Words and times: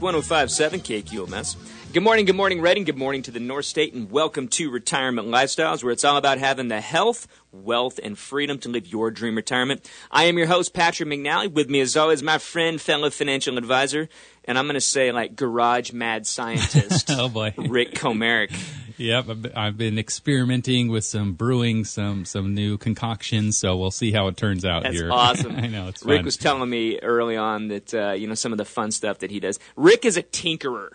1057 0.00 0.80
KQMS. 0.80 1.56
Good 1.92 2.02
morning, 2.02 2.24
good 2.24 2.36
morning, 2.36 2.62
Redding. 2.62 2.84
Good 2.84 2.96
morning 2.96 3.20
to 3.24 3.30
the 3.30 3.38
North 3.38 3.66
State, 3.66 3.92
and 3.92 4.10
welcome 4.10 4.48
to 4.48 4.70
Retirement 4.70 5.28
Lifestyles, 5.28 5.84
where 5.84 5.92
it's 5.92 6.04
all 6.04 6.16
about 6.16 6.38
having 6.38 6.68
the 6.68 6.80
health, 6.80 7.28
wealth, 7.52 8.00
and 8.02 8.16
freedom 8.16 8.58
to 8.60 8.70
live 8.70 8.86
your 8.86 9.10
dream 9.10 9.36
retirement. 9.36 9.86
I 10.10 10.24
am 10.24 10.38
your 10.38 10.46
host, 10.46 10.72
Patrick 10.72 11.10
McNally. 11.10 11.52
With 11.52 11.68
me, 11.68 11.80
as 11.80 11.94
always, 11.94 12.22
my 12.22 12.38
friend, 12.38 12.80
fellow 12.80 13.10
financial 13.10 13.58
advisor, 13.58 14.08
and 14.46 14.56
I'm 14.56 14.64
going 14.64 14.74
to 14.74 14.80
say 14.80 15.12
like 15.12 15.36
garage 15.36 15.92
mad 15.92 16.26
scientist. 16.26 17.10
oh 17.10 17.28
boy, 17.28 17.52
Rick 17.58 17.92
Comerick. 17.92 18.56
Yep, 18.96 19.26
I've 19.54 19.76
been 19.76 19.98
experimenting 19.98 20.88
with 20.88 21.04
some 21.04 21.32
brewing, 21.32 21.84
some 21.84 22.24
some 22.24 22.54
new 22.54 22.78
concoctions. 22.78 23.58
So 23.58 23.76
we'll 23.76 23.90
see 23.90 24.12
how 24.12 24.28
it 24.28 24.36
turns 24.36 24.64
out 24.64 24.82
That's 24.84 24.96
here. 24.96 25.08
awesome. 25.12 25.56
I 25.56 25.66
know 25.66 25.88
it's 25.88 26.04
Rick 26.04 26.18
fun. 26.18 26.24
was 26.24 26.36
telling 26.36 26.68
me 26.70 26.98
early 27.00 27.36
on 27.36 27.68
that 27.68 27.94
uh, 27.94 28.12
you 28.12 28.26
know 28.26 28.34
some 28.34 28.52
of 28.52 28.58
the 28.58 28.64
fun 28.64 28.90
stuff 28.90 29.18
that 29.18 29.30
he 29.30 29.40
does. 29.40 29.58
Rick 29.76 30.04
is 30.04 30.16
a 30.16 30.22
tinkerer. 30.22 30.90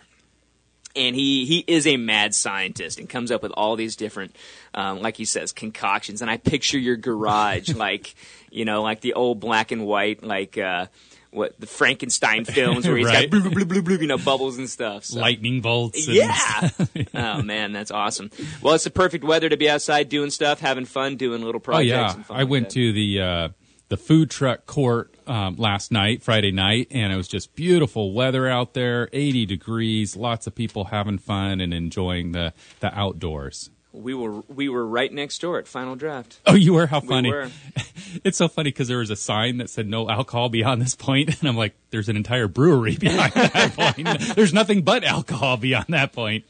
And 0.96 1.14
he, 1.14 1.44
he 1.44 1.58
is 1.68 1.86
a 1.86 1.96
mad 1.96 2.34
scientist 2.34 2.98
and 2.98 3.08
comes 3.08 3.30
up 3.30 3.40
with 3.42 3.52
all 3.52 3.76
these 3.76 3.94
different, 3.94 4.34
um, 4.74 5.00
like 5.00 5.16
he 5.16 5.26
says, 5.26 5.52
concoctions. 5.52 6.22
And 6.22 6.30
I 6.30 6.38
picture 6.38 6.78
your 6.78 6.96
garage 6.96 7.68
like, 7.74 8.16
you 8.50 8.64
know, 8.64 8.82
like 8.82 9.00
the 9.00 9.12
old 9.12 9.38
black 9.38 9.70
and 9.70 9.86
white, 9.86 10.24
like, 10.24 10.58
uh, 10.58 10.86
what 11.30 11.58
the 11.60 11.66
Frankenstein 11.66 12.44
films 12.44 12.86
where 12.86 12.96
he's 12.96 13.06
Right. 13.08 13.30
got 13.30 13.40
blue, 13.42 13.50
blue, 13.50 13.64
blue, 13.64 13.82
blue, 13.82 13.96
you 13.96 14.06
know, 14.06 14.18
bubbles 14.18 14.58
and 14.58 14.68
stuff. 14.68 15.04
So. 15.04 15.20
lightning 15.20 15.60
bolts. 15.60 16.06
and- 16.06 16.16
Yeah. 16.16 16.70
oh 17.14 17.42
man, 17.42 17.72
that's 17.72 17.90
awesome. 17.90 18.30
Well, 18.62 18.74
it's 18.74 18.84
the 18.84 18.90
perfect 18.90 19.24
weather 19.24 19.48
to 19.48 19.56
be 19.56 19.68
outside 19.68 20.08
doing 20.08 20.30
stuff, 20.30 20.60
having 20.60 20.84
fun, 20.84 21.16
doing 21.16 21.42
little 21.42 21.60
projects. 21.60 21.92
Oh 21.92 21.96
yeah, 21.96 22.14
and 22.14 22.26
fun 22.26 22.36
I 22.36 22.40
like 22.42 22.50
went 22.50 22.64
that. 22.68 22.74
to 22.74 22.92
the 22.92 23.20
uh, 23.20 23.48
the 23.88 23.96
food 23.96 24.30
truck 24.30 24.66
court 24.66 25.14
um, 25.26 25.56
last 25.56 25.90
night, 25.92 26.22
Friday 26.22 26.50
night, 26.52 26.88
and 26.90 27.12
it 27.12 27.16
was 27.16 27.28
just 27.28 27.54
beautiful 27.54 28.12
weather 28.12 28.46
out 28.46 28.74
there, 28.74 29.08
80 29.14 29.46
degrees, 29.46 30.14
lots 30.16 30.46
of 30.46 30.54
people 30.54 30.84
having 30.86 31.16
fun 31.18 31.60
and 31.60 31.72
enjoying 31.72 32.32
the 32.32 32.52
the 32.80 32.94
outdoors. 32.98 33.70
We 33.92 34.12
were 34.14 34.42
we 34.48 34.68
were 34.68 34.86
right 34.86 35.10
next 35.12 35.40
door 35.40 35.58
at 35.58 35.66
Final 35.66 35.96
Draft. 35.96 36.40
Oh, 36.46 36.54
you 36.54 36.74
were? 36.74 36.86
How 36.86 37.00
We 37.00 37.08
funny! 37.08 37.30
were. 37.32 37.50
It's 38.24 38.38
so 38.38 38.48
funny 38.48 38.70
because 38.70 38.88
there 38.88 38.98
was 38.98 39.10
a 39.10 39.16
sign 39.16 39.58
that 39.58 39.68
said 39.68 39.86
no 39.86 40.08
alcohol 40.08 40.48
beyond 40.48 40.80
this 40.80 40.94
point, 40.94 41.28
and 41.40 41.48
I'm 41.48 41.56
like, 41.58 41.74
there's 41.90 42.08
an 42.08 42.16
entire 42.16 42.48
brewery 42.48 42.96
behind 43.00 43.32
that 43.34 43.74
point. 43.74 44.34
There's 44.34 44.54
nothing 44.54 44.80
but 44.82 45.04
alcohol 45.04 45.58
beyond 45.58 45.86
that 45.88 46.12
point. 46.12 46.44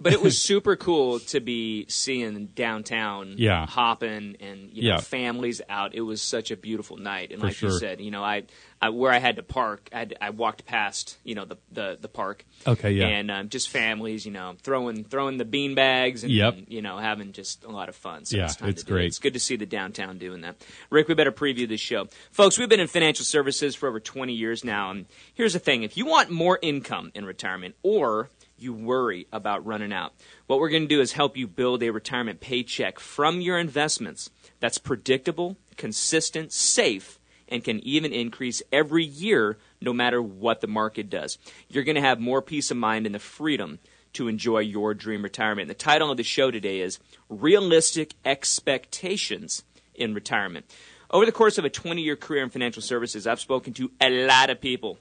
But 0.00 0.12
it 0.12 0.20
was 0.22 0.40
super 0.40 0.74
cool 0.76 1.20
to 1.20 1.38
be 1.40 1.86
seeing 1.88 2.46
downtown, 2.46 3.34
Yeah. 3.36 3.66
hopping 3.66 4.36
and 4.40 4.70
you 4.72 4.82
know 4.84 4.88
Yeah. 4.96 5.00
families 5.00 5.60
out. 5.68 5.94
It 5.94 6.00
was 6.00 6.20
such 6.20 6.50
a 6.50 6.56
beautiful 6.56 6.96
night, 6.96 7.30
and 7.30 7.40
For 7.40 7.46
like 7.48 7.62
you 7.62 7.70
said, 7.78 8.00
you 8.00 8.10
know, 8.10 8.24
I, 8.24 8.44
I 8.84 8.90
where 8.90 9.10
I 9.10 9.18
had 9.18 9.36
to 9.36 9.42
park, 9.42 9.88
I, 9.92 9.98
had, 10.00 10.14
I 10.20 10.30
walked 10.30 10.66
past 10.66 11.16
you 11.24 11.34
know 11.34 11.44
the 11.46 11.56
the, 11.72 11.98
the 12.00 12.08
park. 12.08 12.44
Okay, 12.66 12.92
yeah. 12.92 13.06
and 13.06 13.30
um, 13.30 13.48
just 13.48 13.70
families, 13.70 14.26
you 14.26 14.32
know, 14.32 14.56
throwing 14.62 15.04
throwing 15.04 15.38
the 15.38 15.44
bean 15.44 15.74
bags 15.74 16.22
and 16.22 16.32
Yep. 16.32 16.56
you 16.68 16.82
know 16.82 16.98
having 16.98 17.32
just 17.32 17.64
a 17.64 17.70
lot 17.70 17.88
of 17.88 17.96
fun. 17.96 18.24
So 18.26 18.36
Yeah, 18.36 18.44
it's, 18.44 18.56
time 18.56 18.68
it's 18.68 18.82
to 18.82 18.86
do 18.86 18.92
it. 18.92 18.96
great. 18.96 19.06
It's 19.06 19.18
good 19.18 19.32
to 19.34 19.40
see 19.40 19.56
the 19.56 19.66
downtown 19.66 20.18
doing 20.18 20.42
that. 20.42 20.56
Rick, 20.90 21.08
we 21.08 21.14
better 21.14 21.32
preview 21.32 21.66
this 21.66 21.80
show, 21.80 22.08
folks. 22.30 22.58
We've 22.58 22.68
been 22.68 22.80
in 22.80 22.88
financial 22.88 23.24
services 23.24 23.74
for 23.74 23.88
over 23.88 24.00
20 24.00 24.32
years 24.34 24.64
now, 24.64 24.90
and 24.90 25.06
here's 25.32 25.54
the 25.54 25.58
thing: 25.58 25.82
if 25.82 25.96
you 25.96 26.04
want 26.04 26.30
more 26.30 26.58
income 26.60 27.10
in 27.14 27.24
retirement, 27.24 27.74
or 27.82 28.28
you 28.58 28.72
worry 28.74 29.26
about 29.32 29.64
running 29.66 29.92
out, 29.92 30.12
what 30.46 30.60
we're 30.60 30.68
going 30.68 30.82
to 30.82 30.88
do 30.88 31.00
is 31.00 31.12
help 31.12 31.36
you 31.36 31.46
build 31.46 31.82
a 31.82 31.90
retirement 31.90 32.40
paycheck 32.40 33.00
from 33.00 33.40
your 33.40 33.58
investments 33.58 34.30
that's 34.60 34.78
predictable, 34.78 35.56
consistent, 35.76 36.52
safe 36.52 37.18
and 37.48 37.64
can 37.64 37.80
even 37.80 38.12
increase 38.12 38.62
every 38.72 39.04
year 39.04 39.58
no 39.80 39.92
matter 39.92 40.22
what 40.22 40.60
the 40.60 40.66
market 40.66 41.10
does. 41.10 41.38
You're 41.68 41.84
going 41.84 41.96
to 41.96 42.00
have 42.00 42.20
more 42.20 42.42
peace 42.42 42.70
of 42.70 42.76
mind 42.76 43.06
and 43.06 43.14
the 43.14 43.18
freedom 43.18 43.78
to 44.14 44.28
enjoy 44.28 44.60
your 44.60 44.94
dream 44.94 45.22
retirement. 45.22 45.68
The 45.68 45.74
title 45.74 46.10
of 46.10 46.16
the 46.16 46.22
show 46.22 46.50
today 46.50 46.80
is 46.80 46.98
Realistic 47.28 48.14
Expectations 48.24 49.64
in 49.94 50.14
Retirement. 50.14 50.66
Over 51.10 51.26
the 51.26 51.32
course 51.32 51.58
of 51.58 51.64
a 51.64 51.70
20 51.70 52.02
year 52.02 52.16
career 52.16 52.42
in 52.42 52.50
financial 52.50 52.82
services, 52.82 53.26
I've 53.26 53.40
spoken 53.40 53.72
to 53.74 53.90
a 54.00 54.26
lot 54.26 54.50
of 54.50 54.60
people. 54.60 54.98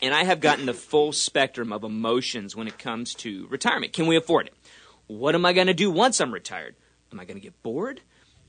And 0.00 0.14
I 0.14 0.24
have 0.24 0.40
gotten 0.40 0.66
the 0.66 0.74
full 0.74 1.12
spectrum 1.12 1.72
of 1.72 1.82
emotions 1.82 2.54
when 2.54 2.68
it 2.68 2.78
comes 2.78 3.14
to 3.16 3.46
retirement. 3.48 3.92
Can 3.92 4.06
we 4.06 4.16
afford 4.16 4.46
it? 4.46 4.54
What 5.08 5.34
am 5.34 5.44
I 5.44 5.52
going 5.52 5.66
to 5.66 5.74
do 5.74 5.90
once 5.90 6.20
I'm 6.20 6.32
retired? 6.32 6.76
Am 7.12 7.18
I 7.18 7.24
going 7.24 7.36
to 7.36 7.42
get 7.42 7.62
bored? 7.62 8.00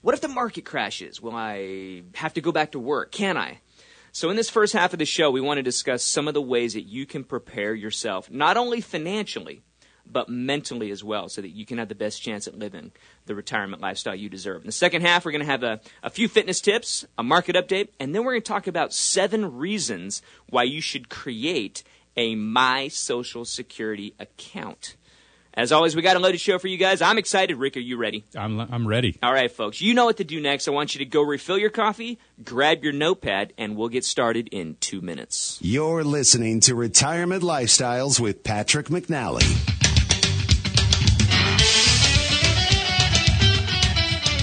What 0.01 0.15
if 0.15 0.21
the 0.21 0.29
market 0.29 0.63
crashes? 0.63 1.21
Will 1.21 1.35
I 1.35 2.03
have 2.15 2.33
to 2.35 2.41
go 2.41 2.53
back 2.53 2.71
to 2.71 2.79
work? 2.79 3.11
Can 3.11 3.35
I? 3.35 3.59
So, 4.13 4.29
in 4.29 4.37
this 4.37 4.49
first 4.49 4.73
half 4.73 4.93
of 4.93 4.99
the 4.99 5.05
show, 5.05 5.29
we 5.29 5.41
want 5.41 5.57
to 5.57 5.63
discuss 5.63 6.03
some 6.03 6.27
of 6.27 6.33
the 6.33 6.41
ways 6.41 6.73
that 6.73 6.83
you 6.83 7.05
can 7.05 7.23
prepare 7.23 7.75
yourself, 7.75 8.31
not 8.31 8.55
only 8.55 8.81
financially, 8.81 9.61
but 10.05 10.29
mentally 10.29 10.89
as 10.89 11.03
well, 11.03 11.27
so 11.27 11.41
that 11.41 11.49
you 11.49 11.65
can 11.65 11.77
have 11.77 11.89
the 11.89 11.95
best 11.95 12.21
chance 12.21 12.47
at 12.47 12.57
living 12.57 12.91
the 13.25 13.35
retirement 13.35 13.81
lifestyle 13.81 14.15
you 14.15 14.29
deserve. 14.29 14.61
In 14.61 14.67
the 14.67 14.71
second 14.71 15.01
half, 15.01 15.25
we're 15.25 15.31
going 15.31 15.45
to 15.45 15.51
have 15.51 15.63
a, 15.63 15.81
a 16.01 16.09
few 16.09 16.27
fitness 16.27 16.61
tips, 16.61 17.05
a 17.17 17.23
market 17.23 17.55
update, 17.55 17.89
and 17.99 18.15
then 18.15 18.23
we're 18.23 18.31
going 18.31 18.41
to 18.41 18.47
talk 18.47 18.67
about 18.67 18.93
seven 18.93 19.57
reasons 19.57 20.21
why 20.47 20.63
you 20.63 20.81
should 20.81 21.09
create 21.09 21.83
a 22.17 22.35
My 22.35 22.87
Social 22.87 23.45
Security 23.45 24.15
account. 24.17 24.95
As 25.59 25.73
always, 25.73 25.93
we 25.93 26.01
got 26.01 26.15
a 26.15 26.19
loaded 26.19 26.39
show 26.39 26.57
for 26.57 26.69
you 26.69 26.77
guys. 26.77 27.01
I'm 27.01 27.17
excited. 27.17 27.57
Rick, 27.57 27.75
are 27.75 27.81
you 27.81 27.97
ready? 27.97 28.23
I'm 28.33 28.61
I'm 28.61 28.87
ready. 28.87 29.19
All 29.21 29.33
right, 29.33 29.51
folks, 29.51 29.81
you 29.81 29.93
know 29.93 30.05
what 30.05 30.15
to 30.15 30.23
do 30.23 30.39
next. 30.39 30.69
I 30.69 30.71
want 30.71 30.95
you 30.95 30.99
to 30.99 31.05
go 31.05 31.21
refill 31.21 31.57
your 31.57 31.69
coffee, 31.69 32.17
grab 32.41 32.81
your 32.81 32.93
notepad, 32.93 33.51
and 33.57 33.75
we'll 33.75 33.89
get 33.89 34.05
started 34.05 34.47
in 34.53 34.77
two 34.79 35.01
minutes. 35.01 35.59
You're 35.61 36.05
listening 36.05 36.61
to 36.61 36.75
Retirement 36.75 37.43
Lifestyles 37.43 38.21
with 38.21 38.41
Patrick 38.41 38.87
McNally. 38.87 39.43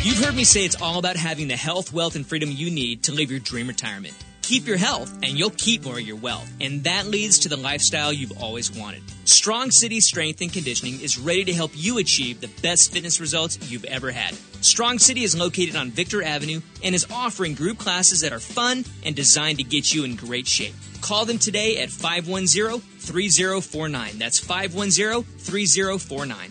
You've 0.05 0.23
heard 0.23 0.37
me 0.37 0.45
say 0.45 0.67
it's 0.67 0.83
all 0.83 0.99
about 0.99 1.17
having 1.17 1.49
the 1.49 1.57
health, 1.57 1.95
wealth, 1.95 2.15
and 2.15 2.27
freedom 2.27 2.51
you 2.53 2.71
need 2.71 3.05
to 3.05 3.13
live 3.13 3.31
your 3.31 3.41
dream 3.41 3.69
retirement. 3.69 4.13
Keep 4.47 4.69
your 4.69 4.77
health, 4.77 5.13
and 5.25 5.37
you'll 5.37 5.51
keep 5.51 5.85
more 5.85 5.99
of 5.99 6.07
your 6.07 6.15
wealth. 6.15 6.49
And 6.61 6.85
that 6.85 7.09
leads 7.09 7.41
to 7.41 7.49
the 7.49 7.57
lifestyle 7.57 8.13
you've 8.13 8.41
always 8.41 8.71
wanted. 8.71 9.03
Strong 9.25 9.73
City 9.73 9.99
Strength 9.99 10.41
and 10.41 10.53
Conditioning 10.53 11.01
is 11.01 11.19
ready 11.19 11.43
to 11.47 11.53
help 11.53 11.73
you 11.75 11.99
achieve 11.99 12.41
the 12.41 12.47
best 12.63 12.93
fitness 12.93 13.21
results 13.21 13.59
you've 13.69 13.85
ever 13.87 14.13
had. 14.13 14.37
Strong 14.61 15.01
City 15.01 15.25
is 15.25 15.37
located 15.37 15.75
on 15.75 15.91
Victor 15.91 16.23
Avenue 16.23 16.61
and 16.85 16.95
is 16.95 17.05
offering 17.11 17.55
group 17.55 17.79
classes 17.79 18.21
that 18.21 18.33
are 18.33 18.39
fun 18.39 18.85
and 19.05 19.17
designed 19.17 19.59
to 19.59 19.65
get 19.65 19.93
you 19.93 20.05
in 20.05 20.15
great 20.15 20.47
shape. 20.47 20.77
Call 21.01 21.25
them 21.25 21.39
today 21.39 21.79
at 21.79 21.91
510 21.91 22.79
3049. 23.01 24.17
That's 24.17 24.39
510 24.39 25.25
3049. 25.41 26.51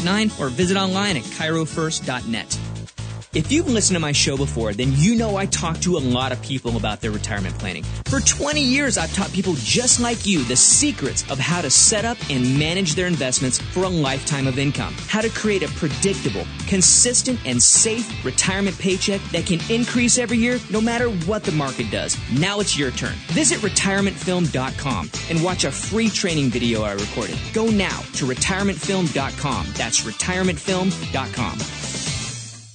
889 0.01 0.31
or 0.39 0.49
visit 0.49 0.77
online 0.77 1.17
at 1.17 1.23
chirofirst.net. 1.23 2.70
If 3.33 3.49
you've 3.49 3.69
listened 3.69 3.95
to 3.95 4.01
my 4.01 4.11
show 4.11 4.35
before, 4.35 4.73
then 4.73 4.91
you 4.91 5.15
know 5.15 5.37
I 5.37 5.45
talk 5.45 5.79
to 5.81 5.95
a 5.95 5.99
lot 5.99 6.33
of 6.33 6.41
people 6.41 6.75
about 6.75 6.99
their 6.99 7.11
retirement 7.11 7.57
planning. 7.57 7.83
For 8.03 8.19
20 8.19 8.59
years, 8.59 8.97
I've 8.97 9.13
taught 9.13 9.31
people 9.31 9.53
just 9.57 10.01
like 10.01 10.25
you 10.25 10.43
the 10.43 10.57
secrets 10.57 11.23
of 11.31 11.39
how 11.39 11.61
to 11.61 11.69
set 11.69 12.03
up 12.03 12.17
and 12.29 12.59
manage 12.59 12.93
their 12.93 13.07
investments 13.07 13.57
for 13.57 13.85
a 13.85 13.89
lifetime 13.89 14.47
of 14.47 14.59
income, 14.59 14.93
how 15.07 15.21
to 15.21 15.29
create 15.29 15.63
a 15.63 15.69
predictable, 15.69 16.45
consistent, 16.67 17.39
and 17.45 17.63
safe 17.63 18.25
retirement 18.25 18.77
paycheck 18.77 19.21
that 19.31 19.45
can 19.45 19.61
increase 19.69 20.17
every 20.17 20.37
year 20.37 20.59
no 20.69 20.81
matter 20.81 21.09
what 21.09 21.45
the 21.45 21.53
market 21.53 21.89
does. 21.89 22.17
Now 22.37 22.59
it's 22.59 22.77
your 22.77 22.91
turn. 22.91 23.13
Visit 23.27 23.59
retirementfilm.com 23.59 25.09
and 25.29 25.41
watch 25.41 25.63
a 25.63 25.71
free 25.71 26.09
training 26.09 26.49
video 26.49 26.81
I 26.81 26.91
recorded. 26.91 27.39
Go 27.53 27.67
now 27.67 28.01
to 28.15 28.25
retirementfilm.com. 28.25 29.67
That's 29.77 30.01
retirementfilm.com. 30.01 31.90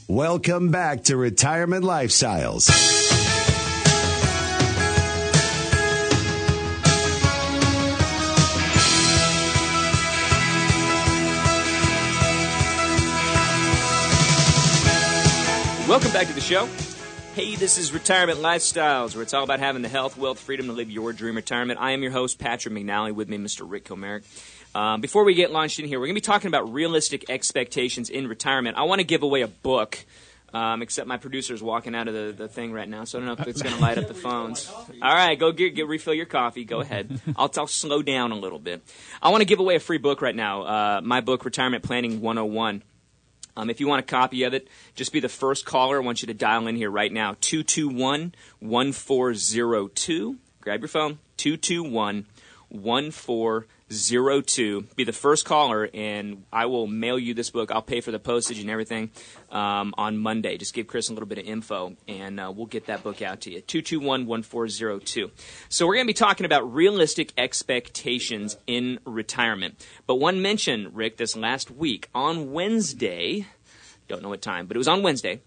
Welcome 0.08 0.70
back 0.70 1.03
to 1.05 1.17
Retirement 1.17 1.85
Lifestyles. 1.85 2.69
Welcome 15.88 16.12
back 16.12 16.29
to 16.29 16.32
the 16.32 16.41
show. 16.41 16.69
Hey, 17.35 17.56
this 17.56 17.76
is 17.76 17.93
Retirement 17.93 18.38
Lifestyles, 18.38 19.17
where 19.17 19.25
it's 19.25 19.35
all 19.35 19.43
about 19.43 19.58
having 19.58 19.82
the 19.82 19.88
health, 19.88 20.17
wealth, 20.17 20.38
freedom 20.38 20.67
to 20.67 20.73
live 20.73 20.88
your 20.88 21.12
dream 21.12 21.35
retirement. 21.35 21.81
I 21.81 21.91
am 21.91 22.03
your 22.03 22.12
host, 22.12 22.38
Patrick 22.38 22.73
McNally, 22.73 23.12
with 23.12 23.29
me, 23.29 23.38
Mr. 23.38 23.69
Rick 23.69 23.87
Comerick. 23.87 24.23
Um, 24.76 25.00
before 25.00 25.25
we 25.25 25.32
get 25.32 25.50
launched 25.50 25.78
in 25.78 25.87
here, 25.87 25.99
we're 25.99 26.05
going 26.05 26.17
to 26.17 26.20
be 26.20 26.25
talking 26.26 26.49
about 26.49 26.70
realistic 26.70 27.31
expectations 27.31 28.11
in 28.11 28.28
retirement. 28.28 28.76
I 28.76 28.82
want 28.82 28.99
to 28.99 29.06
give 29.06 29.23
away 29.23 29.40
a 29.40 29.49
book, 29.49 30.05
um, 30.52 30.82
except 30.82 31.08
my 31.08 31.17
producer 31.17 31.55
is 31.55 31.62
walking 31.62 31.94
out 31.94 32.08
of 32.08 32.14
the, 32.14 32.34
the 32.37 32.46
thing 32.46 32.75
right 32.75 32.87
now, 32.87 33.05
so 33.05 33.17
I 33.17 33.25
don't 33.25 33.26
know 33.26 33.43
if 33.43 33.49
it's 33.49 33.62
going 33.62 33.75
to 33.75 33.81
light 33.81 33.96
up 33.96 34.06
the 34.06 34.12
phones. 34.12 34.69
All 34.69 34.87
right, 35.00 35.34
go 35.34 35.50
get, 35.50 35.75
get 35.75 35.88
refill 35.88 36.12
your 36.12 36.26
coffee. 36.26 36.67
Go 36.67 36.81
ahead. 36.81 37.23
I'll, 37.37 37.50
I'll 37.56 37.67
slow 37.67 38.02
down 38.02 38.32
a 38.32 38.34
little 38.34 38.58
bit. 38.58 38.82
I 39.23 39.31
want 39.31 39.40
to 39.40 39.46
give 39.46 39.61
away 39.61 39.76
a 39.76 39.81
free 39.81 39.96
book 39.96 40.20
right 40.20 40.37
now. 40.37 40.62
Uh, 40.64 41.00
my 41.02 41.22
book, 41.22 41.46
Retirement 41.46 41.82
Planning 41.82 42.20
101. 42.20 42.82
Um, 43.56 43.70
if 43.70 43.81
you 43.81 43.88
want 43.88 44.00
a 44.00 44.06
copy 44.06 44.43
of 44.43 44.52
it, 44.52 44.69
just 44.94 45.11
be 45.11 45.20
the 45.20 45.31
first 45.31 45.64
caller. 45.64 46.02
I 46.02 46.05
want 46.05 46.20
you 46.20 46.26
to 46.26 46.34
dial 46.34 46.67
in 46.67 46.76
here 46.76 46.90
right 46.90 47.11
now 47.11 47.34
221 47.40 48.34
1402. 48.61 50.37
Grab 50.61 50.81
your 50.82 50.88
phone 50.88 51.19
221 51.38 52.26
1402. 52.69 53.75
Be 54.96 55.04
the 55.04 55.12
first 55.12 55.44
caller, 55.44 55.88
and 55.94 56.44
I 56.52 56.66
will 56.66 56.88
mail 56.88 57.18
you 57.18 57.34
this 57.34 57.50
book. 57.50 57.70
I'll 57.70 57.82
pay 57.82 58.00
for 58.00 58.10
the 58.10 58.18
postage 58.18 58.58
and 58.58 58.68
everything 58.68 59.10
um, 59.50 59.94
on 59.96 60.18
Monday. 60.18 60.56
Just 60.56 60.74
give 60.74 60.88
Chris 60.88 61.08
a 61.08 61.12
little 61.12 61.28
bit 61.28 61.38
of 61.38 61.44
info, 61.44 61.94
and 62.08 62.40
uh, 62.40 62.52
we'll 62.54 62.66
get 62.66 62.86
that 62.86 63.04
book 63.04 63.22
out 63.22 63.42
to 63.42 63.52
you. 63.52 63.60
221 63.60 64.26
1402. 64.26 65.30
So, 65.68 65.86
we're 65.86 65.94
going 65.94 66.06
to 66.06 66.10
be 66.10 66.14
talking 66.14 66.46
about 66.46 66.72
realistic 66.74 67.32
expectations 67.38 68.56
in 68.66 68.98
retirement. 69.04 69.86
But 70.06 70.16
one 70.16 70.42
mention, 70.42 70.90
Rick, 70.92 71.16
this 71.16 71.36
last 71.36 71.70
week 71.70 72.08
on 72.12 72.50
Wednesday, 72.52 73.46
don't 74.08 74.20
know 74.22 74.30
what 74.30 74.42
time, 74.42 74.66
but 74.66 74.76
it 74.76 74.78
was 74.78 74.88
on 74.88 75.02
Wednesday, 75.02 75.42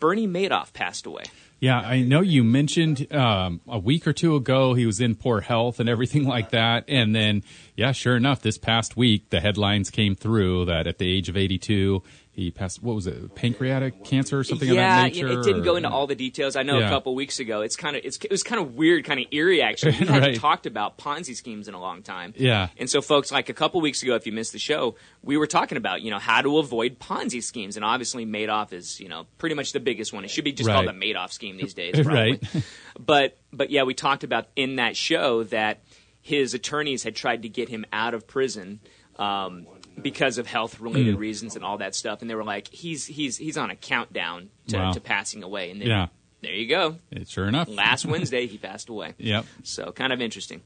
Bernie 0.00 0.26
Madoff 0.26 0.72
passed 0.72 1.06
away. 1.06 1.24
Yeah, 1.62 1.78
I 1.78 2.02
know 2.02 2.22
you 2.22 2.42
mentioned 2.42 3.06
um, 3.14 3.60
a 3.68 3.78
week 3.78 4.08
or 4.08 4.12
two 4.12 4.34
ago 4.34 4.74
he 4.74 4.84
was 4.84 5.00
in 5.00 5.14
poor 5.14 5.40
health 5.40 5.78
and 5.78 5.88
everything 5.88 6.24
like 6.24 6.50
that. 6.50 6.84
And 6.88 7.14
then, 7.14 7.44
yeah, 7.76 7.92
sure 7.92 8.16
enough, 8.16 8.42
this 8.42 8.58
past 8.58 8.96
week 8.96 9.30
the 9.30 9.38
headlines 9.38 9.88
came 9.88 10.16
through 10.16 10.64
that 10.64 10.88
at 10.88 10.98
the 10.98 11.08
age 11.08 11.28
of 11.28 11.36
82, 11.36 12.02
he 12.34 12.50
passed, 12.50 12.82
what 12.82 12.94
was 12.94 13.06
it, 13.06 13.34
pancreatic 13.34 14.04
cancer 14.04 14.38
or 14.38 14.44
something 14.44 14.66
yeah, 14.66 14.72
of 15.04 15.12
that 15.12 15.14
nature? 15.14 15.28
it 15.28 15.44
didn't 15.44 15.60
or- 15.60 15.64
go 15.64 15.76
into 15.76 15.90
all 15.90 16.06
the 16.06 16.14
details. 16.14 16.56
I 16.56 16.62
know 16.62 16.78
a 16.78 16.80
Yeah. 16.80 16.88
couple 16.88 17.14
weeks 17.14 17.38
ago. 17.40 17.60
It's 17.60 17.76
kind 17.76 17.94
of 17.94 18.02
it's 18.06 18.16
it 18.24 18.30
was 18.30 18.42
kind 18.42 18.58
of 18.58 18.74
weird, 18.74 19.04
kind 19.04 19.20
of 19.20 19.26
eerie 19.32 19.60
actually. 19.60 19.92
We 20.00 20.06
hadn't 20.06 20.22
Right. 20.22 20.36
talked 20.36 20.64
about 20.64 20.96
Ponzi 20.96 21.36
schemes 21.36 21.68
in 21.68 21.74
a 21.74 21.80
long 21.80 22.02
time. 22.02 22.32
Yeah. 22.36 22.68
And 22.78 22.88
so, 22.88 23.02
folks, 23.02 23.30
like 23.30 23.50
a 23.50 23.52
couple 23.52 23.80
weeks 23.82 24.02
ago, 24.02 24.14
if 24.14 24.26
you 24.26 24.32
missed 24.32 24.52
the 24.52 24.58
show, 24.58 24.96
we 25.22 25.36
were 25.36 25.46
talking 25.46 25.76
about 25.76 26.00
you 26.00 26.10
know 26.10 26.18
how 26.18 26.40
to 26.40 26.56
avoid 26.58 26.98
Ponzi 26.98 27.42
schemes, 27.42 27.76
and 27.76 27.84
obviously 27.84 28.24
Madoff 28.24 28.72
is 28.72 28.98
you 28.98 29.08
know 29.10 29.26
pretty 29.36 29.54
much 29.54 29.72
the 29.72 29.80
biggest 29.80 30.12
one. 30.14 30.24
It 30.24 30.30
should 30.30 30.44
be 30.44 30.52
just 30.52 30.70
called 30.70 30.86
Right. 30.86 30.98
the 30.98 31.06
Madoff 31.12 31.32
scheme 31.32 31.58
these 31.58 31.74
days, 31.74 31.94
probably. 32.02 32.40
Right. 32.54 32.64
but 32.98 33.36
but 33.52 33.68
yeah, 33.70 33.82
we 33.82 33.92
talked 33.92 34.24
about 34.24 34.46
in 34.56 34.76
that 34.76 34.96
show 34.96 35.42
that 35.44 35.82
his 36.22 36.54
attorneys 36.54 37.02
had 37.02 37.14
tried 37.14 37.42
to 37.42 37.48
get 37.50 37.68
him 37.68 37.84
out 37.92 38.14
of 38.14 38.26
prison. 38.26 38.80
Um, 39.16 39.66
because 40.00 40.38
of 40.38 40.46
health 40.46 40.80
related 40.80 41.16
Mm. 41.16 41.20
reasons 41.20 41.56
and 41.56 41.64
all 41.64 41.78
that 41.78 41.94
stuff, 41.94 42.20
and 42.22 42.30
they 42.30 42.34
were 42.34 42.44
like, 42.44 42.68
"He's 42.68 43.06
he's 43.06 43.36
he's 43.36 43.56
on 43.58 43.70
a 43.70 43.76
countdown 43.76 44.50
to, 44.68 44.76
Wow. 44.78 44.92
to 44.92 45.00
passing 45.00 45.42
away." 45.42 45.70
And 45.70 45.80
then, 45.80 45.88
Yeah. 45.88 46.06
there 46.40 46.54
you 46.54 46.66
go. 46.68 46.98
It- 47.10 47.28
sure 47.28 47.46
enough. 47.46 47.68
Last 47.68 48.06
Wednesday, 48.12 48.46
he 48.46 48.58
passed 48.58 48.88
away. 48.88 49.14
Yep. 49.18 49.44
So 49.64 49.92
kind 49.92 50.12
of 50.12 50.20
interesting. 50.20 50.62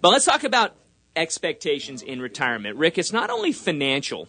But 0.00 0.10
let's 0.10 0.24
talk 0.24 0.44
about 0.44 0.76
expectations 1.16 2.02
in 2.02 2.20
retirement. 2.20 2.76
Rick, 2.76 2.98
it's 2.98 3.12
not 3.12 3.30
only 3.30 3.50
financial, 3.52 4.28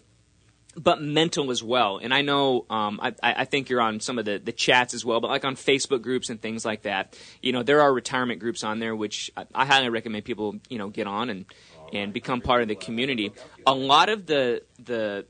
but 0.75 1.01
mental 1.01 1.51
as 1.51 1.61
well. 1.61 1.97
And 2.01 2.13
I 2.13 2.21
know, 2.21 2.65
um, 2.69 2.99
I, 3.01 3.09
I 3.21 3.33
I 3.41 3.45
think 3.45 3.69
you're 3.69 3.81
on 3.81 3.99
some 3.99 4.17
of 4.19 4.25
the, 4.25 4.37
the 4.39 4.51
chats 4.51 4.93
as 4.93 5.03
well, 5.03 5.19
but 5.19 5.29
like 5.29 5.43
on 5.43 5.55
Facebook 5.55 6.01
groups 6.01 6.29
and 6.29 6.39
things 6.41 6.63
like 6.65 6.83
that, 6.83 7.17
you 7.41 7.51
know, 7.51 7.63
there 7.63 7.81
are 7.81 7.91
retirement 7.93 8.39
groups 8.39 8.63
on 8.63 8.79
there, 8.79 8.95
which 8.95 9.29
I, 9.35 9.45
I 9.53 9.65
highly 9.65 9.89
recommend 9.89 10.23
people, 10.23 10.55
you 10.69 10.77
know, 10.77 10.89
get 10.89 11.07
on 11.07 11.29
and, 11.29 11.45
and 11.93 12.13
become 12.13 12.41
part 12.41 12.61
of 12.61 12.67
the 12.67 12.75
community. 12.75 13.31
A 13.65 13.73
lot 13.73 14.09
of 14.09 14.25
the, 14.25 14.63
the, 14.79 15.25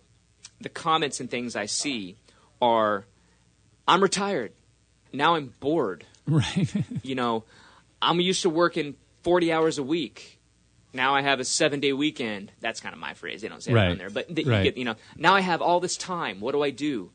the 0.62 0.70
comments 0.70 1.20
and 1.20 1.30
things 1.30 1.56
I 1.56 1.66
see 1.66 2.18
are, 2.62 3.06
I'm 3.88 4.02
retired. 4.02 4.54
Now 5.14 5.36
I'm 5.36 5.54
bored 5.60 6.06
Right. 6.28 6.68
you 7.04 7.16
know, 7.16 7.46
I'm 8.02 8.20
used 8.20 8.42
to 8.42 8.50
working 8.50 8.96
40 9.24 9.52
hours 9.54 9.78
a 9.78 9.84
week. 9.84 10.40
Now 10.94 11.16
I 11.16 11.22
have 11.22 11.40
a 11.40 11.46
seven 11.46 11.80
day 11.80 11.94
weekend. 11.94 12.52
That's 12.60 12.80
kind 12.82 12.94
of 12.94 13.00
my 13.00 13.14
phrase. 13.14 13.42
They 13.42 13.48
don't 13.48 13.62
say 13.64 13.74
that 13.74 13.92
on 13.92 13.98
there. 13.98 14.10
But 14.10 14.34
th- 14.36 14.46
you 14.48 14.64
get, 14.64 14.78
you 14.78 14.86
know, 14.86 14.96
now 15.16 15.36
I 15.36 15.42
have 15.42 15.62
all 15.62 15.80
this 15.80 15.96
time. 15.96 16.40
What 16.40 16.52
do 16.54 16.64
I 16.64 16.70
do? 16.72 17.12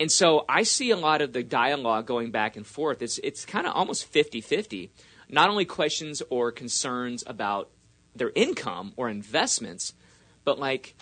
And 0.00 0.10
so 0.10 0.44
I 0.48 0.62
see 0.62 0.90
a 0.90 0.96
lot 0.96 1.22
of 1.22 1.32
the 1.32 1.42
dialogue 1.42 2.06
going 2.06 2.30
back 2.30 2.56
and 2.56 2.66
forth. 2.66 3.02
It's, 3.02 3.18
it's 3.22 3.44
kind 3.44 3.66
of 3.66 3.74
almost 3.74 4.04
50 4.06 4.40
50. 4.40 4.90
Not 5.28 5.50
only 5.50 5.64
questions 5.64 6.22
or 6.30 6.50
concerns 6.52 7.22
about 7.26 7.68
their 8.18 8.32
income 8.34 8.92
or 8.96 9.08
investments, 9.08 9.94
but 10.44 10.58
like, 10.58 10.94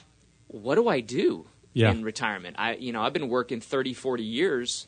what 0.48 0.76
do 0.76 0.88
I 0.88 1.00
do 1.00 1.46
Yeah. 1.72 1.90
in 1.90 2.04
retirement? 2.04 2.56
I, 2.58 2.74
you 2.76 2.92
know, 2.92 3.02
I've 3.02 3.12
been 3.12 3.28
working 3.28 3.60
30, 3.60 3.94
40 3.94 4.22
years 4.22 4.86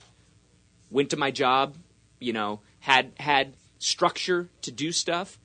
went 0.90 1.10
to 1.10 1.16
my 1.16 1.30
job, 1.30 1.76
you 2.18 2.32
know, 2.32 2.60
had 2.80 3.12
had 3.18 3.54
structure 3.78 4.48
to 4.62 4.70
do 4.72 4.92
stuff. 4.92 5.38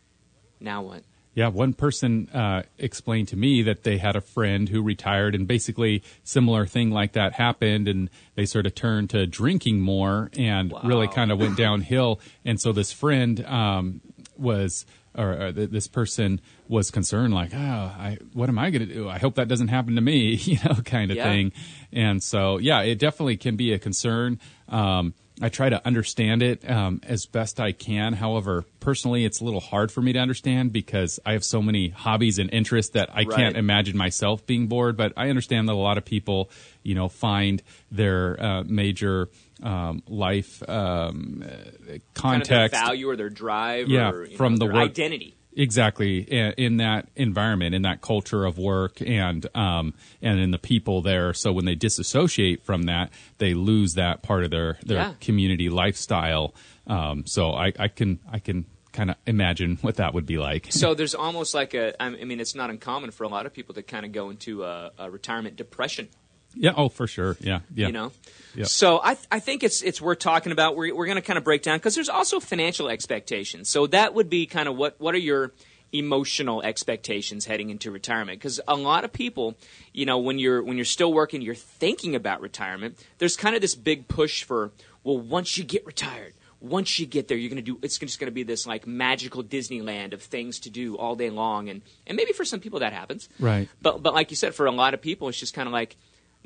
Now 0.59 0.81
what? 0.81 1.03
Yeah, 1.35 1.47
one 1.47 1.73
person 1.73 2.29
uh, 2.29 2.61
explained 2.77 3.29
to 3.29 3.35
me 3.35 3.63
that 3.63 3.83
they 3.83 3.97
had 3.97 4.15
a 4.15 4.21
friend 4.21 4.69
who 4.69 4.83
retired, 4.83 5.33
and 5.33 5.47
basically 5.47 6.03
similar 6.23 6.67
thing 6.67 6.91
like 6.91 7.13
that 7.13 7.33
happened, 7.33 7.87
and 7.87 8.11
they 8.35 8.45
sort 8.45 8.67
of 8.67 8.75
turned 8.75 9.09
to 9.09 9.25
drinking 9.25 9.81
more, 9.81 10.29
and 10.37 10.71
really 10.83 11.07
kind 11.07 11.31
of 11.31 11.39
went 11.39 11.57
downhill. 11.67 12.19
And 12.45 12.61
so 12.61 12.71
this 12.71 12.91
friend 12.91 13.43
um, 13.47 14.01
was, 14.37 14.85
or, 15.15 15.31
or 15.33 15.51
th- 15.51 15.69
this 15.69 15.87
person 15.87 16.41
was 16.67 16.91
concerned, 16.91 17.33
like, 17.33 17.51
oh, 17.53 17.57
I, 17.57 18.17
what 18.33 18.49
am 18.49 18.57
I 18.59 18.69
going 18.71 18.87
to 18.87 18.93
do? 18.93 19.09
I 19.09 19.19
hope 19.19 19.35
that 19.35 19.47
doesn't 19.47 19.67
happen 19.69 19.95
to 19.95 20.01
me, 20.01 20.33
you 20.35 20.57
know, 20.65 20.75
kind 20.83 21.11
of 21.11 21.17
Yeah. 21.17 21.23
thing. 21.31 21.51
And 21.91 22.21
so, 22.23 22.57
yeah, 22.57 22.81
it 22.81 22.99
definitely 22.99 23.37
can 23.37 23.55
be 23.55 23.73
a 23.73 23.79
concern. 23.79 24.39
Um, 24.69 25.13
I 25.41 25.49
try 25.49 25.67
to 25.67 25.83
understand 25.85 26.43
it 26.43 26.69
um, 26.69 27.01
as 27.03 27.25
best 27.25 27.59
I 27.59 27.71
can. 27.71 28.13
However, 28.13 28.65
personally, 28.79 29.25
it's 29.25 29.41
a 29.41 29.43
little 29.43 29.59
hard 29.59 29.91
for 29.91 29.99
me 29.99 30.13
to 30.13 30.19
understand 30.19 30.71
because 30.71 31.19
I 31.25 31.33
have 31.33 31.43
so 31.43 31.59
many 31.59 31.89
hobbies 31.89 32.37
and 32.37 32.53
interests 32.53 32.91
that 32.93 33.09
I 33.11 33.23
Right. 33.23 33.31
can't 33.31 33.57
imagine 33.57 33.97
myself 33.97 34.45
being 34.45 34.67
bored. 34.67 34.95
But 34.95 35.11
I 35.17 35.29
understand 35.29 35.67
that 35.69 35.73
a 35.73 35.75
lot 35.75 35.97
of 35.97 36.05
people, 36.05 36.51
you 36.83 36.93
know, 36.93 37.09
find 37.09 37.63
their 37.91 38.41
uh, 38.41 38.63
major 38.63 39.27
um, 39.63 40.03
life 40.07 40.61
um, 40.69 41.43
uh, 41.43 41.47
Kind 41.47 41.73
of 41.73 41.85
their 41.85 41.99
context 42.13 42.75
value 42.81 43.09
or 43.09 43.15
their 43.15 43.29
drive 43.29 43.87
Yeah, 43.87 44.11
or 44.11 44.27
from 44.37 44.53
know, 44.53 44.59
the 44.59 44.65
their 44.65 44.73
work- 44.75 44.89
identity. 44.91 45.35
exactly 45.55 46.27
i- 46.31 46.53
in 46.57 46.77
that 46.77 47.07
environment 47.15 47.75
in 47.75 47.83
that 47.83 48.01
culture 48.01 48.43
of 48.43 48.57
work 48.57 48.99
and 49.01 49.45
um 49.55 49.93
and 50.21 50.39
in 50.39 50.49
the 50.51 50.57
people 50.57 51.01
there 51.03 51.31
so 51.33 51.51
when 51.53 51.63
they 51.65 51.75
disassociate 51.75 52.63
from 52.63 52.83
that 52.83 53.11
they 53.37 53.53
lose 53.53 53.93
that 53.93 54.23
part 54.23 54.43
of 54.43 54.49
their 54.51 54.77
their 54.83 54.97
Yeah. 54.97 55.13
community 55.21 55.69
lifestyle 55.69 56.53
um 56.87 57.25
so 57.27 57.51
i 57.53 57.71
i 57.79 57.87
can 57.87 58.19
i 58.31 58.39
can 58.39 58.65
kind 58.91 59.09
of 59.11 59.15
imagine 59.27 59.77
what 59.81 59.95
that 59.97 60.13
would 60.15 60.25
be 60.25 60.37
like 60.39 60.67
So 60.71 60.93
there's 60.95 61.15
almost 61.15 61.55
like 61.55 61.73
a. 61.73 61.99
I 61.99 62.09
mean, 62.09 62.39
it's 62.39 62.53
not 62.53 62.69
uncommon 62.69 63.09
for 63.09 63.23
a 63.23 63.27
lot 63.27 63.47
of 63.47 63.51
people 63.53 63.73
to 63.73 63.81
kind 63.81 64.05
of 64.05 64.11
go 64.11 64.29
into 64.29 64.63
a, 64.63 64.91
a 64.99 65.09
retirement 65.09 65.55
depression. 65.55 66.09
Yeah 66.55 66.73
oh 66.75 66.89
for 66.89 67.07
sure 67.07 67.37
yeah 67.39 67.59
yeah 67.73 67.87
You 67.87 67.93
know. 67.93 68.11
Yeah. 68.55 68.65
So 68.65 68.99
I 69.03 69.17
I 69.31 69.39
think 69.39 69.63
it's 69.63 69.81
it's 69.81 69.99
worth 69.99 70.19
talking 70.19 70.51
about. 70.51 70.75
We're 70.75 70.93
we're 70.95 71.07
going 71.07 71.15
to 71.15 71.23
kind 71.23 71.37
of 71.37 71.43
break 71.43 71.63
down 71.63 71.77
because 71.79 71.95
there's 71.95 72.09
also 72.09 72.39
financial 72.39 72.87
expectations. 72.87 73.67
So 73.67 73.87
that 73.87 74.13
would 74.13 74.29
be 74.29 74.45
kind 74.45 74.69
of 74.69 74.75
what 74.77 74.99
what 74.99 75.15
are 75.15 75.19
your 75.19 75.53
emotional 75.91 76.61
expectations 76.63 77.45
heading 77.45 77.69
into 77.69 77.91
retirement 77.91 78.39
because 78.39 78.59
a 78.67 78.75
lot 78.75 79.03
of 79.05 79.13
people 79.13 79.55
you 79.93 80.05
know 80.07 80.17
when 80.17 80.39
you're 80.39 80.63
when 80.63 80.75
you're 80.75 80.85
still 80.85 81.13
working 81.13 81.39
you're 81.41 81.53
thinking 81.53 82.15
about 82.15 82.41
retirement 82.41 82.97
there's 83.19 83.37
kind 83.37 83.55
of 83.55 83.61
this 83.61 83.75
big 83.75 84.07
push 84.07 84.43
for 84.43 84.71
well 85.03 85.19
once 85.19 85.55
you 85.55 85.63
get 85.63 85.85
retired 85.85 86.33
once 86.59 86.97
you 86.97 87.05
get 87.05 87.27
there 87.27 87.37
you're 87.37 87.49
going 87.49 87.63
to 87.63 87.71
do 87.73 87.77
it's 87.83 87.99
just 87.99 88.19
going 88.19 88.25
to 88.27 88.31
be 88.33 88.41
this 88.41 88.65
like 88.65 88.87
magical 88.87 89.43
disneyland 89.43 90.13
of 90.13 90.21
things 90.23 90.59
to 90.59 90.71
do 90.71 90.95
all 90.97 91.15
day 91.15 91.29
long 91.29 91.69
and 91.69 91.83
and 92.07 92.15
maybe 92.17 92.33
for 92.33 92.43
some 92.43 92.59
people 92.59 92.79
that 92.79 92.91
happens 92.91 93.29
Right. 93.39 93.69
but 93.79 94.01
but 94.01 94.15
like 94.15 94.31
you 94.31 94.35
said 94.35 94.55
for 94.55 94.65
a 94.65 94.71
lot 94.71 94.95
of 94.95 95.01
people 95.01 95.29
it's 95.29 95.39
just 95.39 95.53
kind 95.53 95.67
of 95.67 95.73
like 95.73 95.95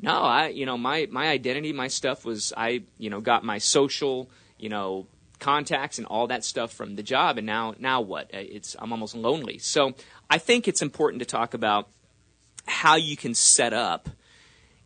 no 0.00 0.12
i 0.12 0.48
you 0.48 0.66
know 0.66 0.78
my 0.78 1.06
my 1.10 1.28
identity 1.28 1.72
my 1.72 1.88
stuff 1.88 2.24
was 2.24 2.52
i 2.56 2.82
you 2.98 3.10
know 3.10 3.20
got 3.20 3.44
my 3.44 3.58
social 3.58 4.30
you 4.58 4.68
know 4.68 5.06
contacts 5.38 5.98
and 5.98 6.06
all 6.06 6.26
that 6.26 6.44
stuff 6.44 6.72
from 6.72 6.96
the 6.96 7.02
job 7.02 7.38
and 7.38 7.46
now 7.46 7.74
now 7.78 8.00
what? 8.00 8.26
Uh, 8.34 8.38
it's 8.38 8.76
i'm 8.78 8.92
almost 8.92 9.14
lonely. 9.14 9.58
So 9.58 9.94
i 10.28 10.38
think 10.38 10.68
it's 10.68 10.82
important 10.82 11.20
to 11.20 11.26
talk 11.26 11.54
about 11.54 11.88
how 12.66 12.96
you 12.96 13.16
can 13.16 13.34
set 13.34 13.72
up 13.72 14.08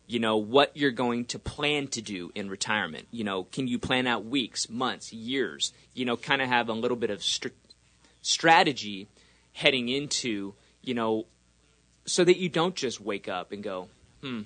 you 0.05 0.19
know 0.19 0.37
what 0.37 0.75
you're 0.75 0.91
going 0.91 1.25
to 1.25 1.39
plan 1.39 1.87
to 1.87 2.01
do 2.01 2.31
in 2.35 2.49
retirement. 2.49 3.07
You 3.11 3.23
know 3.23 3.43
can 3.43 3.67
you 3.67 3.79
plan 3.79 4.05
out 4.05 4.25
weeks 4.25 4.69
months 4.69 5.11
years? 5.13 5.73
You 5.93 6.05
know 6.05 6.17
kind 6.17 6.41
of 6.41 6.49
have 6.49 6.69
a 6.69 6.73
little 6.73 6.97
bit 6.97 7.09
of 7.09 7.23
str- 7.23 7.49
strategy 8.21 9.07
heading 9.53 9.89
into 9.89 10.53
you 10.81 10.93
know 10.93 11.25
so 12.05 12.23
that 12.23 12.37
you 12.37 12.49
don't 12.49 12.75
just 12.75 12.99
wake 12.99 13.29
up 13.29 13.51
and 13.51 13.63
go 13.63 13.87
hmm 14.21 14.41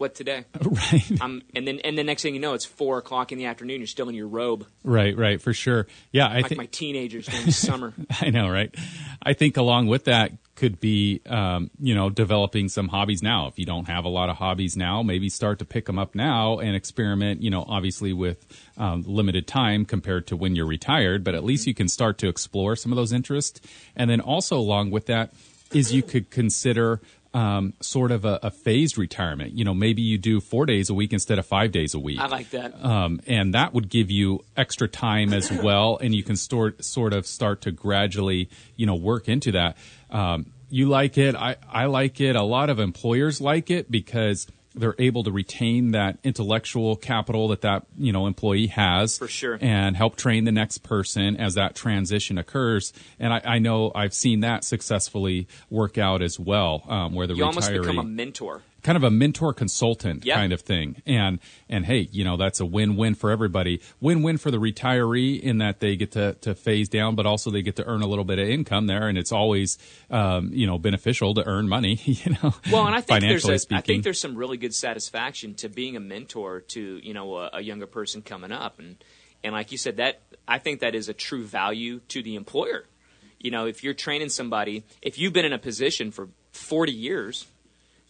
what 0.00 0.14
today 0.14 0.44
right. 0.62 1.20
um, 1.20 1.42
and 1.54 1.66
then 1.66 1.78
and 1.80 1.96
the 1.96 2.04
next 2.04 2.22
thing 2.22 2.34
you 2.34 2.40
know 2.40 2.54
it's 2.54 2.64
four 2.64 2.98
o'clock 2.98 3.32
in 3.32 3.38
the 3.38 3.46
afternoon 3.46 3.80
you're 3.80 3.86
still 3.86 4.08
in 4.08 4.14
your 4.14 4.28
robe 4.28 4.66
Right, 4.82 5.16
right, 5.16 5.40
for 5.40 5.52
sure. 5.52 5.86
Yeah, 6.10 6.26
I 6.26 6.36
like 6.36 6.48
think 6.48 6.58
my 6.58 6.66
teenagers 6.66 7.26
during 7.26 7.46
the 7.46 7.52
summer 7.52 7.92
I 8.20 8.30
know, 8.30 8.48
right? 8.48 8.74
I 9.22 9.34
think 9.34 9.56
along 9.56 9.88
with 9.88 10.04
that 10.04 10.32
could 10.54 10.80
be, 10.80 11.20
um, 11.26 11.70
you 11.78 11.94
know, 11.94 12.10
developing 12.10 12.68
some 12.68 12.88
hobbies 12.88 13.22
now. 13.22 13.46
If 13.46 13.58
you 13.58 13.66
don't 13.66 13.88
have 13.88 14.04
a 14.04 14.08
lot 14.08 14.28
of 14.28 14.36
hobbies 14.36 14.76
now, 14.76 15.02
maybe 15.02 15.28
start 15.28 15.58
to 15.60 15.64
pick 15.64 15.86
them 15.86 15.98
up 15.98 16.14
now 16.14 16.58
and 16.58 16.74
experiment. 16.74 17.42
You 17.42 17.50
know, 17.50 17.64
obviously 17.66 18.12
with 18.12 18.46
um, 18.76 19.04
limited 19.06 19.46
time 19.46 19.84
compared 19.84 20.26
to 20.28 20.36
when 20.36 20.56
you're 20.56 20.66
retired, 20.66 21.24
but 21.24 21.34
at 21.34 21.44
least 21.44 21.66
you 21.66 21.74
can 21.74 21.88
start 21.88 22.18
to 22.18 22.28
explore 22.28 22.76
some 22.76 22.92
of 22.92 22.96
those 22.96 23.12
interests. 23.12 23.60
And 23.94 24.10
then 24.10 24.20
also 24.20 24.58
along 24.58 24.90
with 24.90 25.06
that 25.06 25.32
is 25.72 25.92
you 25.92 26.02
could 26.02 26.30
consider 26.30 27.00
um, 27.32 27.74
sort 27.80 28.10
of 28.10 28.24
a, 28.24 28.40
a 28.42 28.50
phased 28.50 28.98
retirement. 28.98 29.52
You 29.52 29.64
know, 29.64 29.74
maybe 29.74 30.02
you 30.02 30.18
do 30.18 30.40
four 30.40 30.66
days 30.66 30.90
a 30.90 30.94
week 30.94 31.12
instead 31.12 31.38
of 31.38 31.46
five 31.46 31.70
days 31.72 31.94
a 31.94 31.98
week 31.98 32.18
i 32.18 32.26
like 32.26 32.50
that 32.50 32.84
um, 32.84 33.20
and 33.26 33.54
that 33.54 33.72
would 33.74 33.88
give 33.88 34.10
you 34.10 34.44
extra 34.56 34.88
time 34.88 35.32
as 35.32 35.50
well, 35.62 35.98
and 36.00 36.14
you 36.14 36.22
can 36.22 36.36
sort 36.36 36.84
sort 36.84 37.12
of 37.12 37.26
start 37.26 37.62
to 37.62 37.70
gradually, 37.70 38.48
you 38.76 38.86
know, 38.86 38.94
work 38.94 39.28
into 39.28 39.52
that. 39.52 39.76
Um, 40.10 40.52
you 40.70 40.88
like 40.88 41.18
it, 41.18 41.34
I, 41.34 41.56
I 41.68 41.86
like 41.86 42.20
it. 42.20 42.36
A 42.36 42.42
lot 42.42 42.70
of 42.70 42.78
employers 42.78 43.40
like 43.40 43.70
it 43.70 43.90
because 43.90 44.46
they're 44.74 44.94
able 44.98 45.24
to 45.24 45.32
retain 45.32 45.92
that 45.92 46.18
intellectual 46.22 46.96
capital 46.96 47.48
that 47.48 47.62
that 47.62 47.86
you 47.98 48.12
know 48.12 48.26
employee 48.26 48.68
has 48.68 49.18
For 49.18 49.28
sure. 49.28 49.58
and 49.60 49.96
help 49.96 50.16
train 50.16 50.44
the 50.44 50.52
next 50.52 50.78
person 50.78 51.36
as 51.36 51.54
that 51.54 51.74
transition 51.74 52.38
occurs. 52.38 52.92
And 53.18 53.32
I, 53.32 53.42
I 53.44 53.58
know 53.58 53.90
I've 53.94 54.14
seen 54.14 54.40
that 54.40 54.64
successfully 54.64 55.48
work 55.70 55.98
out 55.98 56.22
as 56.22 56.38
well, 56.38 56.84
um, 56.88 57.14
where 57.14 57.26
the 57.26 57.34
you 57.34 57.42
retiree 57.42 57.46
almost 57.46 57.72
become 57.72 57.98
a 57.98 58.04
mentor 58.04 58.62
kind 58.82 58.96
of 58.96 59.04
a 59.04 59.10
mentor 59.10 59.52
consultant 59.52 60.24
Yeah. 60.24 60.36
kind 60.36 60.52
of 60.52 60.60
thing. 60.62 61.02
And 61.06 61.38
and 61.68 61.84
hey, 61.86 62.08
you 62.12 62.24
know, 62.24 62.36
that's 62.36 62.60
a 62.60 62.66
win-win 62.66 63.14
for 63.14 63.30
everybody. 63.30 63.80
Win-win 64.00 64.38
for 64.38 64.50
the 64.50 64.58
retiree 64.58 65.40
in 65.40 65.58
that 65.58 65.80
they 65.80 65.96
get 65.96 66.12
to, 66.12 66.34
to 66.40 66.54
phase 66.54 66.88
down, 66.88 67.14
but 67.14 67.26
also 67.26 67.50
they 67.50 67.62
get 67.62 67.76
to 67.76 67.84
earn 67.86 68.02
a 68.02 68.06
little 68.06 68.24
bit 68.24 68.38
of 68.38 68.48
income 68.48 68.86
there. 68.86 69.08
And 69.08 69.16
it's 69.18 69.32
always, 69.32 69.78
um, 70.10 70.50
you 70.52 70.66
know, 70.66 70.78
beneficial 70.78 71.34
to 71.34 71.46
earn 71.46 71.68
money, 71.68 72.00
you 72.04 72.36
know, 72.42 72.54
Well, 72.70 72.86
and 72.86 72.94
I 72.94 73.00
think 73.00 73.20
there's 73.20 73.48
a, 73.48 73.74
I 73.74 73.80
think 73.80 74.04
there's 74.04 74.20
some 74.20 74.34
really 74.36 74.56
good 74.56 74.74
satisfaction 74.74 75.54
to 75.56 75.68
being 75.68 75.96
a 75.96 76.00
mentor 76.00 76.60
to 76.60 77.00
you 77.02 77.14
know 77.14 77.36
a, 77.36 77.50
a 77.54 77.60
younger 77.60 77.86
person 77.86 78.22
coming 78.22 78.52
up, 78.52 78.78
and 78.78 78.96
and 79.42 79.52
like 79.54 79.72
you 79.72 79.78
said, 79.78 79.96
that 79.96 80.20
I 80.46 80.58
think 80.58 80.80
that 80.80 80.94
is 80.94 81.08
a 81.08 81.14
true 81.14 81.44
value 81.44 82.00
to 82.08 82.22
the 82.22 82.34
employer. 82.36 82.84
You 83.38 83.50
know, 83.50 83.66
if 83.66 83.82
you're 83.82 83.94
training 83.94 84.28
somebody, 84.28 84.84
if 85.00 85.18
you've 85.18 85.32
been 85.32 85.46
in 85.46 85.52
a 85.54 85.58
position 85.58 86.10
for 86.10 86.28
40 86.52 86.92
years, 86.92 87.46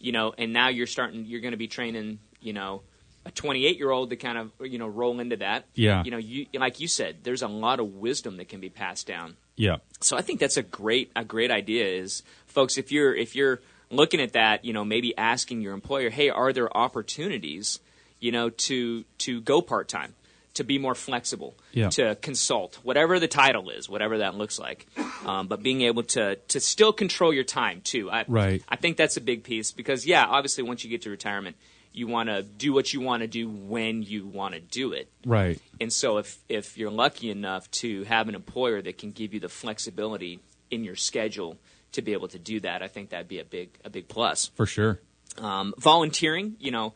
you 0.03 0.11
know, 0.11 0.33
and 0.37 0.53
now 0.53 0.69
you're 0.69 0.87
starting, 0.87 1.25
you're 1.25 1.41
going 1.41 1.51
to 1.51 1.57
be 1.57 1.67
training, 1.67 2.19
you 2.39 2.53
know, 2.53 2.81
a 3.25 3.31
28 3.31 3.77
year 3.77 3.91
old 3.91 4.09
to 4.09 4.15
kind 4.15 4.37
of 4.37 4.51
you 4.61 4.79
know 4.79 4.87
roll 4.87 5.19
into 5.19 5.37
that. 5.37 5.65
Yeah. 5.75 6.03
You 6.03 6.11
know, 6.11 6.17
you 6.17 6.47
like 6.53 6.79
you 6.79 6.87
said, 6.87 7.17
there's 7.23 7.41
a 7.41 7.47
lot 7.47 7.79
of 7.79 7.95
wisdom 7.95 8.37
that 8.37 8.49
can 8.49 8.59
be 8.59 8.69
passed 8.69 9.07
down 9.07 9.37
yeah. 9.55 9.77
so 9.99 10.17
I 10.17 10.21
think 10.21 10.39
that's 10.39 10.57
a 10.57 10.63
great 10.63 11.11
a 11.15 11.23
great 11.23 11.51
idea 11.51 11.85
is 11.85 12.23
folks 12.47 12.77
if 12.77 12.91
you're 12.91 13.13
if 13.15 13.35
you're 13.35 13.61
looking 13.91 14.19
at 14.21 14.33
that, 14.33 14.65
you 14.65 14.73
know, 14.73 14.83
maybe 14.83 15.15
asking 15.17 15.61
your 15.61 15.73
employer, 15.73 16.09
"Hey, 16.09 16.29
are 16.29 16.51
there 16.51 16.75
opportunities, 16.75 17.79
you 18.19 18.31
know, 18.31 18.49
to 18.49 19.03
to 19.19 19.41
go 19.41 19.61
part-time, 19.61 20.15
to 20.53 20.63
be 20.63 20.77
more 20.77 20.95
flexible, 20.95 21.57
Yeah. 21.71 21.89
to 21.91 22.15
consult, 22.15 22.75
whatever 22.83 23.19
the 23.19 23.27
title 23.27 23.69
is, 23.69 23.87
whatever 23.89 24.17
that 24.19 24.35
looks 24.35 24.59
like." 24.59 24.85
Um, 25.25 25.47
but 25.47 25.61
being 25.63 25.81
able 25.81 26.03
to 26.03 26.35
to 26.35 26.59
still 26.59 26.93
control 26.93 27.33
your 27.33 27.43
time 27.43 27.81
too. 27.81 28.09
I 28.11 28.25
Right. 28.27 28.63
I 28.67 28.75
think 28.75 28.97
that's 28.97 29.17
a 29.17 29.21
big 29.21 29.43
piece 29.43 29.71
because 29.71 30.05
yeah, 30.05 30.25
obviously 30.25 30.63
once 30.63 30.83
you 30.83 30.89
get 30.89 31.03
to 31.03 31.09
retirement, 31.09 31.55
you 31.93 32.07
want 32.07 32.29
to 32.29 32.41
do 32.43 32.71
what 32.73 32.93
you 32.93 33.01
want 33.01 33.21
to 33.21 33.27
do 33.27 33.49
when 33.49 34.01
you 34.01 34.25
want 34.25 34.53
to 34.53 34.59
do 34.61 34.93
it. 34.93 35.09
Right. 35.25 35.59
And 35.79 35.91
so 35.91 36.17
if 36.17 36.37
if 36.49 36.77
you're 36.77 36.91
lucky 36.91 37.29
enough 37.29 37.69
to 37.81 38.03
have 38.05 38.27
an 38.29 38.35
employer 38.35 38.81
that 38.81 38.97
can 38.97 39.11
give 39.11 39.33
you 39.33 39.39
the 39.39 39.49
flexibility 39.49 40.39
in 40.69 40.83
your 40.83 40.95
schedule 40.95 41.57
to 41.91 42.01
be 42.01 42.13
able 42.13 42.29
to 42.29 42.39
do 42.39 42.59
that, 42.61 42.81
I 42.81 42.87
think 42.87 43.09
that'd 43.09 43.27
be 43.27 43.39
a 43.39 43.43
big 43.45 43.69
a 43.83 43.89
big 43.89 44.07
plus. 44.07 44.51
For 44.55 44.65
sure. 44.65 44.99
Um, 45.37 45.73
volunteering, 45.77 46.55
you 46.59 46.71
know, 46.71 46.93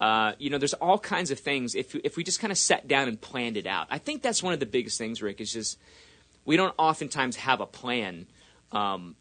uh, 0.00 0.32
you 0.38 0.50
know, 0.50 0.58
there's 0.58 0.74
all 0.74 0.98
kinds 0.98 1.30
of 1.30 1.38
things. 1.38 1.74
If 1.74 1.94
if 1.96 2.16
we 2.16 2.24
just 2.24 2.40
kind 2.40 2.50
of 2.50 2.58
sat 2.58 2.86
down 2.86 3.08
and 3.08 3.20
planned 3.20 3.56
it 3.56 3.66
out, 3.66 3.86
I 3.90 3.98
think 3.98 4.22
that's 4.22 4.42
one 4.42 4.52
of 4.52 4.60
the 4.60 4.66
biggest 4.66 4.98
things, 4.98 5.22
Rick. 5.22 5.40
Is 5.40 5.52
just 5.52 5.78
we 6.44 6.56
don't 6.56 6.74
oftentimes 6.78 7.36
have 7.36 7.60
a 7.60 7.66
plan. 7.66 8.26
Um, 8.72 9.16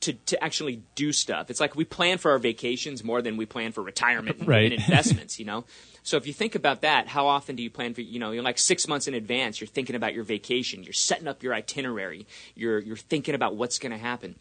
to, 0.00 0.14
to 0.14 0.42
actually 0.42 0.82
do 0.94 1.12
stuff. 1.12 1.50
It's 1.50 1.60
like 1.60 1.76
we 1.76 1.84
plan 1.84 2.16
for 2.16 2.30
our 2.30 2.38
vacations 2.38 3.04
more 3.04 3.20
than 3.20 3.36
we 3.36 3.44
plan 3.44 3.72
for 3.72 3.82
retirement 3.82 4.38
and- 4.38 4.48
Right. 4.48 4.72
and 4.72 4.80
investments, 4.80 5.38
you 5.38 5.44
know? 5.44 5.66
So 6.02 6.16
if 6.16 6.26
you 6.26 6.32
think 6.32 6.54
about 6.54 6.80
that, 6.80 7.06
how 7.06 7.26
often 7.26 7.54
do 7.54 7.62
you 7.62 7.68
plan 7.68 7.92
for, 7.92 8.00
you 8.00 8.18
know, 8.18 8.30
you're 8.30 8.42
like 8.42 8.56
six 8.56 8.88
months 8.88 9.08
in 9.08 9.12
advance, 9.12 9.60
you're 9.60 9.68
thinking 9.68 9.94
about 9.94 10.14
your 10.14 10.24
vacation, 10.24 10.82
you're 10.84 10.94
setting 10.94 11.28
up 11.28 11.42
your 11.42 11.52
itinerary, 11.52 12.26
you're, 12.54 12.78
you're 12.78 12.96
thinking 12.96 13.34
about 13.34 13.56
what's 13.56 13.78
going 13.78 13.92
to 13.92 13.98
happen. 13.98 14.36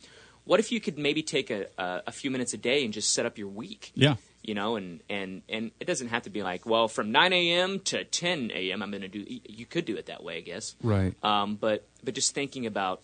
What 0.49 0.59
if 0.59 0.71
you 0.71 0.81
could 0.81 0.97
maybe 0.97 1.21
take 1.21 1.51
a, 1.51 1.67
a, 1.77 2.01
a 2.07 2.11
few 2.11 2.31
minutes 2.31 2.55
a 2.55 2.57
day 2.57 2.83
and 2.83 2.91
just 2.91 3.13
set 3.13 3.23
up 3.27 3.37
your 3.37 3.49
week? 3.49 3.91
Yeah. 3.93 4.15
You 4.41 4.55
know, 4.55 4.77
and, 4.77 4.99
and, 5.07 5.43
and 5.47 5.69
it 5.79 5.85
doesn't 5.85 6.07
have 6.07 6.23
to 6.23 6.31
be 6.31 6.41
like, 6.41 6.65
well, 6.65 6.87
from 6.87 7.11
9 7.11 7.31
a.m. 7.33 7.79
to 7.81 8.03
10 8.03 8.49
a.m. 8.55 8.81
I'm 8.81 8.89
going 8.89 9.03
to 9.03 9.07
do, 9.07 9.23
you 9.27 9.67
could 9.67 9.85
do 9.85 9.95
it 9.95 10.07
that 10.07 10.23
way, 10.23 10.37
I 10.37 10.41
guess. 10.41 10.75
Right. 10.81 11.13
Um, 11.23 11.55
but, 11.55 11.85
but 12.03 12.15
just 12.15 12.33
thinking 12.33 12.65
about 12.65 13.01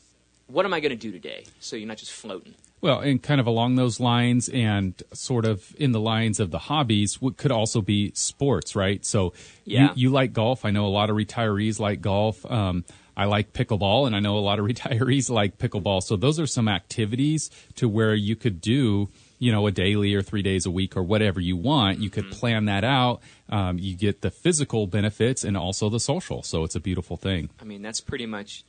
what 0.47 0.65
am 0.65 0.73
I 0.73 0.79
going 0.79 0.89
to 0.89 0.95
do 0.95 1.11
today? 1.11 1.45
So 1.59 1.75
you're 1.75 1.87
not 1.87 1.97
just 1.97 2.13
floating. 2.13 2.55
Well, 2.81 2.99
and 3.01 3.21
kind 3.21 3.39
of 3.39 3.45
along 3.45 3.75
those 3.75 3.99
lines, 3.99 4.49
and 4.49 5.01
sort 5.13 5.45
of 5.45 5.75
in 5.77 5.91
the 5.91 5.99
lines 5.99 6.39
of 6.39 6.49
the 6.49 6.59
hobbies, 6.59 7.21
what 7.21 7.37
could 7.37 7.51
also 7.51 7.79
be 7.79 8.11
sports, 8.15 8.75
right? 8.75 9.05
So, 9.05 9.33
Yeah. 9.65 9.89
you, 9.93 10.07
you 10.07 10.09
like 10.09 10.33
golf. 10.33 10.65
I 10.65 10.71
know 10.71 10.87
a 10.87 10.89
lot 10.89 11.11
of 11.11 11.15
retirees 11.15 11.79
like 11.79 12.01
golf. 12.01 12.43
Um, 12.49 12.85
I 13.17 13.25
like 13.25 13.53
pickleball, 13.53 14.07
and 14.07 14.15
I 14.15 14.19
know 14.19 14.37
a 14.37 14.39
lot 14.39 14.59
of 14.59 14.65
retirees 14.69 15.29
like 15.29 15.57
pickleball. 15.57 16.03
So, 16.03 16.15
those 16.15 16.39
are 16.39 16.47
some 16.47 16.67
activities 16.67 17.49
to 17.75 17.87
where 17.87 18.13
you 18.13 18.35
could 18.35 18.61
do, 18.61 19.09
you 19.39 19.51
know, 19.51 19.67
a 19.67 19.71
daily 19.71 20.13
or 20.13 20.21
three 20.21 20.41
days 20.41 20.65
a 20.65 20.71
week 20.71 20.95
or 20.97 21.03
whatever 21.03 21.39
you 21.39 21.55
want. 21.57 21.99
You 21.99 22.09
could 22.09 22.29
plan 22.31 22.65
that 22.65 22.83
out. 22.83 23.21
Um, 23.49 23.77
you 23.79 23.95
get 23.95 24.21
the 24.21 24.31
physical 24.31 24.87
benefits 24.87 25.43
and 25.43 25.55
also 25.55 25.89
the 25.89 25.99
social. 25.99 26.43
So, 26.43 26.63
it's 26.63 26.75
a 26.75 26.79
beautiful 26.79 27.17
thing, 27.17 27.49
I 27.61 27.63
mean, 27.65 27.81
that's 27.81 28.01
pretty 28.01 28.25
much. 28.25 28.63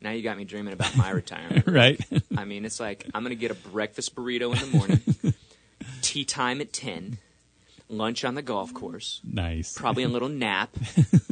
Now 0.00 0.10
you 0.10 0.22
got 0.22 0.36
me 0.36 0.44
dreaming 0.44 0.74
about 0.74 0.94
my 0.96 1.08
retirement. 1.22 1.66
right? 1.66 1.98
I 2.36 2.44
mean, 2.44 2.66
it's 2.66 2.78
like 2.78 3.06
I'm 3.14 3.22
going 3.22 3.30
to 3.34 3.40
get 3.40 3.50
a 3.50 3.54
breakfast 3.54 4.14
burrito 4.14 4.52
in 4.52 4.70
the 4.70 4.76
morning, 4.76 5.00
tea 6.02 6.24
time 6.26 6.60
at 6.60 6.74
10, 6.74 7.16
lunch 7.88 8.24
on 8.24 8.34
the 8.34 8.42
golf 8.42 8.72
course, 8.74 9.20
nice. 9.24 9.76
probably 9.76 10.02
a 10.04 10.08
little 10.08 10.28
nap, 10.46 10.70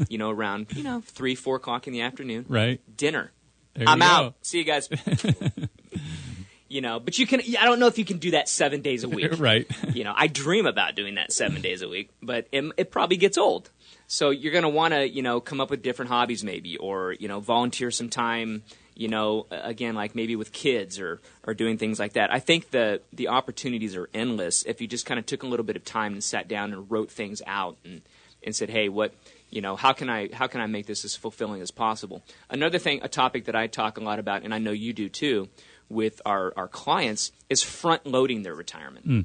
you 0.09 0.19
know, 0.19 0.31
around, 0.31 0.67
you 0.77 0.83
know, 0.83 1.03
3, 1.07 1.35
4 1.35 1.57
o'clock 1.57 1.87
in 1.87 1.93
the 1.93 2.03
afternoon, 2.03 2.45
Right. 2.49 2.81
dinner. 2.97 3.33
There 3.75 3.89
I'm 3.89 4.03
out. 4.03 4.35
See 4.43 4.59
you 4.59 4.65
guys. 4.65 4.89
you 6.69 6.81
know, 6.81 7.01
but 7.01 7.19
you 7.19 7.27
can, 7.27 7.41
I 7.59 7.65
don't 7.65 7.79
know 7.79 7.87
if 7.87 7.99
you 7.99 8.05
can 8.05 8.19
do 8.19 8.31
that 8.33 8.49
seven 8.49 8.81
days 8.81 9.05
a 9.05 9.09
week. 9.19 9.39
Right. 9.39 9.67
you 9.95 10.05
know, 10.05 10.13
I 10.17 10.27
dream 10.27 10.67
about 10.67 10.95
doing 10.95 11.17
that 11.17 11.33
seven 11.33 11.61
days 11.63 11.83
a 11.83 11.89
week, 11.89 12.11
but 12.23 12.47
it, 12.53 12.65
it 12.77 12.91
probably 12.91 13.17
gets 13.17 13.37
old. 13.39 13.71
So 14.07 14.31
you're 14.31 14.53
going 14.53 14.63
to 14.65 14.69
want 14.69 14.93
to, 14.95 15.09
you 15.09 15.23
know, 15.23 15.41
come 15.41 15.61
up 15.61 15.71
with 15.71 15.83
different 15.83 16.11
hobbies 16.11 16.45
maybe, 16.45 16.77
or, 16.77 17.13
you 17.13 17.29
know, 17.29 17.41
volunteer 17.41 17.91
some 17.91 18.09
time, 18.11 18.63
you 18.95 19.09
know, 19.09 19.47
again, 19.51 19.95
like 19.95 20.15
maybe 20.15 20.37
with 20.37 20.53
kids 20.53 21.01
or, 21.01 21.21
or 21.47 21.55
doing 21.55 21.79
things 21.79 21.99
like 21.99 22.15
that. 22.15 22.33
I 22.33 22.39
think 22.39 22.71
the, 22.71 23.01
the 23.13 23.29
opportunities 23.29 23.97
are 23.97 24.09
endless 24.13 24.63
if 24.65 24.81
you 24.81 24.87
just 24.87 25.07
kind 25.07 25.19
of 25.19 25.27
took 25.27 25.43
a 25.43 25.47
little 25.47 25.65
bit 25.65 25.77
of 25.77 25.85
time 25.85 26.13
and 26.13 26.23
sat 26.23 26.49
down 26.49 26.73
and 26.73 26.91
wrote 26.91 27.11
things 27.11 27.41
out 27.47 27.79
and, 27.85 28.03
and 28.45 28.55
said, 28.55 28.71
"Hey, 28.71 28.89
what 28.89 29.15
you 29.51 29.61
know, 29.61 29.77
how 29.77 29.93
can 29.93 30.09
I 30.09 30.29
how 30.33 30.47
can 30.47 30.61
I 30.61 30.67
make 30.67 30.87
this 30.87 31.05
as 31.05 31.17
fulfilling 31.17 31.63
as 31.63 31.71
possible?" 31.71 32.23
Another 32.51 32.79
thing, 32.79 33.01
a 33.03 33.09
topic 33.09 33.47
that 33.47 33.57
I 33.57 33.67
talk 33.67 33.99
a 33.99 34.01
lot 34.01 34.19
about, 34.19 34.43
and 34.43 34.55
I 34.55 34.59
know 34.59 34.73
you 34.73 34.93
do 34.93 35.09
too, 35.09 35.49
with 35.89 36.21
our 36.27 36.53
our 36.57 36.69
clients, 36.69 37.33
is 37.49 37.63
front 37.63 38.07
loading 38.07 38.43
their 38.43 38.55
retirement. 38.55 39.09
Mm. 39.09 39.25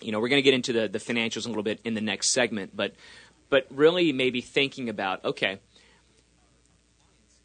You 0.00 0.12
know, 0.12 0.20
we're 0.20 0.28
going 0.28 0.42
to 0.42 0.44
get 0.44 0.54
into 0.54 0.72
the 0.72 0.88
the 0.88 0.98
financials 0.98 1.46
a 1.46 1.48
little 1.48 1.62
bit 1.62 1.80
in 1.84 1.94
the 1.94 2.00
next 2.00 2.28
segment, 2.28 2.76
but 2.76 2.94
but 3.48 3.66
really 3.70 4.12
maybe 4.12 4.40
thinking 4.40 4.88
about 4.88 5.24
okay, 5.24 5.58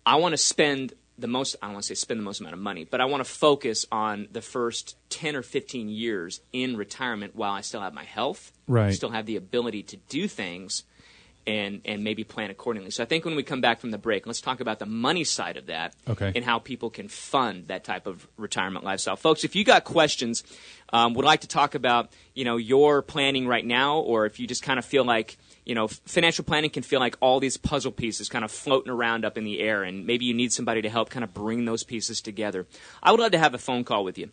I 0.05 0.15
want 0.15 0.33
to 0.33 0.37
spend 0.37 0.93
the 1.19 1.27
most 1.27 1.55
I 1.61 1.67
don't 1.67 1.73
want 1.73 1.83
to 1.83 1.87
say 1.87 1.99
spend 1.99 2.19
the 2.19 2.23
most 2.23 2.39
amount 2.39 2.53
of 2.53 2.59
money, 2.59 2.85
but 2.85 3.01
I 3.01 3.05
want 3.05 3.23
to 3.23 3.29
focus 3.29 3.85
on 3.91 4.27
the 4.31 4.41
first 4.41 4.95
10 5.09 5.35
or 5.35 5.41
15 5.41 5.89
years 5.89 6.41
in 6.53 6.77
retirement 6.77 7.35
while 7.35 7.51
I 7.51 7.61
still 7.61 7.81
have 7.81 7.93
my 7.93 8.05
health, 8.05 8.51
Right. 8.67 8.93
still 8.93 9.09
have 9.09 9.25
the 9.25 9.35
ability 9.35 9.83
to 9.83 9.97
do 9.97 10.27
things 10.27 10.83
and 11.47 11.81
and 11.85 12.03
maybe 12.03 12.23
plan 12.23 12.49
accordingly. 12.51 12.91
So 12.91 13.01
I 13.01 13.05
think 13.05 13.25
when 13.25 13.35
we 13.35 13.43
come 13.43 13.61
back 13.61 13.79
from 13.79 13.91
the 13.91 13.97
break, 13.97 14.27
let's 14.27 14.41
talk 14.41 14.59
about 14.59 14.77
the 14.79 14.85
money 14.85 15.23
side 15.23 15.57
of 15.57 15.67
that 15.67 15.95
Okay. 16.07 16.31
and 16.35 16.43
how 16.45 16.59
people 16.59 16.89
can 16.89 17.07
fund 17.07 17.67
that 17.69 17.83
type 17.83 18.07
of 18.07 18.27
retirement 18.37 18.83
lifestyle. 18.85 19.15
Folks, 19.15 19.43
if 19.43 19.55
you 19.55 19.63
got 19.63 19.83
questions, 19.83 20.43
um, 20.93 21.13
would 21.15 21.25
like 21.25 21.41
to 21.41 21.47
talk 21.47 21.75
about, 21.75 22.11
you 22.35 22.43
know, 22.45 22.57
your 22.57 23.01
planning 23.01 23.47
right 23.47 23.65
now 23.65 23.99
or 23.99 24.25
if 24.25 24.39
you 24.39 24.47
just 24.47 24.63
kind 24.63 24.77
of 24.77 24.85
feel 24.85 25.05
like 25.05 25.37
you 25.69 25.75
know, 25.75 25.87
financial 25.87 26.43
planning 26.43 26.71
can 26.71 26.81
feel 26.81 26.99
like 26.99 27.15
all 27.19 27.39
these 27.39 27.55
puzzle 27.55 27.91
pieces 27.91 28.27
kind 28.27 28.43
of 28.43 28.51
floating 28.51 28.91
around 28.91 29.23
up 29.23 29.37
in 29.37 29.43
the 29.43 29.59
air, 29.59 29.83
and 29.83 30.03
maybe 30.03 30.25
you 30.25 30.33
need 30.33 30.51
somebody 30.51 30.81
to 30.81 30.89
help 30.89 31.11
kind 31.11 31.23
of 31.23 31.31
bring 31.31 31.65
those 31.65 31.83
pieces 31.83 32.21
together. 32.21 32.65
I 33.03 33.11
would 33.11 33.19
love 33.19 33.33
to 33.33 33.37
have 33.37 33.53
a 33.53 33.59
phone 33.59 33.83
call 33.83 34.03
with 34.03 34.17
you. 34.17 34.31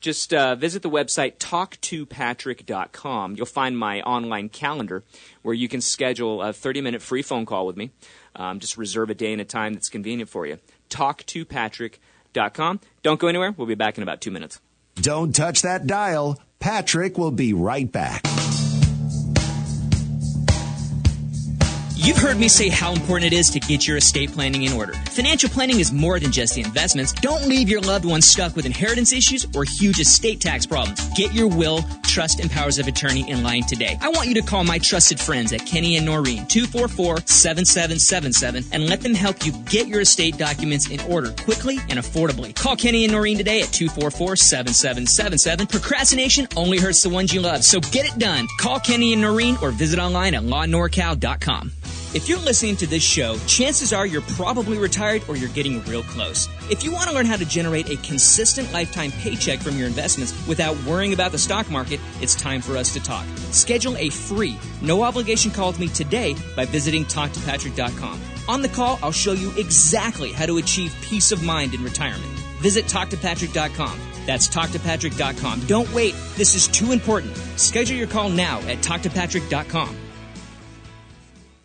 Just 0.00 0.34
uh, 0.34 0.56
visit 0.56 0.82
the 0.82 0.90
website 0.90 1.36
talktopatrick.com. 1.36 3.36
You'll 3.36 3.46
find 3.46 3.78
my 3.78 4.00
online 4.00 4.48
calendar 4.48 5.04
where 5.42 5.54
you 5.54 5.68
can 5.68 5.80
schedule 5.80 6.42
a 6.42 6.52
30 6.52 6.80
minute 6.80 7.00
free 7.00 7.22
phone 7.22 7.46
call 7.46 7.64
with 7.64 7.76
me. 7.76 7.92
Um, 8.34 8.58
just 8.58 8.76
reserve 8.76 9.10
a 9.10 9.14
day 9.14 9.30
and 9.30 9.40
a 9.40 9.44
time 9.44 9.74
that's 9.74 9.88
convenient 9.88 10.30
for 10.30 10.48
you. 10.48 10.58
Talktopatrick.com. 10.90 12.80
Don't 13.04 13.20
go 13.20 13.28
anywhere. 13.28 13.54
We'll 13.56 13.68
be 13.68 13.76
back 13.76 13.98
in 13.98 14.02
about 14.02 14.20
two 14.20 14.32
minutes. 14.32 14.60
Don't 14.96 15.32
touch 15.32 15.62
that 15.62 15.86
dial. 15.86 16.40
Patrick 16.58 17.16
will 17.16 17.30
be 17.30 17.52
right 17.52 17.90
back. 17.90 18.26
You've 22.02 22.18
heard 22.18 22.36
me 22.36 22.48
say 22.48 22.68
how 22.68 22.92
important 22.92 23.32
it 23.32 23.36
is 23.36 23.48
to 23.50 23.60
get 23.60 23.86
your 23.86 23.96
estate 23.96 24.32
planning 24.32 24.64
in 24.64 24.72
order. 24.72 24.92
Financial 25.10 25.48
planning 25.48 25.78
is 25.78 25.92
more 25.92 26.18
than 26.18 26.32
just 26.32 26.56
the 26.56 26.62
investments. 26.62 27.12
Don't 27.12 27.46
leave 27.46 27.68
your 27.68 27.80
loved 27.80 28.04
ones 28.04 28.26
stuck 28.26 28.56
with 28.56 28.66
inheritance 28.66 29.12
issues 29.12 29.46
or 29.54 29.62
huge 29.62 30.00
estate 30.00 30.40
tax 30.40 30.66
problems. 30.66 31.08
Get 31.10 31.32
your 31.32 31.46
will, 31.46 31.84
trust, 32.02 32.40
and 32.40 32.50
powers 32.50 32.80
of 32.80 32.88
attorney 32.88 33.30
in 33.30 33.44
line 33.44 33.62
today. 33.62 33.96
I 34.00 34.08
want 34.08 34.26
you 34.26 34.34
to 34.34 34.42
call 34.42 34.64
my 34.64 34.80
trusted 34.80 35.20
friends 35.20 35.52
at 35.52 35.64
Kenny 35.64 35.96
and 35.96 36.08
Norine, 36.08 36.48
244-7777, 36.48 38.70
and 38.72 38.88
let 38.88 39.02
them 39.02 39.14
help 39.14 39.46
you 39.46 39.52
get 39.70 39.86
your 39.86 40.00
estate 40.00 40.36
documents 40.36 40.90
in 40.90 40.98
order 41.02 41.30
quickly 41.44 41.78
and 41.88 42.00
affordably. 42.00 42.52
Call 42.52 42.74
Kenny 42.74 43.04
and 43.04 43.14
Norine 43.14 43.36
today 43.36 43.60
at 43.60 43.68
244-7777. 43.68 45.70
Procrastination 45.70 46.48
only 46.56 46.80
hurts 46.80 47.04
the 47.04 47.10
ones 47.10 47.32
you 47.32 47.40
love, 47.40 47.62
so 47.62 47.78
get 47.78 48.12
it 48.12 48.18
done. 48.18 48.48
Call 48.58 48.80
Kenny 48.80 49.12
and 49.12 49.22
Norine 49.22 49.62
or 49.62 49.70
visit 49.70 50.00
online 50.00 50.34
at 50.34 50.42
lawnorcal.com. 50.42 51.70
If 52.14 52.28
you're 52.28 52.38
listening 52.40 52.76
to 52.76 52.86
this 52.86 53.02
show, 53.02 53.38
chances 53.46 53.94
are 53.94 54.04
you're 54.06 54.20
probably 54.20 54.76
retired 54.76 55.22
or 55.28 55.36
you're 55.36 55.48
getting 55.48 55.82
real 55.84 56.02
close. 56.02 56.46
If 56.70 56.84
you 56.84 56.92
want 56.92 57.08
to 57.08 57.14
learn 57.14 57.24
how 57.24 57.36
to 57.36 57.46
generate 57.46 57.88
a 57.88 57.96
consistent 58.02 58.70
lifetime 58.70 59.12
paycheck 59.12 59.60
from 59.60 59.78
your 59.78 59.86
investments 59.86 60.46
without 60.46 60.76
worrying 60.84 61.14
about 61.14 61.32
the 61.32 61.38
stock 61.38 61.70
market, 61.70 62.00
it's 62.20 62.34
time 62.34 62.60
for 62.60 62.76
us 62.76 62.92
to 62.92 63.00
talk. 63.00 63.24
Schedule 63.50 63.96
a 63.96 64.10
free, 64.10 64.58
no 64.82 65.02
obligation 65.02 65.50
call 65.50 65.68
with 65.68 65.80
me 65.80 65.88
today 65.88 66.36
by 66.54 66.66
visiting 66.66 67.06
talktopatrick.com. 67.06 68.20
On 68.46 68.60
the 68.60 68.68
call, 68.68 68.98
I'll 69.02 69.10
show 69.10 69.32
you 69.32 69.50
exactly 69.56 70.32
how 70.32 70.44
to 70.44 70.58
achieve 70.58 70.94
peace 71.00 71.32
of 71.32 71.42
mind 71.42 71.72
in 71.72 71.82
retirement. 71.82 72.30
Visit 72.60 72.84
talktopatrick.com. 72.84 73.98
That's 74.26 74.48
talktopatrick.com. 74.48 75.60
Don't 75.60 75.90
wait. 75.94 76.14
This 76.36 76.54
is 76.54 76.68
too 76.68 76.92
important. 76.92 77.34
Schedule 77.56 77.96
your 77.96 78.06
call 78.06 78.28
now 78.28 78.58
at 78.68 78.78
talktopatrick.com. 78.78 80.01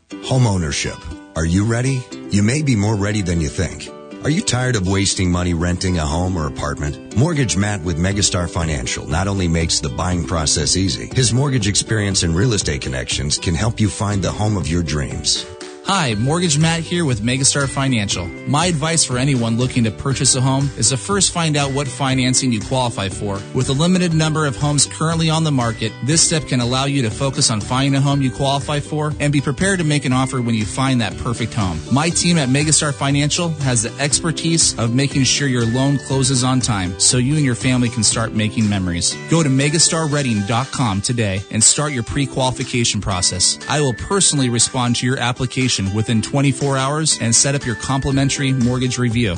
Homeownership. 0.09 0.97
Are 1.35 1.45
you 1.45 1.65
ready? 1.65 2.01
You 2.31 2.41
may 2.41 2.61
be 2.61 2.77
more 2.77 2.95
ready 2.95 3.21
than 3.21 3.41
you 3.41 3.49
think. 3.49 3.89
Are 4.23 4.29
you 4.29 4.41
tired 4.41 4.75
of 4.75 4.87
wasting 4.87 5.29
money 5.29 5.53
renting 5.53 5.97
a 5.97 6.05
home 6.05 6.37
or 6.37 6.47
apartment? 6.47 7.15
Mortgage 7.15 7.57
Matt 7.57 7.81
with 7.81 7.97
Megastar 7.97 8.49
Financial 8.49 9.05
not 9.05 9.27
only 9.27 9.47
makes 9.47 9.79
the 9.79 9.89
buying 9.89 10.25
process 10.25 10.77
easy, 10.77 11.07
his 11.13 11.33
mortgage 11.33 11.67
experience 11.67 12.23
and 12.23 12.35
real 12.35 12.53
estate 12.53 12.81
connections 12.81 13.37
can 13.37 13.53
help 13.53 13.79
you 13.79 13.89
find 13.89 14.23
the 14.23 14.31
home 14.31 14.57
of 14.57 14.67
your 14.67 14.81
dreams. 14.81 15.45
Hi, 15.87 16.15
Mortgage 16.15 16.59
Matt 16.59 16.81
here 16.81 17.05
with 17.05 17.21
Megastar 17.21 17.65
Financial. 17.65 18.25
My 18.45 18.65
advice 18.65 19.05
for 19.05 19.17
anyone 19.17 19.55
looking 19.55 19.85
to 19.85 19.91
purchase 19.91 20.35
a 20.35 20.41
home 20.41 20.69
is 20.77 20.89
to 20.89 20.97
first 20.97 21.31
find 21.31 21.55
out 21.55 21.71
what 21.71 21.87
financing 21.87 22.51
you 22.51 22.59
qualify 22.59 23.07
for. 23.07 23.39
With 23.53 23.69
a 23.69 23.71
limited 23.71 24.13
number 24.13 24.45
of 24.45 24.57
homes 24.57 24.85
currently 24.85 25.29
on 25.29 25.45
the 25.45 25.51
market, 25.53 25.93
this 26.03 26.21
step 26.21 26.45
can 26.45 26.59
allow 26.59 26.87
you 26.87 27.03
to 27.03 27.09
focus 27.09 27.49
on 27.49 27.61
finding 27.61 27.95
a 27.95 28.01
home 28.01 28.21
you 28.21 28.31
qualify 28.31 28.81
for 28.81 29.13
and 29.21 29.31
be 29.31 29.39
prepared 29.39 29.79
to 29.79 29.85
make 29.85 30.03
an 30.03 30.11
offer 30.11 30.41
when 30.41 30.55
you 30.55 30.65
find 30.65 30.99
that 30.99 31.15
perfect 31.19 31.53
home. 31.53 31.79
My 31.89 32.09
team 32.09 32.37
at 32.37 32.49
Megastar 32.49 32.93
Financial 32.93 33.47
has 33.47 33.83
the 33.83 33.97
expertise 33.97 34.77
of 34.77 34.93
making 34.93 35.23
sure 35.23 35.47
your 35.47 35.65
loan 35.65 35.99
closes 35.99 36.43
on 36.43 36.59
time 36.59 36.99
so 36.99 37.17
you 37.17 37.35
and 37.35 37.45
your 37.45 37.55
family 37.55 37.87
can 37.87 38.03
start 38.03 38.33
making 38.33 38.67
memories. 38.67 39.15
Go 39.29 39.41
to 39.41 39.47
megastarreading.com 39.47 40.99
today 40.99 41.43
and 41.49 41.63
start 41.63 41.93
your 41.93 42.03
pre-qualification 42.03 42.99
process. 42.99 43.57
I 43.69 43.79
will 43.79 43.93
personally 43.93 44.49
respond 44.49 44.97
to 44.97 45.05
your 45.05 45.17
application 45.17 45.76
within 45.93 46.21
24 46.21 46.77
hours 46.77 47.17
and 47.21 47.35
set 47.35 47.55
up 47.55 47.65
your 47.65 47.75
complimentary 47.75 48.51
mortgage 48.51 48.97
review. 48.97 49.35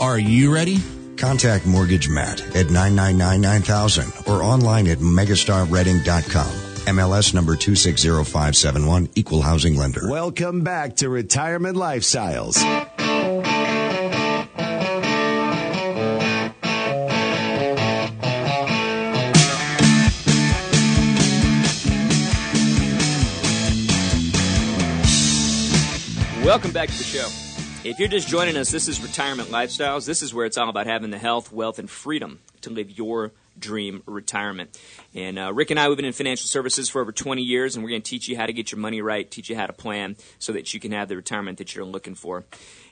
Are 0.00 0.18
you 0.18 0.52
ready? 0.52 0.78
Contact 1.16 1.66
Mortgage 1.66 2.08
Matt 2.08 2.40
at 2.56 2.66
999-9000 2.66 4.28
or 4.28 4.42
online 4.42 4.88
at 4.88 4.98
megastarreading.com. 4.98 6.72
MLS 6.86 7.32
number 7.32 7.54
260571, 7.54 9.10
Equal 9.14 9.42
Housing 9.42 9.76
Lender. 9.76 10.08
Welcome 10.10 10.62
back 10.62 10.96
to 10.96 11.08
Retirement 11.08 11.76
Lifestyles. 11.76 12.56
Welcome 26.52 26.72
back 26.72 26.90
to 26.90 26.98
the 26.98 27.02
show. 27.02 27.28
If 27.82 27.98
you're 27.98 28.08
just 28.08 28.28
joining 28.28 28.58
us, 28.58 28.70
this 28.70 28.86
is 28.86 29.00
Retirement 29.00 29.48
Lifestyles. 29.48 30.04
This 30.04 30.20
is 30.20 30.34
where 30.34 30.44
it's 30.44 30.58
all 30.58 30.68
about 30.68 30.86
having 30.86 31.08
the 31.08 31.16
health, 31.16 31.50
wealth, 31.50 31.78
and 31.78 31.88
freedom 31.88 32.40
to 32.60 32.68
live 32.68 32.90
your 32.90 33.32
dream 33.58 34.02
retirement. 34.06 34.78
And 35.14 35.38
uh, 35.38 35.52
Rick 35.52 35.70
and 35.70 35.78
I, 35.78 35.88
we've 35.88 35.96
been 35.96 36.06
in 36.06 36.12
financial 36.12 36.46
services 36.46 36.88
for 36.88 37.00
over 37.00 37.12
20 37.12 37.42
years, 37.42 37.74
and 37.74 37.84
we're 37.84 37.90
going 37.90 38.02
to 38.02 38.10
teach 38.10 38.28
you 38.28 38.36
how 38.36 38.46
to 38.46 38.52
get 38.52 38.72
your 38.72 38.80
money 38.80 39.02
right, 39.02 39.30
teach 39.30 39.50
you 39.50 39.56
how 39.56 39.66
to 39.66 39.72
plan 39.72 40.16
so 40.38 40.52
that 40.52 40.72
you 40.74 40.80
can 40.80 40.92
have 40.92 41.08
the 41.08 41.16
retirement 41.16 41.58
that 41.58 41.74
you're 41.74 41.84
looking 41.84 42.14
for. 42.14 42.44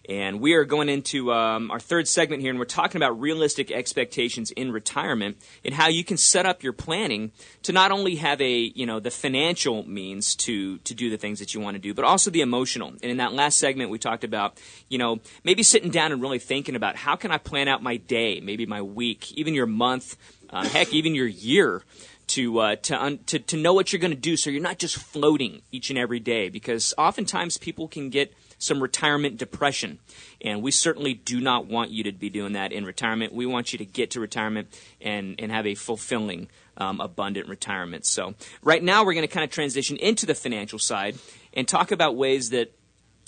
And 0.08 0.40
we 0.40 0.54
are 0.54 0.64
going 0.64 0.88
into 0.88 1.32
um, 1.32 1.70
our 1.70 1.78
third 1.78 2.08
segment 2.08 2.42
here, 2.42 2.50
and 2.50 2.58
we're 2.58 2.64
talking 2.64 2.96
about 2.96 3.20
realistic 3.20 3.70
expectations 3.70 4.50
in 4.50 4.72
retirement 4.72 5.36
and 5.64 5.74
how 5.74 5.88
you 5.88 6.04
can 6.04 6.16
set 6.16 6.46
up 6.46 6.62
your 6.62 6.72
planning 6.72 7.32
to 7.62 7.72
not 7.72 7.92
only 7.92 8.16
have 8.16 8.40
a 8.40 8.50
you 8.50 8.86
know 8.86 8.98
the 8.98 9.10
financial 9.10 9.86
means 9.86 10.34
to 10.36 10.78
to 10.78 10.94
do 10.94 11.10
the 11.10 11.16
things 11.16 11.38
that 11.38 11.54
you 11.54 11.60
want 11.60 11.74
to 11.74 11.78
do, 11.78 11.92
but 11.92 12.04
also 12.04 12.30
the 12.30 12.40
emotional. 12.40 12.88
And 12.88 13.04
in 13.04 13.18
that 13.18 13.32
last 13.34 13.58
segment, 13.58 13.90
we 13.90 13.98
talked 13.98 14.24
about 14.24 14.58
you 14.88 14.98
know 14.98 15.20
maybe 15.44 15.62
sitting 15.62 15.90
down 15.90 16.12
and 16.12 16.22
really 16.22 16.38
thinking 16.38 16.76
about 16.76 16.96
how 16.96 17.14
can 17.14 17.30
I 17.30 17.38
plan 17.38 17.68
out 17.68 17.82
my 17.82 17.96
day, 17.96 18.40
maybe 18.40 18.64
my 18.66 18.82
week, 18.82 19.30
even 19.32 19.54
your 19.54 19.66
month, 19.66 20.16
um, 20.50 20.66
heck, 20.66 20.92
even 20.92 21.14
your 21.14 21.26
year 21.26 21.82
to 22.28 22.60
uh, 22.60 22.76
to, 22.76 23.02
un- 23.02 23.18
to 23.26 23.38
to 23.38 23.56
know 23.56 23.72
what 23.72 23.92
you're 23.92 24.00
going 24.00 24.12
to 24.12 24.16
do, 24.16 24.36
so 24.36 24.50
you're 24.50 24.62
not 24.62 24.78
just 24.78 24.96
floating 24.96 25.62
each 25.72 25.90
and 25.90 25.98
every 25.98 26.20
day. 26.20 26.48
Because 26.48 26.94
oftentimes 26.96 27.58
people 27.58 27.88
can 27.88 28.10
get 28.10 28.34
some 28.58 28.82
retirement 28.82 29.36
depression, 29.36 29.98
and 30.40 30.62
we 30.62 30.70
certainly 30.70 31.14
do 31.14 31.40
not 31.40 31.66
want 31.66 31.90
you 31.90 32.04
to 32.04 32.12
be 32.12 32.30
doing 32.30 32.52
that 32.52 32.72
in 32.72 32.84
retirement. 32.84 33.32
We 33.32 33.46
want 33.46 33.72
you 33.72 33.78
to 33.78 33.84
get 33.84 34.12
to 34.12 34.20
retirement 34.20 34.68
and 35.00 35.36
and 35.38 35.50
have 35.50 35.66
a 35.66 35.74
fulfilling. 35.74 36.48
Um, 36.76 36.98
abundant 36.98 37.46
retirement. 37.46 38.06
So, 38.06 38.34
right 38.62 38.82
now, 38.82 39.04
we're 39.04 39.12
going 39.12 39.26
to 39.26 39.28
kind 39.28 39.44
of 39.44 39.50
transition 39.50 39.98
into 39.98 40.24
the 40.24 40.34
financial 40.34 40.78
side 40.78 41.18
and 41.52 41.68
talk 41.68 41.92
about 41.92 42.16
ways 42.16 42.50
that 42.50 42.72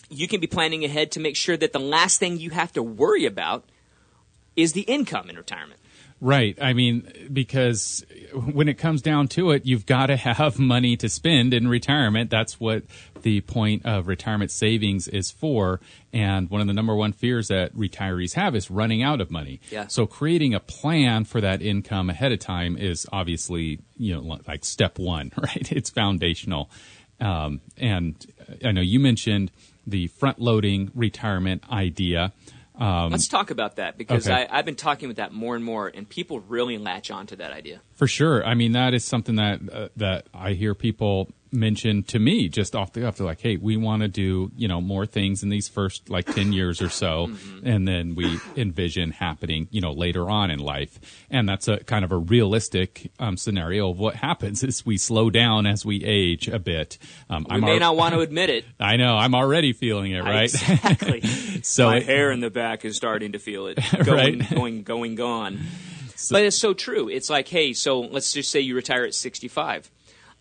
you 0.09 0.27
can 0.27 0.41
be 0.41 0.47
planning 0.47 0.87
ahead 0.87 1.13
to 1.13 1.21
make 1.21 1.37
sure 1.37 1.59
that 1.59 1.75
the 1.75 1.79
last 1.79 2.19
thing 2.19 2.39
you 2.39 2.49
have 2.49 2.73
to 2.73 2.83
worry 2.83 3.27
about 3.27 3.65
is 4.57 4.73
the 4.73 4.83
income 4.83 5.29
in 5.29 5.37
retirement. 5.37 5.81
Right. 6.23 6.57
I 6.63 6.73
mean, 6.73 7.13
because 7.33 8.07
when 8.33 8.69
it 8.69 8.79
comes 8.79 9.03
down 9.03 9.27
to 9.29 9.51
it, 9.51 9.67
you've 9.67 9.87
got 9.87 10.07
to 10.07 10.17
have 10.17 10.57
money 10.75 10.97
to 10.99 11.09
spend 11.09 11.53
in 11.53 11.67
retirement. 11.67 12.31
That's 12.31 12.61
what 12.61 12.85
the 13.23 13.41
point 13.41 13.85
of 13.85 14.07
retirement 14.07 14.53
savings 14.53 15.09
is 15.09 15.33
for. 15.33 15.81
And 16.13 16.49
one 16.49 16.61
of 16.61 16.69
the 16.69 16.75
number 16.75 16.95
one 16.95 17.13
fears 17.13 17.49
that 17.49 17.75
retirees 17.75 18.35
have 18.35 18.55
is 18.55 18.71
running 18.71 19.03
out 19.03 19.21
of 19.21 19.33
money. 19.33 19.61
Yeah. 19.73 19.89
So 19.89 20.07
creating 20.07 20.55
a 20.55 20.61
plan 20.61 21.25
for 21.25 21.41
that 21.41 21.61
income 21.61 22.09
ahead 22.09 22.31
of 22.31 22.39
time 22.39 22.77
is 22.77 23.05
obviously, 23.13 23.81
you 23.97 24.15
know, 24.15 24.39
like 24.47 24.65
step 24.65 25.01
one, 25.01 25.33
right? 25.37 25.73
It's 25.73 25.91
foundational. 25.91 26.71
Um, 27.21 27.61
and 27.77 28.25
I 28.65 28.71
know 28.71 28.81
you 28.81 29.01
mentioned 29.01 29.51
the 29.89 30.07
front 30.07 30.39
loading 30.39 30.93
retirement 30.95 31.65
idea. 31.69 32.33
Um, 32.75 33.11
Let's 33.11 33.29
talk 33.29 33.51
about 33.51 33.77
that 33.77 33.99
because 33.99 34.27
Okay. 34.27 34.47
I, 34.51 34.59
I've 34.59 34.65
been 34.65 34.77
talking 34.77 35.09
with 35.09 35.19
that 35.19 35.33
more 35.33 35.55
and 35.55 35.65
more, 35.65 35.89
and 35.95 36.09
people 36.09 36.41
really 36.41 36.79
latch 36.79 37.11
on 37.11 37.27
to 37.27 37.37
that 37.37 37.53
idea. 37.53 37.83
For 37.93 38.07
sure. 38.07 38.45
I 38.45 38.55
mean, 38.55 38.73
that 38.73 38.95
is 38.95 39.05
something 39.05 39.37
that 39.37 39.61
uh, 39.71 39.89
that 39.97 40.27
I 40.33 40.53
hear 40.53 40.75
people 40.75 41.31
mention 41.53 42.03
to 42.05 42.19
me 42.19 42.49
just 42.49 42.75
off 42.75 42.93
the 42.93 43.03
cuff. 43.03 43.17
They're 43.17 43.27
like, 43.27 43.41
"Hey, 43.41 43.57
we 43.57 43.77
want 43.77 44.03
to 44.03 44.09
do 44.09 44.51
you 44.57 44.67
know 44.69 44.81
more 44.81 45.07
things 45.07 45.43
in 45.43 45.49
these 45.49 45.69
first 45.69 46.09
like 46.11 46.27
ten 46.27 46.53
years 46.53 46.81
or 46.81 46.89
so, 46.89 47.31
and 47.63 47.87
then 47.87 48.15
we 48.15 48.39
envision 48.57 49.11
happening 49.11 49.69
you 49.71 49.81
know 49.81 49.93
later 49.93 50.29
on 50.31 50.51
in 50.51 50.59
life." 50.59 50.99
And 51.31 51.49
that's 51.49 51.69
a 51.69 51.79
kind 51.79 52.05
of 52.05 52.13
a 52.13 52.17
realistic 52.19 53.11
um, 53.19 53.37
scenario 53.37 53.91
of 53.91 53.99
what 53.99 54.17
happens 54.17 54.63
is 54.65 54.85
we 54.87 54.97
slow 54.97 55.31
down 55.31 55.67
as 55.67 55.85
we 55.85 56.05
age 56.05 56.49
a 56.49 56.59
bit. 56.59 56.99
Um, 57.31 57.47
We 57.51 57.61
may 57.61 57.73
al- 57.75 57.81
not 57.81 57.97
want 57.97 58.15
to 58.15 58.21
admit 58.29 58.51
it. 58.51 58.65
I 58.81 58.97
know. 58.97 59.17
I'm 59.17 59.35
already 59.35 59.73
feeling 59.73 60.13
it, 60.13 60.21
right? 60.23 60.45
Exactly. 60.53 61.23
So 61.65 61.87
my 61.87 62.01
hair 62.01 62.33
in 62.33 62.41
the 62.41 62.51
back 62.51 62.85
is 62.85 62.97
starting 62.97 63.33
to 63.33 63.39
feel 63.39 63.67
it. 63.69 63.79
Going, 64.05 64.39
Right. 64.41 64.51
going, 64.55 64.83
going, 64.83 65.15
gone. 65.15 65.61
but 66.31 66.43
it's 66.43 66.59
so 66.59 66.75
true. 66.75 67.09
It's 67.09 67.31
like, 67.31 67.47
hey, 67.49 67.73
so 67.73 68.01
let's 68.01 68.33
just 68.33 68.51
say 68.51 68.61
you 68.61 68.75
retire 68.75 69.05
at 69.05 69.15
65. 69.15 69.89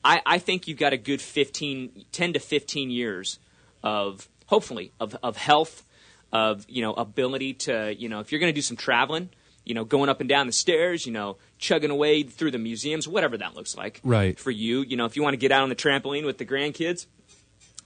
I, 0.03 0.21
I 0.25 0.37
think 0.39 0.67
you've 0.67 0.79
got 0.79 0.93
a 0.93 0.97
good 0.97 1.21
15, 1.21 2.05
10 2.11 2.33
to 2.33 2.39
15 2.39 2.89
years 2.89 3.39
of, 3.83 4.27
hopefully, 4.47 4.91
of, 4.99 5.15
of 5.21 5.37
health, 5.37 5.83
of, 6.31 6.65
you 6.67 6.81
know, 6.81 6.93
ability 6.93 7.53
to, 7.53 7.95
you 7.97 8.09
know, 8.09 8.19
if 8.19 8.31
you're 8.31 8.39
going 8.39 8.51
to 8.51 8.55
do 8.57 8.61
some 8.61 8.77
traveling, 8.77 9.29
you 9.63 9.75
know, 9.75 9.85
going 9.85 10.09
up 10.09 10.19
and 10.19 10.29
down 10.29 10.47
the 10.47 10.53
stairs, 10.53 11.05
you 11.05 11.11
know, 11.11 11.37
chugging 11.59 11.91
away 11.91 12.23
through 12.23 12.51
the 12.51 12.57
museums, 12.57 13.07
whatever 13.07 13.37
that 13.37 13.55
looks 13.55 13.77
like. 13.77 14.01
Right. 14.03 14.39
For 14.39 14.49
you, 14.51 14.81
you 14.81 14.97
know, 14.97 15.05
if 15.05 15.15
you 15.15 15.21
want 15.21 15.33
to 15.33 15.37
get 15.37 15.51
out 15.51 15.61
on 15.61 15.69
the 15.69 15.75
trampoline 15.75 16.25
with 16.25 16.39
the 16.39 16.45
grandkids, 16.45 17.05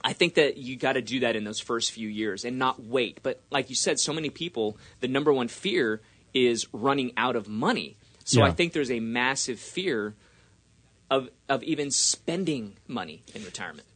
I 0.02 0.12
think 0.12 0.34
that 0.34 0.56
you 0.56 0.76
got 0.76 0.94
to 0.94 1.02
do 1.02 1.20
that 1.20 1.36
in 1.36 1.44
those 1.44 1.60
first 1.60 1.92
few 1.92 2.08
years 2.08 2.44
and 2.44 2.58
not 2.58 2.82
wait. 2.82 3.20
But 3.22 3.42
like 3.50 3.68
you 3.68 3.76
said, 3.76 3.98
so 3.98 4.12
many 4.12 4.30
people, 4.30 4.78
the 5.00 5.08
number 5.08 5.32
one 5.32 5.48
fear 5.48 6.00
is 6.32 6.66
running 6.72 7.12
out 7.16 7.36
of 7.36 7.48
money. 7.48 7.96
So 8.24 8.40
Yeah. 8.40 8.46
I 8.46 8.50
think 8.52 8.72
there's 8.72 8.90
a 8.90 9.00
massive 9.00 9.58
fear 9.58 10.14
of 11.10 11.28
of 11.48 11.62
even 11.62 11.90
spending 11.90 12.76
money 12.86 13.22
in 13.34 13.44
retirement. 13.44 13.86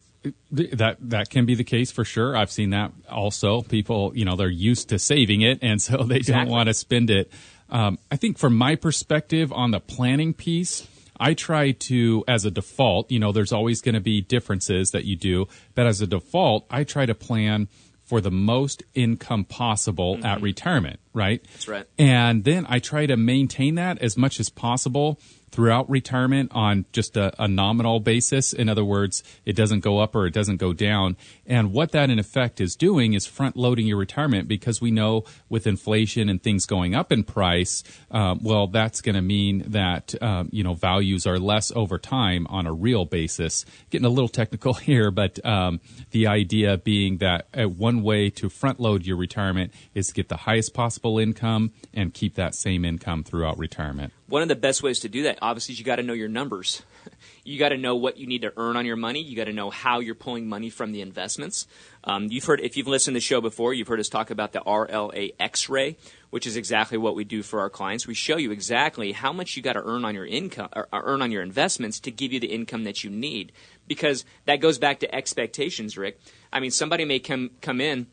That 0.51 0.97
that 1.01 1.31
can 1.31 1.47
be 1.47 1.55
the 1.55 1.65
case 1.65 1.91
for 1.91 2.05
sure. 2.05 2.37
I've 2.37 2.51
seen 2.51 2.71
that 2.71 2.93
also. 3.09 3.63
People, 3.63 4.13
you 4.15 4.25
know, 4.25 4.37
they're 4.37 4.49
used 4.49 4.91
to 4.91 4.99
saving 4.99 5.41
it, 5.41 5.59
and 5.63 5.81
so 5.81 6.03
they 6.05 6.21
don't 6.21 6.49
want 6.49 6.69
to 6.69 6.75
spend 6.75 7.11
it. 7.11 7.33
Um, 7.71 7.99
I 8.11 8.17
think 8.17 8.37
from 8.37 8.57
my 8.57 8.75
perspective 8.77 9.53
on 9.53 9.71
the 9.71 9.81
planning 9.81 10.35
piece, 10.35 10.87
I 11.19 11.35
try 11.35 11.73
to, 11.73 12.25
as 12.27 12.45
a 12.45 12.51
default, 12.51 13.11
you 13.11 13.19
know, 13.19 13.31
there's 13.31 13.53
always 13.53 13.81
going 13.81 13.95
to 13.95 14.01
be 14.01 14.21
differences 14.21 14.91
that 14.91 15.05
you 15.05 15.17
do, 15.17 15.47
but 15.75 15.87
as 15.87 16.01
a 16.01 16.07
default, 16.07 16.67
I 16.69 16.85
try 16.85 17.07
to 17.07 17.15
plan 17.15 17.69
for 18.05 18.21
the 18.21 18.31
most 18.31 18.83
income 18.95 19.45
possible 19.45 20.19
at 20.25 20.43
retirement, 20.43 20.99
right? 21.13 21.45
That's 21.53 21.69
right. 21.69 21.87
And 21.99 22.45
then 22.45 22.67
I 22.69 22.79
try 22.79 23.07
to 23.07 23.17
maintain 23.17 23.75
that 23.77 23.99
as 23.99 24.17
much 24.17 24.41
as 24.41 24.49
possible 24.49 25.19
throughout 25.51 25.91
retirement 25.91 26.51
on 26.55 26.85
just 26.93 27.17
a, 27.17 27.33
a 27.43 27.49
nominal 27.49 28.01
basis. 28.01 28.53
In 28.53 28.69
other 28.69 28.85
words, 28.85 29.23
it 29.45 29.57
doesn't 29.57 29.81
go 29.81 29.99
up 29.99 30.15
or 30.15 30.27
it 30.27 30.35
doesn't 30.35 30.59
go 30.59 30.73
down. 30.73 31.17
And 31.47 31.73
what 31.73 31.93
that 31.93 32.11
in 32.11 32.19
effect 32.19 32.61
is 32.61 32.77
doing 32.77 33.15
is 33.15 33.27
front 33.27 33.57
loading 33.57 33.87
your 33.87 33.99
retirement 33.99 34.49
because 34.49 34.81
we 34.81 34.91
know 34.91 35.25
with 35.49 35.67
inflation 35.67 36.29
and 36.29 36.43
things 36.43 36.67
going 36.67 36.95
up 36.95 37.11
in 37.11 37.25
price, 37.25 37.83
um, 38.11 38.41
well, 38.43 38.69
that's 38.69 39.01
going 39.01 39.17
to 39.17 39.23
mean 39.23 39.65
that, 39.69 40.15
um, 40.23 40.49
you 40.53 40.63
know, 40.63 40.75
values 40.75 41.27
are 41.27 41.39
less 41.39 41.73
over 41.73 41.99
time 41.99 42.47
on 42.49 42.67
a 42.67 42.73
real 42.73 43.05
basis. 43.05 43.65
Getting 43.91 44.07
a 44.07 44.11
little 44.11 44.29
technical 44.29 44.75
here, 44.81 45.11
but 45.11 45.45
um, 45.45 45.81
the 46.13 46.27
idea 46.29 46.77
being 46.79 47.19
that 47.19 47.49
uh, 47.55 47.65
one 47.65 48.03
way 48.03 48.31
to 48.31 48.49
front 48.49 48.79
load 48.79 49.05
your 49.05 49.17
retirement 49.17 49.73
is 49.95 50.09
to 50.09 50.15
get 50.15 50.29
the 50.29 50.37
highest 50.37 50.75
possible 50.75 51.00
income 51.19 51.73
and 51.95 52.13
keep 52.13 52.35
that 52.35 52.55
same 52.55 52.85
income 52.85 53.25
throughout 53.25 53.59
retirement. 53.59 54.13
One 54.27 54.43
of 54.43 54.49
the 54.49 54.57
best 54.57 54.83
ways 54.83 55.01
to 55.01 55.09
do 55.09 55.25
that, 55.25 55.39
obviously, 55.43 55.73
is 55.73 55.79
you 55.79 55.85
got 55.85 55.97
to 55.97 56.03
know 56.03 56.13
your 56.13 56.29
numbers. 56.29 56.83
You 57.43 57.59
got 57.59 57.71
to 57.71 57.79
know 57.79 57.97
what 57.97 58.19
you 58.19 58.27
need 58.27 58.43
to 58.43 58.53
earn 58.57 58.77
on 58.77 58.85
your 58.85 58.97
money. 58.97 59.23
You 59.23 59.35
got 59.35 59.45
to 59.45 59.53
know 59.53 59.71
how 59.71 60.01
you're 60.01 60.15
pulling 60.15 60.47
money 60.47 60.71
from 60.71 60.93
the 60.93 61.01
investments. 61.01 61.67
Um, 62.05 62.29
you've 62.31 62.45
heard, 62.45 62.61
if 62.61 62.77
you've 62.77 62.87
listened 62.87 63.15
to 63.15 63.17
the 63.17 63.23
show 63.23 63.41
before, 63.41 63.73
you've 63.73 63.89
heard 63.89 63.99
us 63.99 64.09
talk 64.09 64.31
about 64.31 64.53
the 64.53 64.61
RLA 64.61 65.35
X-ray, 65.41 65.97
which 66.29 66.47
is 66.47 66.57
exactly 66.57 66.99
what 66.99 67.15
we 67.15 67.25
do 67.25 67.43
for 67.43 67.61
our 67.61 67.71
clients. 67.71 68.07
We 68.07 68.15
show 68.15 68.37
you 68.37 68.53
exactly 68.53 69.13
how 69.13 69.33
much 69.33 69.57
you 69.57 69.63
got 69.63 69.73
to 69.73 69.83
earn 69.83 70.05
on 70.05 70.15
your 70.15 70.27
income, 70.27 70.69
or 70.75 70.89
earn 70.93 71.23
on 71.23 71.31
your 71.31 71.43
investments 71.43 71.99
to 72.01 72.11
give 72.11 72.33
you 72.33 72.41
the 72.41 72.53
income 72.53 72.85
that 72.85 73.03
you 73.03 73.11
need. 73.11 73.53
Because 73.89 74.25
that 74.45 74.61
goes 74.61 74.79
back 74.79 75.01
to 75.01 75.13
expectations, 75.15 75.97
Rick. 75.97 76.21
I 76.53 76.61
mean, 76.61 76.71
somebody 76.71 77.05
may 77.05 77.19
come 77.19 77.51
come 77.61 77.81
in, 77.81 78.07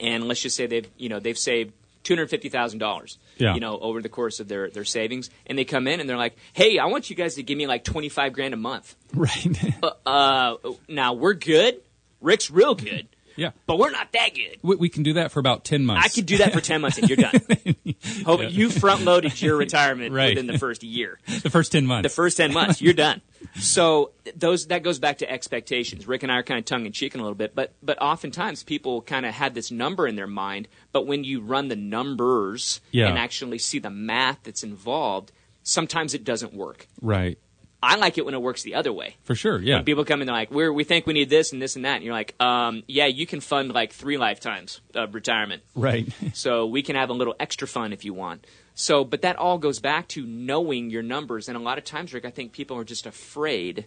and 0.00 0.26
let's 0.26 0.42
just 0.42 0.56
say 0.56 0.66
they've 0.66 0.88
you 0.96 1.08
know 1.08 1.20
they've 1.20 1.38
saved 1.38 1.72
two 2.04 2.14
hundred 2.14 2.30
fifty 2.30 2.48
thousand 2.48 2.78
dollars. 2.78 3.18
Yeah. 3.38 3.54
You 3.54 3.60
know, 3.60 3.78
over 3.78 4.00
the 4.00 4.08
course 4.08 4.38
of 4.38 4.46
their, 4.46 4.70
their 4.70 4.84
savings, 4.84 5.30
and 5.46 5.58
they 5.58 5.64
come 5.64 5.88
in 5.88 5.98
and 5.98 6.08
they're 6.08 6.16
like, 6.16 6.36
"Hey, 6.52 6.78
I 6.78 6.86
want 6.86 7.10
you 7.10 7.16
guys 7.16 7.34
to 7.34 7.42
give 7.42 7.58
me 7.58 7.66
like 7.66 7.82
twenty 7.82 8.08
five 8.08 8.32
grand 8.32 8.54
a 8.54 8.58
month." 8.58 8.94
Right. 9.12 9.46
Uh, 10.06 10.56
now 10.88 11.14
we're 11.14 11.34
good. 11.34 11.80
Rick's 12.20 12.50
real 12.50 12.74
good, 12.74 13.08
yeah. 13.36 13.50
but 13.66 13.78
we're 13.78 13.90
not 13.90 14.12
that 14.12 14.30
good. 14.34 14.58
We, 14.62 14.76
we 14.76 14.88
can 14.88 15.02
do 15.02 15.14
that 15.14 15.32
for 15.32 15.40
about 15.40 15.64
10 15.64 15.84
months. 15.84 16.04
I 16.04 16.08
could 16.08 16.26
do 16.26 16.38
that 16.38 16.52
for 16.52 16.60
ten 16.60 16.80
months, 16.80 16.98
and 16.98 17.08
you're 17.08 17.16
done. 17.16 17.40
Hope 18.24 18.50
you 18.50 18.70
front 18.70 19.04
loaded 19.04 19.40
your 19.40 19.56
retirement 19.56 20.12
Right. 20.12 20.30
within 20.36 20.46
the 20.46 20.58
first 20.58 20.82
year. 20.82 21.18
the 21.42 21.50
first 21.50 21.72
10 21.72 21.86
months. 21.86 22.08
The 22.08 22.14
first 22.14 22.36
ten 22.36 22.52
months, 22.52 22.80
you're 22.82 22.92
done. 22.94 23.20
So 23.56 24.12
those 24.36 24.68
that 24.68 24.82
goes 24.82 24.98
back 24.98 25.18
to 25.18 25.30
expectations. 25.30 26.06
Rick 26.08 26.22
and 26.22 26.32
I 26.32 26.36
are 26.36 26.42
kind 26.42 26.58
of 26.58 26.64
tongue 26.64 26.86
in 26.86 26.92
cheek 26.92 27.14
in 27.14 27.20
a 27.20 27.22
little 27.22 27.34
bit, 27.36 27.54
but 27.54 27.72
but 27.82 28.00
oftentimes 28.00 28.62
people 28.62 29.02
kind 29.02 29.26
of 29.26 29.34
had 29.34 29.54
this 29.54 29.70
number 29.70 30.06
in 30.06 30.16
their 30.16 30.26
mind, 30.26 30.66
but 30.92 31.06
when 31.06 31.24
you 31.24 31.40
run 31.40 31.68
the 31.68 31.76
numbers 31.76 32.80
Yeah. 32.90 33.08
and 33.08 33.18
actually 33.18 33.58
see 33.58 33.78
the 33.78 33.90
math 33.90 34.38
that's 34.44 34.62
involved, 34.62 35.30
sometimes 35.62 36.14
it 36.14 36.24
doesn't 36.24 36.54
work. 36.54 36.86
right. 37.02 37.38
I 37.84 37.96
like 37.96 38.18
it 38.18 38.24
when 38.24 38.34
it 38.34 38.42
works 38.42 38.62
the 38.62 38.74
other 38.74 38.92
way. 38.92 39.16
For 39.24 39.34
sure. 39.34 39.60
Yeah. 39.60 39.76
When 39.76 39.84
people 39.84 40.04
come 40.04 40.20
in, 40.20 40.26
they're 40.26 40.34
like, 40.34 40.50
"We're 40.50 40.72
we 40.72 40.84
think 40.84 41.06
we 41.06 41.12
need 41.12 41.30
this 41.30 41.52
and 41.52 41.60
this 41.62 41.76
and 41.76 41.84
that," 41.84 41.96
and 41.96 42.04
you're 42.04 42.14
like, 42.14 42.34
um, 42.40 42.82
"Yeah, 42.86 43.06
you 43.06 43.26
can 43.26 43.40
fund 43.40 43.72
like 43.72 43.92
three 43.92 44.16
lifetimes 44.18 44.80
of 44.94 45.14
retirement." 45.14 45.62
right. 45.74 46.08
So 46.34 46.66
we 46.66 46.82
can 46.82 46.96
have 46.96 47.10
a 47.10 47.12
little 47.12 47.34
extra 47.38 47.68
fun 47.68 47.92
if 47.92 48.04
you 48.04 48.14
want. 48.14 48.46
So, 48.74 49.04
but 49.04 49.22
that 49.22 49.36
all 49.36 49.58
goes 49.58 49.78
back 49.78 50.08
to 50.08 50.26
knowing 50.26 50.90
your 50.90 51.02
numbers. 51.02 51.48
And 51.48 51.56
a 51.56 51.60
lot 51.60 51.78
of 51.78 51.84
times, 51.84 52.12
Rick, 52.12 52.24
I 52.24 52.30
think 52.30 52.52
people 52.52 52.76
are 52.76 52.84
just 52.84 53.06
afraid 53.06 53.86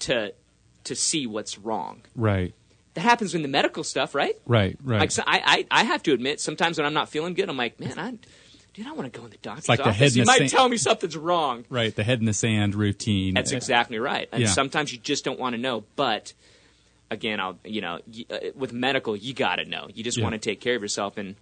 to 0.00 0.32
to 0.84 0.94
see 0.94 1.26
what's 1.26 1.58
wrong. 1.58 2.02
right. 2.14 2.54
That 2.94 3.00
happens 3.00 3.34
in 3.34 3.42
the 3.42 3.48
medical 3.48 3.82
stuff, 3.82 4.14
right? 4.14 4.36
Right. 4.46 4.78
Right. 4.80 5.00
Like 5.00 5.10
so 5.10 5.24
I, 5.26 5.66
I, 5.70 5.80
I 5.80 5.84
have 5.84 6.04
to 6.04 6.12
admit, 6.12 6.40
sometimes 6.40 6.78
when 6.78 6.86
I'm 6.86 6.94
not 6.94 7.08
feeling 7.08 7.34
good, 7.34 7.48
I'm 7.48 7.56
like, 7.56 7.80
man, 7.80 7.98
I, 7.98 8.14
dude, 8.74 8.86
I 8.86 8.92
want 8.92 9.12
to 9.12 9.18
go 9.18 9.24
in 9.24 9.30
the 9.30 9.38
doctor's 9.38 9.68
like 9.68 9.78
the 9.78 9.84
office. 9.88 9.96
head 9.98 10.10
in 10.12 10.16
you 10.18 10.22
the 10.24 10.26
might 10.26 10.38
sand- 10.38 10.50
tell 10.50 10.68
me 10.68 10.76
something's 10.76 11.16
wrong. 11.16 11.64
right. 11.70 11.94
The 11.94 12.04
head 12.04 12.18
in 12.20 12.26
the 12.26 12.32
sand 12.32 12.74
routine. 12.74 13.34
That's 13.34 13.52
exactly 13.52 13.98
right. 13.98 14.28
And 14.32 14.42
Yeah. 14.42 14.48
sometimes 14.48 14.92
you 14.92 14.98
just 14.98 15.24
don't 15.24 15.38
want 15.40 15.54
to 15.54 15.60
know. 15.60 15.84
But 15.96 16.32
again, 17.10 17.40
I'll 17.40 17.58
you 17.64 17.80
know 17.80 18.00
uh, 18.30 18.38
with 18.54 18.72
medical, 18.72 19.16
you 19.16 19.32
got 19.34 19.56
to 19.56 19.64
know. 19.64 19.88
You 19.94 20.04
just 20.04 20.18
Yeah. 20.18 20.24
want 20.24 20.34
to 20.34 20.38
take 20.38 20.60
care 20.60 20.76
of 20.76 20.82
yourself, 20.82 21.16
and 21.16 21.36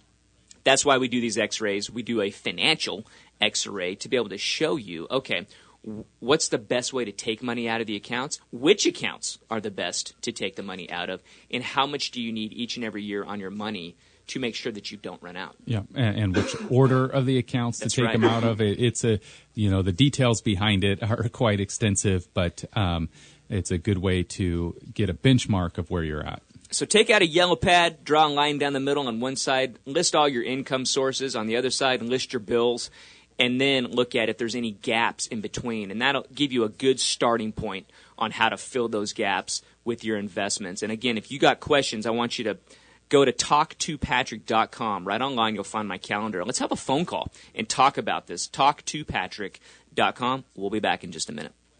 that's 0.63 0.85
why 0.85 0.97
we 0.97 1.07
do 1.09 1.19
these 1.19 1.37
X-rays. 1.37 1.89
We 1.91 2.03
do 2.03 2.21
a 2.21 2.29
financial 2.31 3.05
X-ray 3.41 3.95
to 3.95 4.07
be 4.09 4.15
able 4.15 4.29
to 4.29 4.37
show 4.37 4.75
you, 4.77 5.07
okay. 5.11 5.45
What's 6.21 6.47
the 6.47 6.57
best 6.57 6.93
way 6.93 7.03
to 7.03 7.11
take 7.11 7.43
money 7.43 7.67
out 7.67 7.81
of 7.81 7.87
the 7.87 7.97
accounts? 7.97 8.39
Which 8.53 8.85
accounts 8.85 9.37
are 9.49 9.59
the 9.59 9.69
best 9.69 10.13
to 10.21 10.31
take 10.31 10.55
the 10.55 10.63
money 10.63 10.89
out 10.89 11.09
of? 11.09 11.21
And 11.51 11.61
how 11.61 11.85
much 11.85 12.11
do 12.11 12.21
you 12.21 12.31
need 12.31 12.53
each 12.53 12.77
and 12.77 12.85
every 12.85 13.03
year 13.03 13.25
on 13.25 13.41
your 13.41 13.49
money 13.49 13.97
to 14.27 14.39
make 14.39 14.55
sure 14.55 14.71
that 14.71 14.91
you 14.91 14.97
don't 14.97 15.21
run 15.21 15.35
out? 15.35 15.55
Yeah, 15.65 15.81
and, 15.95 16.19
and 16.19 16.35
which 16.35 16.55
order 16.69 17.05
of 17.05 17.25
the 17.25 17.37
accounts 17.37 17.79
to 17.79 17.89
take 17.89 18.05
right. 18.05 18.13
them 18.13 18.23
out 18.23 18.43
of. 18.43 18.61
It, 18.61 18.79
it's 18.79 19.03
a, 19.03 19.19
you 19.53 19.69
know, 19.69 19.81
the 19.81 19.91
details 19.91 20.41
behind 20.41 20.83
it 20.83 21.03
are 21.03 21.29
quite 21.31 21.59
extensive, 21.59 22.27
but 22.33 22.63
um, 22.73 23.09
it's 23.49 23.71
a 23.71 23.77
good 23.77 23.97
way 23.97 24.23
to 24.23 24.75
get 24.93 25.09
a 25.09 25.13
benchmark 25.13 25.77
of 25.77 25.91
where 25.91 26.03
you're 26.03 26.25
at. 26.25 26.41
So 26.71 26.87
take 26.87 27.11
out 27.11 27.21
a 27.21 27.27
yellow 27.27 27.55
pad, 27.55 28.03
draw 28.03 28.25
a 28.25 28.29
line 28.29 28.57
down 28.57 28.73
the 28.73 28.79
middle 28.79 29.07
on 29.07 29.19
one 29.19 29.35
side, 29.35 29.77
list 29.85 30.15
all 30.15 30.27
your 30.27 30.43
income 30.43 30.85
sources 30.85 31.35
on 31.35 31.45
the 31.45 31.55
other 31.55 31.69
side, 31.69 32.01
and 32.01 32.09
list 32.09 32.33
your 32.33 32.39
bills, 32.39 32.89
and 33.37 33.61
then 33.61 33.85
look 33.85 34.15
at 34.15 34.29
if 34.29 34.39
there's 34.39 34.55
any 34.55 34.71
gaps 34.71 35.27
in 35.27 35.39
between. 35.41 35.91
And 35.91 36.01
that'll 36.01 36.25
give 36.33 36.51
you 36.51 36.63
a 36.63 36.69
good 36.69 36.99
starting 36.99 37.51
point 37.51 37.87
on 38.17 38.31
how 38.31 38.49
to 38.49 38.57
fill 38.57 38.87
those 38.87 39.13
gaps 39.13 39.61
with 39.85 40.03
your 40.03 40.17
investments. 40.17 40.81
And 40.81 40.91
again, 40.91 41.17
if 41.17 41.31
you 41.31 41.37
got 41.37 41.59
questions, 41.59 42.07
I 42.07 42.09
want 42.11 42.39
you 42.39 42.45
to 42.45 42.57
go 43.13 43.23
to 43.23 43.31
talk2patrick.com. 43.31 45.07
Right 45.07 45.21
online, 45.21 45.53
you'll 45.53 45.63
find 45.63 45.87
my 45.87 45.99
calendar. 45.99 46.43
Let's 46.43 46.57
have 46.57 46.71
a 46.71 46.75
phone 46.75 47.05
call 47.05 47.31
and 47.53 47.69
talk 47.69 47.99
about 47.99 48.25
this. 48.25 48.47
Talk2patrick.com. 48.47 50.45
We'll 50.55 50.71
be 50.71 50.79
back 50.79 51.03
in 51.03 51.11
just 51.11 51.29
a 51.29 51.33
minute. 51.33 51.53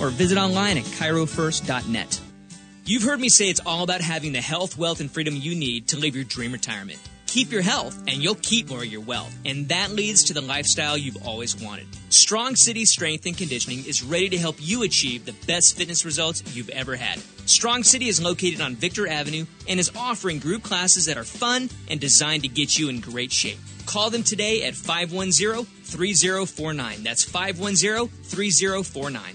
or 0.00 0.10
visit 0.10 0.38
online 0.38 0.78
at 0.78 0.84
chirofirst.net. 0.84 2.20
You've 2.84 3.02
heard 3.02 3.18
me 3.18 3.30
say 3.30 3.48
it's 3.48 3.60
all 3.64 3.82
about 3.82 4.02
having 4.02 4.32
the 4.32 4.40
health, 4.42 4.76
wealth, 4.76 5.00
and 5.00 5.10
freedom 5.10 5.34
you 5.34 5.54
need 5.54 5.88
to 5.88 5.98
live 5.98 6.14
your 6.14 6.24
dream 6.24 6.52
retirement. 6.52 6.98
Keep 7.26 7.50
your 7.50 7.62
health, 7.62 7.98
and 8.06 8.22
you'll 8.22 8.34
keep 8.36 8.68
more 8.68 8.80
of 8.80 8.86
your 8.86 9.00
wealth. 9.00 9.34
And 9.44 9.68
that 9.70 9.90
leads 9.90 10.24
to 10.24 10.34
the 10.34 10.42
lifestyle 10.42 10.96
you've 10.96 11.26
always 11.26 11.60
wanted. 11.60 11.86
Strong 12.10 12.56
City 12.56 12.84
Strength 12.84 13.26
and 13.26 13.36
Conditioning 13.36 13.86
is 13.86 14.02
ready 14.02 14.28
to 14.28 14.38
help 14.38 14.56
you 14.60 14.82
achieve 14.82 15.24
the 15.24 15.32
best 15.46 15.76
fitness 15.76 16.04
results 16.04 16.44
you've 16.54 16.68
ever 16.68 16.94
had. 16.94 17.18
Strong 17.46 17.84
City 17.84 18.08
is 18.08 18.22
located 18.22 18.60
on 18.60 18.76
Victor 18.76 19.08
Avenue 19.08 19.46
and 19.66 19.80
is 19.80 19.90
offering 19.96 20.38
group 20.38 20.62
classes 20.62 21.06
that 21.06 21.16
are 21.16 21.24
fun 21.24 21.70
and 21.88 21.98
designed 21.98 22.42
to 22.42 22.48
get 22.48 22.78
you 22.78 22.88
in 22.88 23.00
great 23.00 23.32
shape. 23.32 23.58
Call 23.86 24.10
them 24.10 24.22
today 24.22 24.64
at 24.64 24.74
510 24.74 25.64
3049. 25.64 27.02
That's 27.02 27.24
510 27.24 28.08
3049. 28.24 29.34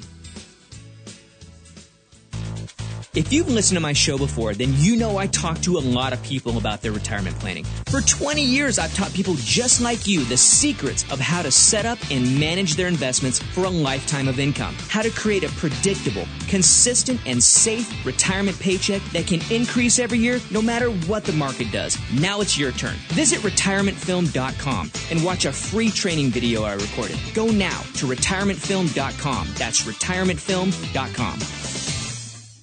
If 3.19 3.33
you've 3.33 3.49
listened 3.49 3.75
to 3.75 3.81
my 3.81 3.91
show 3.91 4.17
before, 4.17 4.53
then 4.53 4.73
you 4.77 4.95
know 4.95 5.17
I 5.17 5.27
talk 5.27 5.59
to 5.63 5.77
a 5.77 5.83
lot 5.83 6.13
of 6.13 6.23
people 6.23 6.57
about 6.57 6.81
their 6.81 6.93
retirement 6.93 7.37
planning. 7.37 7.65
For 7.87 7.99
20 7.99 8.41
years, 8.41 8.79
I've 8.79 8.93
taught 8.93 9.13
people 9.13 9.33
just 9.39 9.81
like 9.81 10.07
you 10.07 10.23
the 10.23 10.37
secrets 10.37 11.03
of 11.11 11.19
how 11.19 11.41
to 11.41 11.51
set 11.51 11.85
up 11.85 11.99
and 12.09 12.39
manage 12.39 12.75
their 12.75 12.87
investments 12.87 13.37
for 13.37 13.65
a 13.65 13.69
lifetime 13.69 14.29
of 14.29 14.39
income, 14.39 14.73
how 14.87 15.01
to 15.01 15.09
create 15.09 15.43
a 15.43 15.49
predictable, 15.49 16.25
consistent, 16.47 17.19
and 17.25 17.43
safe 17.43 17.93
retirement 18.05 18.57
paycheck 18.57 19.01
that 19.11 19.27
can 19.27 19.41
increase 19.51 19.99
every 19.99 20.17
year 20.17 20.39
no 20.49 20.61
matter 20.61 20.89
what 20.89 21.25
the 21.25 21.33
market 21.33 21.73
does. 21.73 21.97
Now 22.21 22.39
it's 22.39 22.57
your 22.57 22.71
turn. 22.71 22.95
Visit 23.09 23.39
retirementfilm.com 23.39 24.91
and 25.11 25.25
watch 25.25 25.43
a 25.43 25.51
free 25.51 25.89
training 25.89 26.29
video 26.29 26.63
I 26.63 26.75
recorded. 26.75 27.19
Go 27.33 27.47
now 27.47 27.81
to 27.95 28.05
retirementfilm.com. 28.05 29.47
That's 29.57 29.81
retirementfilm.com. 29.81 31.98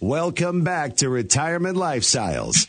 Welcome 0.07 0.63
back 0.63 0.99
to 0.99 1.09
Retirement 1.09 1.77
Lifestyles. 1.77 2.69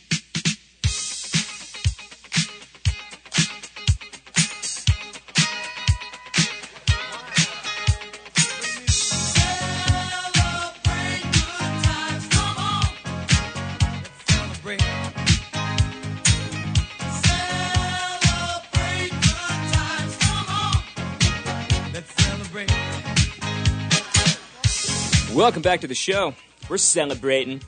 Welcome 25.32 25.62
back 25.62 25.82
to 25.82 25.86
the 25.86 25.94
show. 25.94 26.34
We're 26.68 26.76
celebrating. 26.78 27.62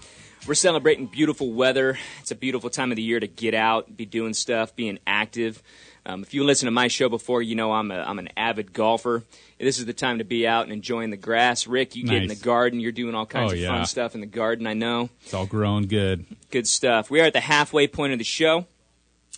We're 0.46 0.54
celebrating 0.54 1.06
beautiful 1.06 1.52
weather. 1.52 1.98
It's 2.20 2.30
a 2.30 2.34
beautiful 2.34 2.70
time 2.70 2.90
of 2.92 2.96
the 2.96 3.02
year 3.02 3.20
to 3.20 3.26
get 3.26 3.54
out, 3.54 3.94
be 3.96 4.06
doing 4.06 4.32
stuff, 4.34 4.74
being 4.74 4.98
active. 5.06 5.62
Um, 6.06 6.22
if 6.22 6.32
you 6.32 6.44
listen 6.44 6.66
to 6.66 6.70
my 6.70 6.88
show 6.88 7.10
before, 7.10 7.42
you 7.42 7.54
know 7.54 7.72
I'm, 7.72 7.90
a, 7.90 7.96
I'm 8.00 8.18
an 8.18 8.30
avid 8.38 8.72
golfer. 8.72 9.22
This 9.58 9.78
is 9.78 9.84
the 9.84 9.92
time 9.92 10.16
to 10.18 10.24
be 10.24 10.46
out 10.46 10.64
and 10.64 10.72
enjoying 10.72 11.10
the 11.10 11.18
grass. 11.18 11.66
Rick, 11.66 11.94
you 11.94 12.04
get 12.04 12.22
in 12.22 12.28
the 12.28 12.34
garden. 12.36 12.80
You're 12.80 12.90
doing 12.92 13.14
all 13.14 13.26
kinds 13.26 13.52
Oh, 13.52 13.54
of 13.54 13.60
yeah. 13.60 13.68
fun 13.68 13.84
stuff 13.84 14.14
in 14.14 14.22
the 14.22 14.26
garden, 14.26 14.66
I 14.66 14.72
know. 14.72 15.10
It's 15.22 15.34
all 15.34 15.44
grown 15.46 15.86
good. 15.86 16.24
Good 16.50 16.66
stuff. 16.66 17.10
We 17.10 17.20
are 17.20 17.24
at 17.26 17.34
the 17.34 17.40
halfway 17.40 17.86
point 17.86 18.14
of 18.14 18.18
the 18.18 18.24
show. 18.24 18.66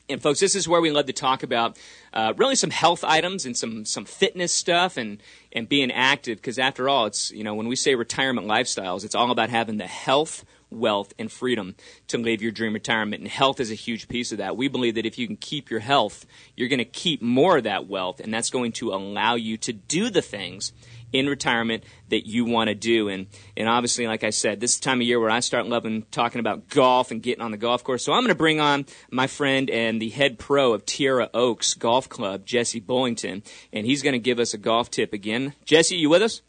And 0.09 0.21
folks, 0.21 0.41
this 0.41 0.55
is 0.55 0.69
where 0.69 0.81
we 0.81 0.91
love 0.91 1.07
to 1.07 1.13
talk 1.13 1.43
about 1.43 1.79
uh, 2.13 2.35
really 2.37 2.57
some 2.57 2.71
health 2.71 3.05
items 3.05 3.47
and 3.47 3.57
some 3.57 3.85
some 3.85 4.05
fitness 4.05 4.53
stuff 4.53 4.97
and 4.97 5.23
and 5.53 5.69
being 5.69 5.91
active 5.91 6.39
because 6.39 6.59
after 6.59 6.89
all, 6.89 7.07
it's 7.07 7.31
you 7.31 7.45
know 7.45 7.55
when 7.55 7.69
we 7.69 7.77
say 7.77 7.95
retirement 7.95 8.47
lifestyles, 8.47 9.05
it's 9.05 9.15
all 9.15 9.31
about 9.31 9.49
having 9.49 9.79
the 9.79 9.87
health, 9.87 10.45
wealth, 10.71 11.13
and 11.19 11.31
freedom 11.31 11.77
to 12.09 12.19
live 12.19 12.43
your 12.43 12.53
dream 12.53 12.75
retirement. 12.75 13.23
And 13.23 13.31
health 13.31 13.61
is 13.61 13.71
a 13.71 13.77
huge 13.77 14.09
piece 14.09 14.33
of 14.33 14.39
that. 14.39 14.57
We 14.57 14.69
believe 14.69 14.97
that 14.97 15.07
if 15.07 15.19
you 15.19 15.27
can 15.27 15.37
keep 15.37 15.71
your 15.71 15.81
health, 15.81 16.27
you're 16.57 16.69
going 16.69 16.79
to 16.79 16.85
keep 16.85 17.23
more 17.23 17.59
of 17.59 17.65
that 17.65 17.87
wealth, 17.87 18.21
and 18.21 18.35
that's 18.35 18.51
going 18.51 18.73
to 18.73 18.93
allow 18.93 19.37
you 19.37 19.57
to 19.59 19.73
do 19.73 20.11
the 20.11 20.23
things 20.23 20.73
in 21.13 21.29
retirement 21.29 21.85
that 22.09 22.27
you 22.27 22.45
want 22.45 22.69
to 22.69 22.75
do. 22.75 23.09
And 23.09 23.27
and 23.57 23.69
obviously, 23.69 24.07
like 24.07 24.25
I 24.25 24.31
said, 24.31 24.61
this 24.61 24.73
is 24.75 24.81
the 24.81 24.85
time 24.85 25.01
of 25.01 25.07
year 25.07 25.21
where 25.21 25.31
I 25.31 25.41
start 25.41 25.67
loving 25.67 26.05
talking 26.11 26.41
about 26.41 26.69
golf 26.69 27.11
and 27.11 27.23
getting 27.23 27.43
on 27.43 27.51
the 27.51 27.57
golf 27.57 27.85
course. 27.85 28.05
So 28.05 28.13
I'm 28.13 28.23
going 28.23 28.29
to 28.29 28.35
bring 28.35 28.61
on 28.61 28.87
my 29.11 29.27
friend 29.27 29.71
and 29.71 30.01
the 30.01 30.11
head 30.11 30.39
pro 30.39 30.73
of 30.73 30.87
Tierra 30.87 31.31
Oaks 31.35 31.75
Golf 31.75 32.09
Club, 32.09 32.47
Jesse 32.47 32.81
Bullington, 32.81 33.43
and 33.73 33.87
he's 33.87 34.03
going 34.03 34.15
to 34.15 34.19
give 34.19 34.39
us 34.39 34.55
a 34.55 34.59
golf 34.59 34.91
tip 34.91 35.13
again. 35.13 35.55
Jesse, 35.65 35.97
you 35.97 36.09
with 36.09 36.23
us? 36.23 36.43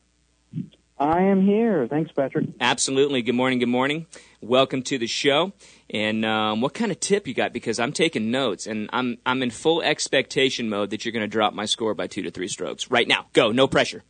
I 0.99 1.23
am 1.23 1.41
here. 1.41 1.87
Thanks, 1.87 2.11
Patrick. 2.11 2.45
Absolutely. 2.61 3.21
Good 3.23 3.35
morning. 3.35 3.59
Good 3.59 3.67
morning. 3.67 4.05
Welcome 4.41 4.83
to 4.83 4.97
the 4.97 5.07
show. 5.07 5.53
And 5.89 6.23
um, 6.23 6.61
what 6.61 6.73
kind 6.73 6.91
of 6.91 6.99
tip 6.99 7.27
you 7.27 7.33
got? 7.33 7.51
Because 7.51 7.79
I'm 7.79 7.91
taking 7.91 8.31
notes, 8.31 8.67
and 8.67 8.89
I'm 8.93 9.17
I'm 9.25 9.43
in 9.43 9.49
full 9.49 9.81
expectation 9.81 10.69
mode 10.69 10.91
that 10.91 11.03
you're 11.03 11.11
going 11.11 11.21
to 11.21 11.27
drop 11.27 11.53
my 11.53 11.65
score 11.65 11.93
by 11.93 12.07
two 12.07 12.21
to 12.23 12.31
three 12.31 12.47
strokes 12.47 12.89
right 12.89 13.07
now. 13.07 13.25
Go. 13.33 13.51
No 13.51 13.67
pressure. 13.67 14.03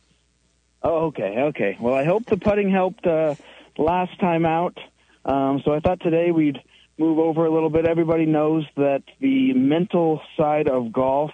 Oh, 0.86 1.06
okay, 1.06 1.36
okay. 1.48 1.78
Well, 1.80 1.94
I 1.94 2.04
hope 2.04 2.26
the 2.26 2.36
putting 2.36 2.70
helped 2.70 3.06
uh, 3.06 3.36
last 3.78 4.20
time 4.20 4.44
out. 4.44 4.78
Um, 5.24 5.62
so 5.64 5.72
I 5.72 5.80
thought 5.80 6.00
today 6.00 6.30
we'd 6.30 6.60
move 6.98 7.18
over 7.18 7.46
a 7.46 7.50
little 7.50 7.70
bit. 7.70 7.86
Everybody 7.86 8.26
knows 8.26 8.66
that 8.76 9.02
the 9.18 9.54
mental 9.54 10.20
side 10.36 10.68
of 10.68 10.92
golf 10.92 11.30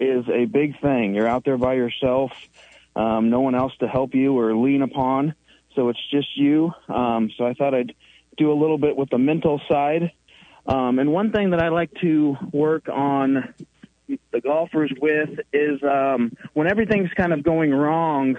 is 0.00 0.24
a 0.30 0.46
big 0.46 0.80
thing. 0.80 1.14
You're 1.14 1.28
out 1.28 1.44
there 1.44 1.58
by 1.58 1.74
yourself, 1.74 2.32
um, 2.96 3.28
no 3.28 3.40
one 3.40 3.54
else 3.54 3.74
to 3.80 3.86
help 3.86 4.14
you 4.14 4.38
or 4.38 4.56
lean 4.56 4.80
upon. 4.80 5.34
So 5.74 5.90
it's 5.90 6.00
just 6.10 6.28
you. 6.34 6.72
Um, 6.88 7.30
so 7.36 7.44
I 7.44 7.52
thought 7.52 7.74
I'd 7.74 7.94
do 8.38 8.50
a 8.50 8.56
little 8.58 8.78
bit 8.78 8.96
with 8.96 9.10
the 9.10 9.18
mental 9.18 9.60
side. 9.68 10.10
Um, 10.66 10.98
and 10.98 11.12
one 11.12 11.32
thing 11.32 11.50
that 11.50 11.62
I 11.62 11.68
like 11.68 11.92
to 12.00 12.34
work 12.50 12.88
on 12.88 13.52
the 14.08 14.40
golfers 14.40 14.90
with 14.98 15.38
is 15.52 15.82
um, 15.82 16.34
when 16.54 16.66
everything's 16.66 17.10
kind 17.10 17.34
of 17.34 17.42
going 17.42 17.74
wrong 17.74 18.38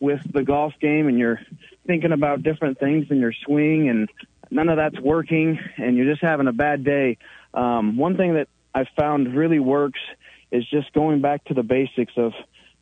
with 0.00 0.20
the 0.32 0.42
golf 0.42 0.72
game 0.80 1.08
and 1.08 1.18
you're 1.18 1.40
thinking 1.86 2.12
about 2.12 2.42
different 2.42 2.78
things 2.78 3.06
in 3.10 3.18
your 3.18 3.32
swing 3.44 3.88
and 3.88 4.08
none 4.50 4.68
of 4.68 4.76
that's 4.76 4.98
working 5.00 5.58
and 5.76 5.96
you're 5.96 6.10
just 6.10 6.22
having 6.22 6.46
a 6.46 6.52
bad 6.52 6.84
day. 6.84 7.18
Um, 7.54 7.96
one 7.96 8.16
thing 8.16 8.34
that 8.34 8.48
I've 8.74 8.88
found 8.96 9.34
really 9.34 9.58
works 9.58 10.00
is 10.50 10.68
just 10.68 10.92
going 10.92 11.20
back 11.20 11.44
to 11.46 11.54
the 11.54 11.62
basics 11.62 12.12
of 12.16 12.32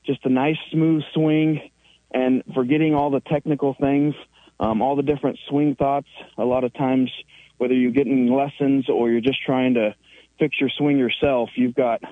just 0.05 0.25
a 0.25 0.29
nice 0.29 0.59
smooth 0.71 1.03
swing 1.15 1.71
and 2.13 2.43
forgetting 2.55 2.95
all 2.95 3.11
the 3.11 3.21
technical 3.21 3.75
things, 3.75 4.15
um, 4.61 4.83
all 4.83 4.97
the 4.97 5.03
different 5.03 5.39
swing 5.49 5.75
thoughts. 5.75 6.09
A 6.39 6.45
lot 6.45 6.65
of 6.65 6.73
times, 6.75 7.11
whether 7.59 7.75
you're 7.75 7.91
getting 7.91 8.33
lessons 8.33 8.89
or 8.89 9.11
you're 9.11 9.21
just 9.21 9.43
trying 9.45 9.75
to 9.75 9.95
fix 10.39 10.61
your 10.61 10.71
swing 10.71 10.99
yourself, 10.99 11.51
you've 11.57 11.75
got 11.75 12.03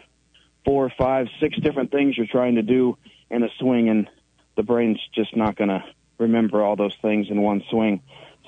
four, 0.65 0.91
five, 0.99 1.27
six 1.41 1.57
different 1.59 1.91
things 1.91 2.17
you're 2.17 2.27
trying 2.27 2.57
to 2.57 2.63
do 2.63 2.97
in 3.31 3.43
a 3.43 3.49
swing, 3.59 3.89
and 3.89 4.09
the 4.57 4.63
brain's 4.63 5.01
just 5.15 5.37
not 5.37 5.57
going 5.57 5.71
to 5.71 5.85
remember 6.19 6.63
all 6.63 6.77
those 6.77 6.97
things 7.03 7.29
in 7.31 7.43
one 7.43 7.63
swing. 7.71 8.03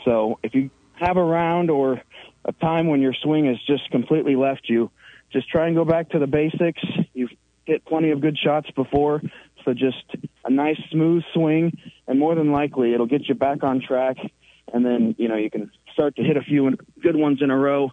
So 0.05 0.39
if 0.43 0.55
you 0.55 0.71
have 0.95 1.17
a 1.17 1.25
round 1.25 1.71
or 1.71 2.01
a 2.45 2.53
time 2.53 2.87
when 2.87 3.01
your 3.01 3.15
swing 3.15 3.47
has 3.47 3.57
just 3.67 3.91
completely 3.91 4.37
left 4.37 4.69
you, 4.69 4.91
just 5.33 5.49
try 5.49 5.67
and 5.67 5.77
go 5.77 5.85
back 5.85 6.11
to 6.11 6.19
the 6.19 6.27
basics. 6.27 6.83
You've 7.13 7.33
hit 7.65 7.85
plenty 7.85 8.11
of 8.11 8.21
good 8.21 8.39
shots 8.39 8.71
before, 8.71 9.21
so 9.65 9.75
just 9.75 10.05
a 10.45 10.51
nice 10.51 10.79
smooth 10.91 11.25
swing, 11.35 11.77
and 12.07 12.19
more 12.19 12.35
than 12.35 12.53
likely 12.53 12.95
it'll 12.95 13.07
get 13.07 13.29
you 13.29 13.35
back 13.35 13.65
on 13.65 13.81
track, 13.81 14.17
and 14.73 14.87
then 14.87 15.17
you 15.19 15.29
know 15.29 15.37
you 15.37 15.51
can 15.51 15.71
start 15.93 16.15
to 16.17 16.23
hit 16.23 16.37
a 16.37 16.43
few 16.43 16.77
good 17.03 17.17
ones 17.17 17.43
in 17.43 17.51
a 17.51 17.57
row 17.57 17.91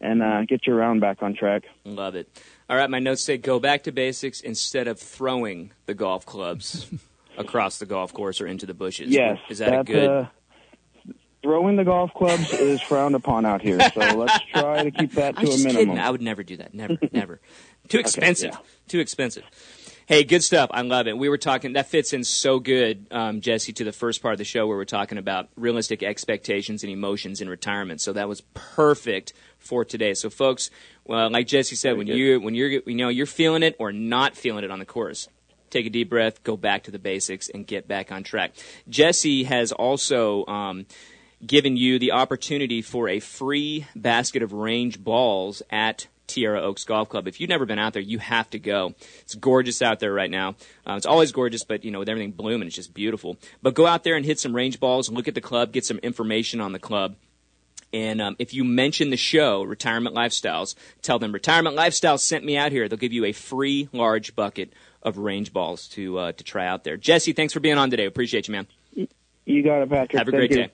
and 0.00 0.22
uh, 0.22 0.44
get 0.44 0.66
your 0.66 0.76
round 0.76 1.00
back 1.00 1.22
on 1.22 1.34
track. 1.34 1.64
Love 1.84 2.14
it. 2.14 2.28
All 2.68 2.76
right, 2.76 2.88
my 2.88 2.98
notes 2.98 3.22
say 3.22 3.38
go 3.38 3.58
back 3.58 3.82
to 3.84 3.92
basics 3.92 4.40
instead 4.40 4.86
of 4.86 5.00
throwing 5.00 5.72
the 5.86 5.94
golf 5.94 6.24
clubs 6.24 6.86
across 7.36 7.78
the 7.78 7.86
golf 7.86 8.12
course 8.12 8.40
or 8.40 8.46
into 8.46 8.66
the 8.66 8.74
bushes. 8.74 9.08
Yes, 9.10 9.38
Is 9.48 9.58
that 9.58 9.78
a 9.80 9.84
good? 9.84 10.08
Uh, 10.08 10.26
throwing 11.42 11.76
the 11.76 11.84
golf 11.84 12.12
clubs 12.14 12.52
is 12.52 12.80
frowned 12.82 13.14
upon 13.14 13.44
out 13.46 13.62
here, 13.62 13.78
so 13.94 14.00
let's 14.16 14.38
try 14.52 14.82
to 14.82 14.90
keep 14.90 15.12
that 15.12 15.34
I'm 15.38 15.44
to 15.44 15.50
a 15.50 15.54
just 15.54 15.64
minimum. 15.64 15.86
kidding. 15.88 15.98
I 15.98 16.10
would 16.10 16.22
never 16.22 16.42
do 16.42 16.56
that. 16.56 16.74
Never, 16.74 16.96
never. 17.12 17.40
Too 17.88 17.98
expensive. 17.98 18.50
yeah. 18.52 18.58
Too 18.88 18.98
expensive. 19.00 19.44
Hey, 20.06 20.22
good 20.22 20.44
stuff. 20.44 20.70
I 20.72 20.82
love 20.82 21.08
it. 21.08 21.18
We 21.18 21.28
were 21.28 21.38
talking, 21.38 21.72
that 21.72 21.88
fits 21.88 22.12
in 22.12 22.22
so 22.22 22.60
good, 22.60 23.08
um, 23.10 23.40
Jesse, 23.40 23.72
to 23.72 23.82
the 23.84 23.90
first 23.90 24.22
part 24.22 24.32
of 24.34 24.38
the 24.38 24.44
show 24.44 24.64
where 24.68 24.76
we're 24.76 24.84
talking 24.84 25.18
about 25.18 25.48
realistic 25.56 26.04
expectations 26.04 26.84
and 26.84 26.92
emotions 26.92 27.40
in 27.40 27.48
retirement. 27.48 28.00
So 28.00 28.12
that 28.12 28.28
was 28.28 28.42
perfect 28.54 29.32
for 29.58 29.84
today. 29.84 30.14
So, 30.14 30.30
folks, 30.30 30.70
well, 31.04 31.28
like 31.28 31.48
Jesse 31.48 31.74
said, 31.74 31.96
when 31.96 32.06
you 32.06 32.40
when 32.40 32.54
you're 32.54 32.68
you 32.68 32.94
know 32.94 33.08
you're 33.08 33.26
feeling 33.26 33.64
it 33.64 33.74
or 33.80 33.92
not 33.92 34.36
feeling 34.36 34.62
it 34.62 34.70
on 34.70 34.78
the 34.78 34.84
course, 34.84 35.28
take 35.70 35.86
a 35.86 35.90
deep 35.90 36.08
breath, 36.08 36.42
go 36.44 36.56
back 36.56 36.84
to 36.84 36.90
the 36.90 36.98
basics, 36.98 37.48
and 37.48 37.66
get 37.66 37.88
back 37.88 38.12
on 38.12 38.22
track. 38.22 38.52
Jesse 38.88 39.44
has 39.44 39.72
also 39.72 40.46
um, 40.46 40.86
given 41.44 41.76
you 41.76 41.98
the 41.98 42.12
opportunity 42.12 42.82
for 42.82 43.08
a 43.08 43.20
free 43.20 43.86
basket 43.94 44.42
of 44.42 44.52
range 44.52 45.02
balls 45.02 45.62
at 45.70 46.06
Tierra 46.26 46.60
Oaks 46.60 46.84
Golf 46.84 47.08
Club. 47.08 47.28
If 47.28 47.40
you've 47.40 47.50
never 47.50 47.66
been 47.66 47.78
out 47.78 47.92
there, 47.92 48.02
you 48.02 48.18
have 48.18 48.50
to 48.50 48.58
go. 48.58 48.94
It's 49.20 49.34
gorgeous 49.34 49.80
out 49.82 50.00
there 50.00 50.12
right 50.12 50.30
now. 50.30 50.56
Uh, 50.86 50.94
it's 50.94 51.06
always 51.06 51.32
gorgeous, 51.32 51.64
but 51.64 51.84
you 51.84 51.90
know, 51.90 52.00
with 52.00 52.08
everything 52.08 52.32
blooming, 52.32 52.66
it's 52.66 52.76
just 52.76 52.94
beautiful. 52.94 53.36
But 53.62 53.74
go 53.74 53.86
out 53.86 54.04
there 54.04 54.16
and 54.16 54.24
hit 54.24 54.40
some 54.40 54.54
range 54.54 54.80
balls, 54.80 55.10
look 55.10 55.28
at 55.28 55.34
the 55.34 55.40
club, 55.40 55.72
get 55.72 55.84
some 55.84 55.98
information 55.98 56.60
on 56.60 56.72
the 56.72 56.78
club. 56.78 57.16
And 57.92 58.20
um, 58.20 58.36
if 58.38 58.52
you 58.52 58.64
mention 58.64 59.10
the 59.10 59.16
show, 59.16 59.62
Retirement 59.62 60.14
Lifestyles, 60.14 60.74
tell 61.02 61.18
them 61.18 61.32
Retirement 61.32 61.76
Lifestyles 61.76 62.20
sent 62.20 62.44
me 62.44 62.56
out 62.56 62.72
here. 62.72 62.88
They'll 62.88 62.98
give 62.98 63.12
you 63.12 63.24
a 63.24 63.32
free 63.32 63.88
large 63.92 64.34
bucket 64.34 64.72
of 65.06 65.16
range 65.16 65.52
balls 65.52 65.88
to 65.88 66.18
uh, 66.18 66.32
to 66.32 66.44
try 66.44 66.66
out 66.66 66.84
there. 66.84 66.98
Jesse, 66.98 67.32
thanks 67.32 67.54
for 67.54 67.60
being 67.60 67.78
on 67.78 67.90
today. 67.90 68.04
Appreciate 68.04 68.48
you, 68.48 68.52
man. 68.52 68.66
You 69.46 69.62
got 69.62 69.80
it, 69.80 69.88
Patrick. 69.88 70.18
Have 70.18 70.28
a 70.28 70.32
Thank 70.32 70.40
great 70.40 70.50
you. 70.50 70.56
day. 70.56 70.72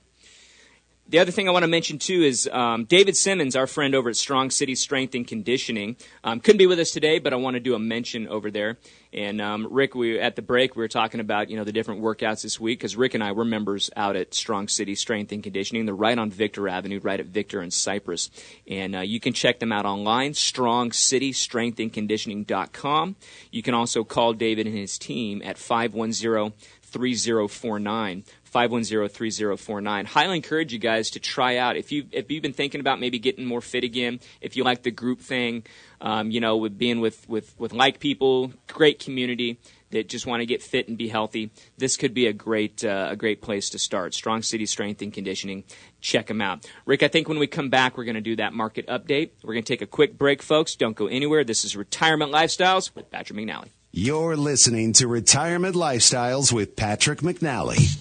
The 1.09 1.19
other 1.19 1.33
thing 1.33 1.49
I 1.49 1.53
want 1.53 1.65
to 1.65 1.69
mention 1.69 1.99
too 1.99 2.23
is 2.23 2.49
um, 2.53 2.85
David 2.85 3.17
Simmons, 3.17 3.57
our 3.57 3.67
friend 3.67 3.93
over 3.95 4.09
at 4.09 4.17
Strong 4.17 4.51
City 4.51 4.77
Strength 4.77 5.17
and 5.17 5.27
Conditioning, 5.27 5.97
um, 6.23 6.39
couldn't 6.41 6.59
be 6.59 6.67
with 6.67 6.79
us 6.79 6.93
today, 6.93 7.19
but 7.19 7.33
I 7.33 7.37
want 7.37 7.55
to 7.55 7.61
do 7.61 7.75
a 7.75 7.79
mention 7.79 8.29
over 8.29 8.51
there. 8.51 8.77
And 9.13 9.41
um, 9.41 9.67
Rick, 9.71 9.95
we 9.95 10.19
at 10.19 10.35
the 10.37 10.43
break 10.43 10.75
we 10.75 10.81
were 10.81 10.89
talking 10.89 11.21
about 11.21 11.51
you 11.51 11.57
know 11.57 11.65
the 11.65 11.73
different 11.73 12.03
workouts 12.03 12.43
this 12.43 12.59
week 12.61 12.79
because 12.79 12.97
Rick 12.97 13.13
and 13.15 13.23
I 13.23 13.33
were 13.33 13.45
members 13.45 13.91
out 13.97 14.17
at 14.17 14.33
Strong 14.33 14.69
City 14.69 14.95
Strength 14.95 15.33
and 15.33 15.43
Conditioning. 15.43 15.85
They're 15.87 15.95
right 15.95 16.17
on 16.17 16.31
Victor 16.31 16.69
Avenue, 16.69 17.01
right 17.01 17.21
at 17.21 17.27
Victor 17.27 17.61
and 17.61 17.75
Cypress, 17.75 18.31
and 18.67 18.97
uh, 18.97 19.01
you 19.01 19.21
can 19.21 19.33
check 19.33 19.59
them 19.59 19.73
out 19.73 19.85
online. 19.85 20.33
StrongCityStrengthAndConditioning.com. 20.33 23.17
You 23.51 23.63
can 23.63 23.75
also 23.75 24.05
call 24.05 24.35
David 24.35 24.67
and 24.67 24.77
his 24.77 24.99
team 24.99 25.43
at 25.45 25.59
510 25.59 26.53
3049. 26.93 28.25
510-3049. 28.53 30.07
Highly 30.07 30.37
encourage 30.37 30.73
you 30.73 30.79
guys 30.79 31.11
to 31.11 31.21
try 31.21 31.57
out 31.57 31.77
if 31.77 31.91
you 31.91 32.07
if 32.13 32.31
you've 32.31 32.43
been 32.43 32.53
thinking 32.53 32.81
about 32.81 33.01
maybe 33.01 33.19
getting 33.19 33.45
more 33.45 33.61
fit 33.61 33.85
again. 33.85 34.21
If 34.41 34.57
you 34.57 34.65
like 34.65 34.83
the 34.83 34.91
group 34.91 35.21
thing, 35.21 35.65
um, 36.01 36.31
you 36.31 36.41
know, 36.41 36.57
with 36.57 36.77
being 36.77 37.01
with 37.01 37.29
with 37.29 37.59
with 37.59 37.73
like 37.73 38.01
people, 38.01 38.53
great 38.67 38.99
community 38.99 39.59
that 39.93 40.09
just 40.09 40.27
want 40.27 40.41
to 40.41 40.47
get 40.47 40.63
fit 40.63 40.89
and 40.89 40.99
be 40.99 41.09
healthy. 41.09 41.51
This 41.79 41.97
could 41.97 42.13
be 42.13 42.27
a 42.27 42.33
great 42.33 42.85
uh, 42.85 43.09
a 43.11 43.17
great 43.17 43.41
place 43.41 43.71
to 43.71 43.79
start. 43.79 44.15
Strong 44.15 44.43
City 44.43 44.67
Strength 44.67 45.03
and 45.03 45.13
Conditioning. 45.13 45.65
Check 46.01 46.27
them 46.27 46.41
out. 46.41 46.67
Rick, 46.85 47.03
I 47.03 47.09
think 47.09 47.29
when 47.29 47.39
we 47.39 47.47
come 47.47 47.71
back, 47.71 47.97
we're 47.97 48.05
going 48.05 48.17
to 48.17 48.21
do 48.21 48.37
that 48.37 48.53
market 48.53 48.87
update. 48.89 49.31
We're 49.43 49.55
going 49.55 49.65
to 49.65 49.73
take 49.73 49.83
a 49.83 49.87
quick 49.87 50.19
break, 50.19 50.43
folks. 50.43 50.75
Don't 50.75 50.97
go 50.97 51.07
anywhere. 51.07 51.45
This 51.45 51.65
is 51.65 51.77
Retirement 51.77 52.33
Lifestyles 52.33 52.95
with 52.95 53.11
Patrick 53.11 53.39
McNally. 53.39 53.69
You're 53.93 54.37
listening 54.37 54.95
to 54.95 55.07
Retirement 55.07 55.77
Lifestyles 55.77 56.53
with 56.53 56.77
Patrick 56.77 57.21
McNally. 57.21 57.99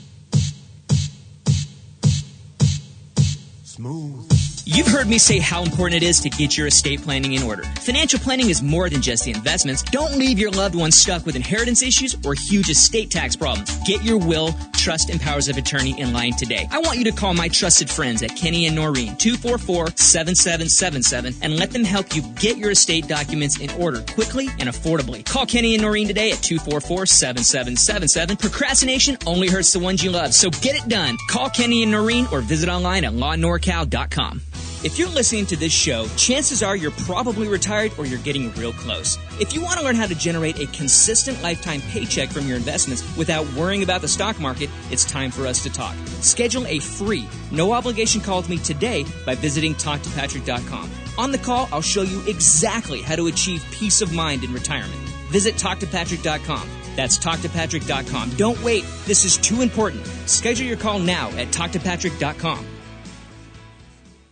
Smooth. 3.81 4.40
You've 4.65 4.87
heard 4.87 5.07
me 5.07 5.17
say 5.17 5.39
how 5.39 5.63
important 5.63 6.03
it 6.03 6.05
is 6.05 6.19
to 6.19 6.29
get 6.29 6.55
your 6.55 6.67
estate 6.67 7.01
planning 7.01 7.33
in 7.33 7.41
order. 7.41 7.63
Financial 7.79 8.19
planning 8.19 8.51
is 8.51 8.61
more 8.61 8.91
than 8.91 9.01
just 9.01 9.25
the 9.25 9.31
investments. 9.31 9.81
Don't 9.81 10.19
leave 10.19 10.37
your 10.37 10.51
loved 10.51 10.75
ones 10.75 10.99
stuck 10.99 11.25
with 11.25 11.35
inheritance 11.35 11.81
issues 11.81 12.15
or 12.25 12.35
huge 12.35 12.69
estate 12.69 13.09
tax 13.09 13.35
problems. 13.35 13.75
Get 13.87 14.03
your 14.03 14.19
will, 14.19 14.53
trust, 14.73 15.09
and 15.09 15.19
powers 15.19 15.49
of 15.49 15.57
attorney 15.57 15.99
in 15.99 16.13
line 16.13 16.33
today. 16.33 16.67
I 16.71 16.77
want 16.79 16.99
you 16.99 17.05
to 17.05 17.11
call 17.11 17.33
my 17.33 17.47
trusted 17.47 17.89
friends 17.89 18.21
at 18.21 18.35
Kenny 18.35 18.67
and 18.67 18.77
Norine, 18.77 19.17
244-7777, 19.17 21.37
and 21.41 21.57
let 21.57 21.71
them 21.71 21.83
help 21.83 22.15
you 22.15 22.21
get 22.39 22.57
your 22.57 22.69
estate 22.71 23.07
documents 23.07 23.59
in 23.59 23.71
order 23.71 24.03
quickly 24.13 24.47
and 24.59 24.69
affordably. 24.69 25.25
Call 25.25 25.47
Kenny 25.47 25.73
and 25.73 25.83
Norine 25.83 26.05
today 26.05 26.29
at 26.31 26.37
244-7777. 26.37 28.39
Procrastination 28.39 29.17
only 29.25 29.47
hurts 29.47 29.73
the 29.73 29.79
ones 29.79 30.03
you 30.03 30.11
love, 30.11 30.35
so 30.35 30.51
get 30.51 30.75
it 30.75 30.87
done. 30.87 31.17
Call 31.29 31.49
Kenny 31.49 31.81
and 31.81 31.91
Norine 31.91 32.31
or 32.31 32.41
visit 32.41 32.69
online 32.69 33.05
at 33.05 33.13
lawnorcal.com. 33.13 34.41
If 34.83 34.97
you're 34.97 35.09
listening 35.09 35.45
to 35.45 35.55
this 35.55 35.71
show, 35.71 36.07
chances 36.17 36.63
are 36.63 36.75
you're 36.75 36.89
probably 36.89 37.47
retired 37.47 37.91
or 37.99 38.07
you're 38.07 38.17
getting 38.21 38.51
real 38.53 38.73
close. 38.73 39.19
If 39.39 39.53
you 39.53 39.61
want 39.61 39.77
to 39.77 39.85
learn 39.85 39.93
how 39.93 40.07
to 40.07 40.15
generate 40.15 40.57
a 40.57 40.65
consistent 40.71 41.39
lifetime 41.43 41.81
paycheck 41.81 42.29
from 42.29 42.47
your 42.47 42.57
investments 42.57 43.03
without 43.15 43.45
worrying 43.53 43.83
about 43.83 44.01
the 44.01 44.07
stock 44.07 44.39
market, 44.39 44.71
it's 44.89 45.05
time 45.05 45.29
for 45.29 45.45
us 45.45 45.61
to 45.61 45.69
talk. 45.69 45.95
Schedule 46.21 46.65
a 46.65 46.79
free, 46.79 47.27
no 47.51 47.73
obligation 47.73 48.21
call 48.21 48.37
with 48.37 48.49
me 48.49 48.57
today 48.57 49.05
by 49.23 49.35
visiting 49.35 49.75
talktopatrick.com. 49.75 50.89
On 51.19 51.31
the 51.31 51.37
call, 51.37 51.69
I'll 51.71 51.83
show 51.83 52.01
you 52.01 52.27
exactly 52.27 53.03
how 53.03 53.15
to 53.15 53.27
achieve 53.27 53.63
peace 53.69 54.01
of 54.01 54.11
mind 54.11 54.43
in 54.43 54.51
retirement. 54.51 54.99
Visit 55.29 55.55
talktopatrick.com. 55.55 56.67
That's 56.95 57.19
talktopatrick.com. 57.19 58.31
Don't 58.31 58.61
wait. 58.63 58.83
This 59.05 59.25
is 59.25 59.37
too 59.37 59.61
important. 59.61 60.07
Schedule 60.25 60.65
your 60.65 60.77
call 60.77 60.97
now 60.97 61.29
at 61.37 61.49
talktopatrick.com. 61.49 62.80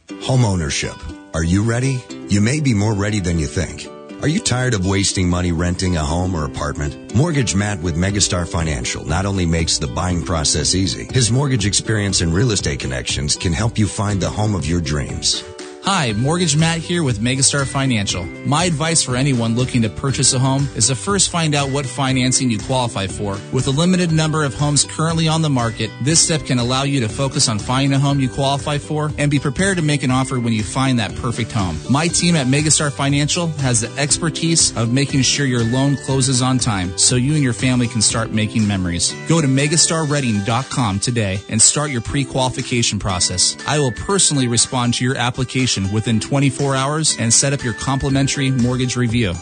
Home 0.10 0.44
ownership. 0.44 0.96
Are 1.36 1.44
you 1.44 1.64
ready? 1.64 2.04
You 2.30 2.42
may 2.42 2.60
be 2.62 2.74
more 2.74 2.96
ready 2.96 3.20
than 3.20 3.38
you 3.38 3.46
think. 3.46 3.88
Are 4.24 4.28
you 4.28 4.40
tired 4.40 4.74
of 4.74 4.88
wasting 4.88 5.30
money 5.30 5.52
renting 5.52 5.98
a 5.98 6.04
home 6.04 6.34
or 6.36 6.46
apartment? 6.46 7.16
Mortgage 7.16 7.56
Matt 7.56 7.80
with 7.80 7.96
Megastar 7.96 8.48
Financial 8.48 9.06
not 9.06 9.28
only 9.28 9.46
makes 9.46 9.78
the 9.78 9.88
buying 9.88 10.24
process 10.24 10.74
easy, 10.74 11.06
his 11.14 11.32
mortgage 11.32 11.68
experience 11.68 12.22
and 12.22 12.34
real 12.34 12.52
estate 12.52 12.80
connections 12.80 13.36
can 13.36 13.54
help 13.54 13.78
you 13.78 13.88
find 13.88 14.20
the 14.20 14.30
home 14.30 14.56
of 14.56 14.66
your 14.66 14.82
dreams. 14.82 15.44
Hi, 15.92 16.14
Mortgage 16.14 16.56
Matt 16.56 16.78
here 16.78 17.02
with 17.02 17.18
Megastar 17.18 17.66
Financial. 17.66 18.24
My 18.46 18.66
advice 18.66 19.02
for 19.02 19.16
anyone 19.16 19.56
looking 19.56 19.82
to 19.82 19.90
purchase 19.90 20.34
a 20.34 20.38
home 20.38 20.70
is 20.76 20.86
to 20.90 20.96
first 20.96 21.32
find 21.32 21.56
out 21.56 21.72
what 21.72 21.84
financing 21.84 22.52
you 22.52 22.60
qualify 22.60 23.08
for. 23.08 23.40
With 23.52 23.66
a 23.66 23.72
limited 23.72 24.12
number 24.12 24.44
of 24.44 24.54
homes 24.54 24.84
currently 24.84 25.28
on 25.28 25.42
the 25.42 25.50
market, 25.50 25.90
this 26.04 26.20
step 26.22 26.46
can 26.46 26.60
allow 26.60 26.84
you 26.84 27.00
to 27.00 27.10
focus 27.10 27.50
on 27.50 27.58
finding 27.58 27.94
a 27.94 27.98
home 27.98 28.20
you 28.20 28.30
qualify 28.30 28.78
for 28.78 29.12
and 29.18 29.32
be 29.32 29.40
prepared 29.40 29.78
to 29.78 29.84
make 29.84 30.04
an 30.04 30.12
offer 30.12 30.40
when 30.40 30.54
you 30.54 30.62
find 30.62 31.00
that 31.00 31.16
perfect 31.16 31.52
home. 31.52 31.76
My 31.90 32.08
team 32.08 32.36
at 32.36 32.46
Megastar 32.46 32.92
Financial 32.92 33.48
has 33.48 33.82
the 33.82 33.90
expertise 34.00 34.78
of 34.78 34.94
making 34.94 35.24
sure 35.24 35.48
your 35.48 35.64
loan 35.64 35.98
closes 36.06 36.44
on 36.44 36.60
time 36.60 36.96
so 37.00 37.16
you 37.16 37.34
and 37.34 37.42
your 37.42 37.54
family 37.54 37.88
can 37.88 38.04
start 38.04 38.30
making 38.30 38.68
memories. 38.68 39.12
Go 39.28 39.42
to 39.42 39.48
megastarredding.com 39.48 41.00
today 41.00 41.42
and 41.50 41.60
start 41.60 41.90
your 41.90 42.02
pre-qualification 42.02 43.00
process. 43.00 43.58
I 43.66 43.80
will 43.80 43.94
personally 43.94 44.48
respond 44.48 44.94
to 44.94 45.04
your 45.04 45.18
application 45.18 45.79
within 45.92 46.20
24 46.20 46.76
hours 46.76 47.18
and 47.20 47.34
set 47.34 47.54
up 47.54 47.64
your 47.64 47.74
complimentary 47.74 48.52
mortgage 48.52 48.96
review. 48.96 49.34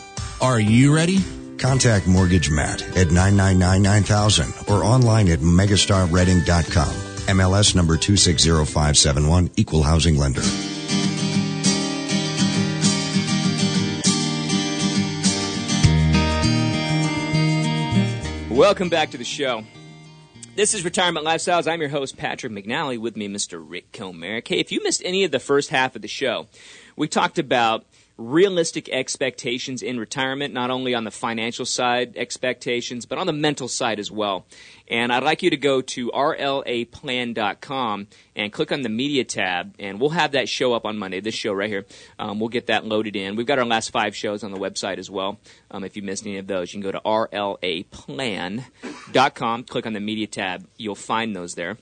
Are 0.41 0.60
you 0.60 0.95
ready? 0.95 1.19
Contact 1.58 2.08
Mortgage 2.08 2.50
Matt 2.50 2.82
at 2.95 3.08
999-9000 3.08 4.69
or 4.69 4.84
online 4.84 5.28
at 5.30 5.39
megastarredding.com. 5.39 6.93
MLS 7.28 7.76
number 7.76 7.97
260571, 7.97 9.52
Equal 9.58 9.84
Housing 9.84 10.17
Lender. 10.17 10.43
Welcome 18.50 18.89
back 18.89 19.12
to 19.12 19.17
the 19.17 19.23
show. 19.23 19.63
This 20.58 20.74
is 20.74 20.84
Retirement 20.84 21.24
Lifestyles. 21.24 21.72
I'm 21.72 21.82
your 21.82 21.91
host, 21.91 22.17
Patrick 22.17 22.52
McNally, 22.52 22.98
with 22.98 23.15
me, 23.15 23.30
Mr. 23.30 23.63
Rick 23.63 23.91
Comerick. 23.91 24.48
Hey, 24.48 24.58
if 24.58 24.72
you 24.72 24.82
missed 24.82 25.04
any 25.06 25.24
of 25.24 25.30
the 25.30 25.38
first 25.38 25.70
half 25.70 25.96
of 25.96 26.02
the 26.02 26.08
show, 26.08 26.48
we 26.96 27.08
talked 27.08 27.38
about 27.38 27.86
realistic 28.17 28.89
expectations 28.89 29.84
in 29.84 29.99
retirement, 29.99 30.53
not 30.53 30.71
only 30.71 30.95
on 30.95 31.03
the 31.03 31.12
financial 31.12 31.65
side 31.65 32.15
expectations, 32.17 33.06
but 33.06 33.17
on 33.17 33.27
the 33.27 33.34
mental 33.34 33.67
side 33.67 33.99
as 33.99 34.10
well. 34.12 34.45
And 34.88 35.13
I'd 35.13 35.23
like 35.23 35.43
you 35.43 35.49
to 35.49 35.58
go 35.58 35.82
to 35.82 36.10
rlaplan.com 36.12 38.08
and 38.36 38.53
click 38.53 38.71
on 38.71 38.82
the 38.82 38.89
media 38.89 39.23
tab, 39.23 39.75
and 39.80 39.99
we'll 39.99 40.12
have 40.12 40.32
that 40.32 40.49
show 40.49 40.73
up 40.73 40.86
on 40.86 40.97
Monday. 40.97 41.19
This 41.19 41.36
show 41.36 41.53
right 41.53 41.69
here, 41.69 41.86
um, 42.17 42.39
we'll 42.39 42.49
get 42.49 42.67
that 42.67 42.86
loaded 42.86 43.15
in. 43.15 43.36
We've 43.36 43.45
got 43.45 43.60
our 43.60 43.65
last 43.65 43.91
five 43.91 44.15
shows 44.15 44.43
on 44.43 44.51
the 44.51 44.58
website 44.58 44.97
as 44.97 45.10
well. 45.10 45.39
Um, 45.69 45.84
if 45.84 45.95
you 45.95 46.01
missed 46.01 46.25
any 46.25 46.38
of 46.38 46.47
those, 46.47 46.73
you 46.73 46.82
can 46.82 46.89
go 46.89 46.97
to 46.97 47.01
rlaplan.com, 47.06 48.63
click 49.65 49.86
on 49.86 49.93
the 49.93 49.99
media 49.99 50.27
tab. 50.27 50.65
You'll 50.77 50.95
find 50.95 51.36
those 51.36 51.56
there. 51.56 51.77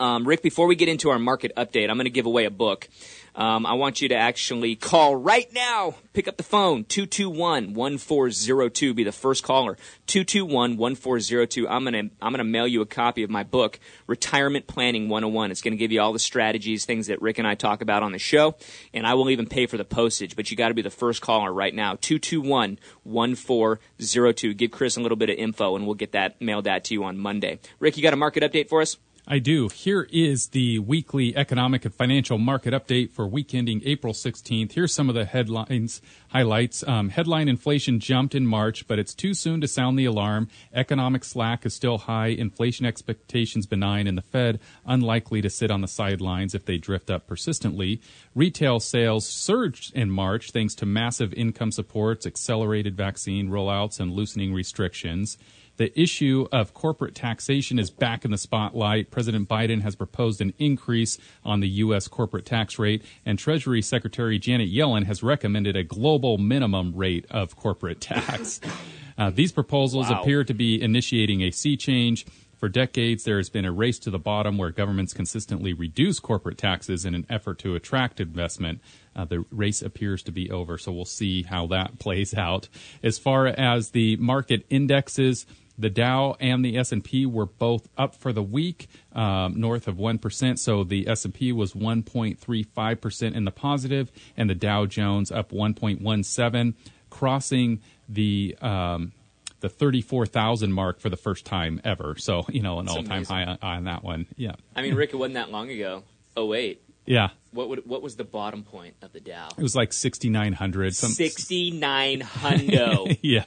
Um, 0.00 0.26
Rick, 0.26 0.42
before 0.42 0.66
we 0.66 0.74
get 0.74 0.88
into 0.88 1.10
our 1.10 1.20
market 1.20 1.52
update, 1.56 1.88
I'm 1.88 1.96
going 1.96 2.06
to 2.06 2.10
give 2.10 2.26
away 2.26 2.44
a 2.44 2.50
book. 2.50 2.88
Um, 3.34 3.64
I 3.64 3.72
want 3.72 4.02
you 4.02 4.10
to 4.10 4.14
actually 4.14 4.76
call 4.76 5.16
right 5.16 5.50
now. 5.52 5.94
Pick 6.12 6.28
up 6.28 6.36
the 6.36 6.42
phone, 6.42 6.84
221-1402. 6.84 8.94
Be 8.94 9.04
the 9.04 9.12
first 9.12 9.42
caller, 9.42 9.78
221-1402. 10.06 11.66
I'm 11.68 11.84
going 11.84 12.10
to 12.10 12.14
I'm 12.20 12.34
to 12.34 12.44
mail 12.44 12.66
you 12.66 12.82
a 12.82 12.86
copy 12.86 13.22
of 13.22 13.30
my 13.30 13.42
book, 13.42 13.80
Retirement 14.06 14.66
Planning 14.66 15.08
101. 15.08 15.50
It's 15.50 15.62
going 15.62 15.72
to 15.72 15.78
give 15.78 15.92
you 15.92 16.02
all 16.02 16.12
the 16.12 16.18
strategies, 16.18 16.84
things 16.84 17.06
that 17.06 17.22
Rick 17.22 17.38
and 17.38 17.48
I 17.48 17.54
talk 17.54 17.80
about 17.80 18.02
on 18.02 18.12
the 18.12 18.18
show, 18.18 18.54
and 18.92 19.06
I 19.06 19.14
will 19.14 19.30
even 19.30 19.46
pay 19.46 19.64
for 19.66 19.78
the 19.78 19.84
postage, 19.84 20.36
but 20.36 20.50
you 20.50 20.56
got 20.56 20.68
to 20.68 20.74
be 20.74 20.82
the 20.82 20.90
first 20.90 21.22
caller 21.22 21.50
right 21.52 21.74
now, 21.74 21.96
221-1402. 21.96 24.56
Give 24.56 24.70
Chris 24.70 24.98
a 24.98 25.00
little 25.00 25.16
bit 25.16 25.30
of 25.30 25.36
info 25.36 25.74
and 25.76 25.86
we'll 25.86 25.94
get 25.94 26.12
that 26.12 26.38
mailed 26.40 26.68
out 26.68 26.84
to 26.84 26.94
you 26.94 27.04
on 27.04 27.18
Monday. 27.18 27.58
Rick, 27.78 27.96
you 27.96 28.02
got 28.02 28.12
a 28.12 28.16
market 28.16 28.42
update 28.42 28.68
for 28.68 28.82
us? 28.82 28.98
I 29.26 29.38
do. 29.38 29.68
Here 29.68 30.08
is 30.10 30.48
the 30.48 30.80
weekly 30.80 31.36
economic 31.36 31.84
and 31.84 31.94
financial 31.94 32.38
market 32.38 32.74
update 32.74 33.12
for 33.12 33.24
week 33.24 33.54
ending 33.54 33.80
April 33.84 34.12
16th. 34.12 34.72
Here's 34.72 34.92
some 34.92 35.08
of 35.08 35.14
the 35.14 35.24
headlines, 35.24 36.02
highlights. 36.30 36.82
Um, 36.88 37.08
headline 37.08 37.48
inflation 37.48 38.00
jumped 38.00 38.34
in 38.34 38.44
March, 38.48 38.88
but 38.88 38.98
it's 38.98 39.14
too 39.14 39.32
soon 39.32 39.60
to 39.60 39.68
sound 39.68 39.96
the 39.96 40.06
alarm. 40.06 40.48
Economic 40.74 41.22
slack 41.22 41.64
is 41.64 41.72
still 41.72 41.98
high, 41.98 42.26
inflation 42.26 42.84
expectations 42.84 43.64
benign, 43.64 44.08
and 44.08 44.18
the 44.18 44.22
Fed 44.22 44.58
unlikely 44.84 45.40
to 45.42 45.50
sit 45.50 45.70
on 45.70 45.82
the 45.82 45.88
sidelines 45.88 46.52
if 46.52 46.64
they 46.64 46.76
drift 46.76 47.08
up 47.08 47.28
persistently. 47.28 48.00
Retail 48.34 48.80
sales 48.80 49.24
surged 49.24 49.94
in 49.94 50.10
March 50.10 50.50
thanks 50.50 50.74
to 50.74 50.84
massive 50.84 51.32
income 51.34 51.70
supports, 51.70 52.26
accelerated 52.26 52.96
vaccine 52.96 53.50
rollouts, 53.50 54.00
and 54.00 54.10
loosening 54.10 54.52
restrictions. 54.52 55.38
The 55.82 56.00
issue 56.00 56.46
of 56.52 56.74
corporate 56.74 57.16
taxation 57.16 57.76
is 57.80 57.90
back 57.90 58.24
in 58.24 58.30
the 58.30 58.38
spotlight. 58.38 59.10
President 59.10 59.48
Biden 59.48 59.82
has 59.82 59.96
proposed 59.96 60.40
an 60.40 60.52
increase 60.60 61.18
on 61.44 61.58
the 61.58 61.68
U.S. 61.68 62.06
corporate 62.06 62.46
tax 62.46 62.78
rate, 62.78 63.02
and 63.26 63.36
Treasury 63.36 63.82
Secretary 63.82 64.38
Janet 64.38 64.72
Yellen 64.72 65.06
has 65.06 65.24
recommended 65.24 65.74
a 65.74 65.82
global 65.82 66.38
minimum 66.38 66.94
rate 66.94 67.26
of 67.32 67.56
corporate 67.56 68.00
tax. 68.00 68.60
uh, 69.18 69.30
these 69.30 69.50
proposals 69.50 70.08
Wow. 70.08 70.20
appear 70.20 70.44
to 70.44 70.54
be 70.54 70.80
initiating 70.80 71.42
a 71.42 71.50
sea 71.50 71.76
change. 71.76 72.26
For 72.58 72.68
decades, 72.68 73.24
there 73.24 73.38
has 73.38 73.50
been 73.50 73.64
a 73.64 73.72
race 73.72 73.98
to 73.98 74.10
the 74.10 74.20
bottom 74.20 74.56
where 74.58 74.70
governments 74.70 75.12
consistently 75.12 75.72
reduce 75.72 76.20
corporate 76.20 76.58
taxes 76.58 77.04
in 77.04 77.12
an 77.12 77.26
effort 77.28 77.58
to 77.58 77.74
attract 77.74 78.20
investment. 78.20 78.80
Uh, 79.16 79.24
the 79.24 79.44
race 79.50 79.82
appears 79.82 80.22
to 80.22 80.30
be 80.30 80.48
over, 80.48 80.78
so 80.78 80.92
we'll 80.92 81.04
see 81.04 81.42
how 81.42 81.66
that 81.66 81.98
plays 81.98 82.34
out. 82.34 82.68
As 83.02 83.18
far 83.18 83.48
as 83.48 83.90
the 83.90 84.14
market 84.18 84.64
indexes, 84.70 85.44
the 85.78 85.90
Dow 85.90 86.36
and 86.40 86.64
the 86.64 86.76
S&P 86.76 87.26
were 87.26 87.46
both 87.46 87.88
up 87.96 88.14
for 88.14 88.32
the 88.32 88.42
week, 88.42 88.88
um, 89.12 89.58
north 89.58 89.88
of 89.88 89.96
1%. 89.96 90.58
So 90.58 90.84
the 90.84 91.08
S&P 91.08 91.52
was 91.52 91.72
1.35% 91.72 93.34
in 93.34 93.44
the 93.44 93.50
positive, 93.50 94.12
and 94.36 94.48
the 94.48 94.54
Dow 94.54 94.86
Jones 94.86 95.32
up 95.32 95.50
1.17, 95.50 96.74
crossing 97.10 97.80
the 98.08 98.56
um, 98.60 99.12
the 99.60 99.68
34,000 99.68 100.72
mark 100.72 101.00
for 101.00 101.08
the 101.08 101.16
first 101.16 101.46
time 101.46 101.80
ever. 101.84 102.16
So, 102.18 102.44
you 102.48 102.62
know, 102.62 102.80
an 102.80 102.88
all-time 102.88 103.24
high 103.24 103.44
on, 103.44 103.58
on 103.62 103.84
that 103.84 104.02
one. 104.02 104.26
Yeah. 104.36 104.56
I 104.74 104.82
mean, 104.82 104.96
Rick, 104.96 105.14
it 105.14 105.16
wasn't 105.16 105.34
that 105.34 105.50
long 105.50 105.70
ago. 105.70 106.02
Oh 106.36 106.46
wait, 106.46 106.82
Yeah. 107.04 107.30
what 107.50 107.68
would, 107.68 107.86
what 107.86 108.00
was 108.02 108.16
the 108.16 108.24
bottom 108.24 108.62
point 108.62 108.94
of 109.02 109.12
the 109.12 109.20
Dow? 109.20 109.48
It 109.58 109.62
was 109.62 109.74
like 109.74 109.92
6,900. 109.92 110.94
Some, 110.94 111.10
Sixty 111.10 111.70
nine 111.70 112.20
hundo, 112.20 113.18
Yeah. 113.22 113.44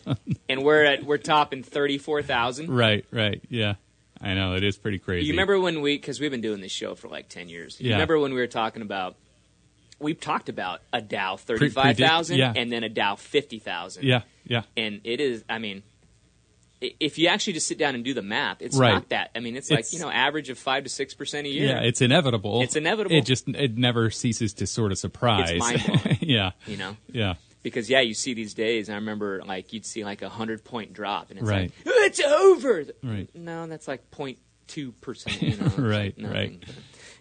and 0.49 0.63
we're 0.63 0.83
at 0.83 1.03
we're 1.05 1.17
topping 1.17 1.63
thirty 1.63 1.97
four 1.97 2.21
thousand. 2.21 2.69
right, 2.69 3.05
right. 3.11 3.41
Yeah. 3.49 3.75
I 4.21 4.33
know. 4.33 4.55
It 4.55 4.63
is 4.63 4.77
pretty 4.77 4.97
crazy. 4.99 5.27
You 5.27 5.33
remember 5.33 5.59
when 5.59 5.81
we 5.81 5.97
because 5.97 6.19
we've 6.19 6.31
been 6.31 6.41
doing 6.41 6.61
this 6.61 6.71
show 6.71 6.95
for 6.95 7.07
like 7.07 7.29
ten 7.29 7.49
years. 7.49 7.79
You 7.79 7.89
Yeah. 7.89 7.95
remember 7.95 8.19
when 8.19 8.33
we 8.33 8.39
were 8.39 8.47
talking 8.47 8.81
about 8.81 9.15
we've 9.99 10.19
talked 10.19 10.49
about 10.49 10.81
a 10.93 11.01
Dow 11.01 11.37
thirty 11.37 11.69
five 11.69 11.97
thousand 11.97 12.37
yeah. 12.37 12.53
and 12.55 12.71
then 12.71 12.83
a 12.83 12.89
Dow 12.89 13.15
fifty 13.15 13.59
thousand. 13.59 14.03
Yeah, 14.03 14.21
yeah. 14.45 14.63
and 14.77 15.01
it 15.03 15.19
is. 15.21 15.43
I 15.49 15.59
mean. 15.59 15.83
If 16.99 17.17
you 17.17 17.27
actually 17.27 17.53
just 17.53 17.67
sit 17.67 17.77
down 17.77 17.95
and 17.95 18.03
do 18.03 18.13
the 18.13 18.21
math, 18.21 18.61
it's 18.61 18.77
Right. 18.77 18.93
not 18.93 19.09
that. 19.09 19.31
I 19.35 19.39
mean, 19.39 19.55
it's, 19.55 19.69
like 19.71 19.91
you 19.93 19.99
know, 19.99 20.09
average 20.09 20.49
of 20.49 20.57
five 20.57 20.83
to 20.83 20.89
six 20.89 21.13
percent 21.13 21.47
a 21.47 21.49
year. 21.49 21.67
Yeah, 21.67 21.81
it's 21.81 22.01
inevitable. 22.01 22.61
It's 22.61 22.75
inevitable. 22.75 23.15
It 23.15 23.25
just 23.25 23.47
it 23.49 23.77
never 23.77 24.09
ceases 24.09 24.53
to 24.55 24.67
sort 24.67 24.91
of 24.91 24.97
surprise. 24.97 25.51
It's 25.51 25.59
mind-blowing. 25.59 26.17
yeah, 26.21 26.51
you 26.67 26.77
know, 26.77 26.97
yeah, 27.11 27.35
because 27.63 27.89
yeah, 27.89 28.01
you 28.01 28.13
see 28.13 28.33
these 28.33 28.53
days. 28.53 28.89
I 28.89 28.95
remember 28.95 29.41
like 29.45 29.73
you'd 29.73 29.85
see 29.85 30.03
like 30.03 30.21
a 30.21 30.29
hundred 30.29 30.63
point 30.63 30.93
drop, 30.93 31.29
and 31.29 31.39
it's 31.39 31.47
Right. 31.47 31.71
like 31.85 31.95
it's 32.05 32.19
over. 32.21 32.85
Right. 33.03 33.29
No, 33.35 33.67
that's 33.67 33.87
like 33.87 34.09
0.2 34.11 34.93
percent. 35.01 35.41
You 35.41 35.57
know, 35.57 35.67
Right, 35.77 36.17
like 36.17 36.31
right. 36.33 36.63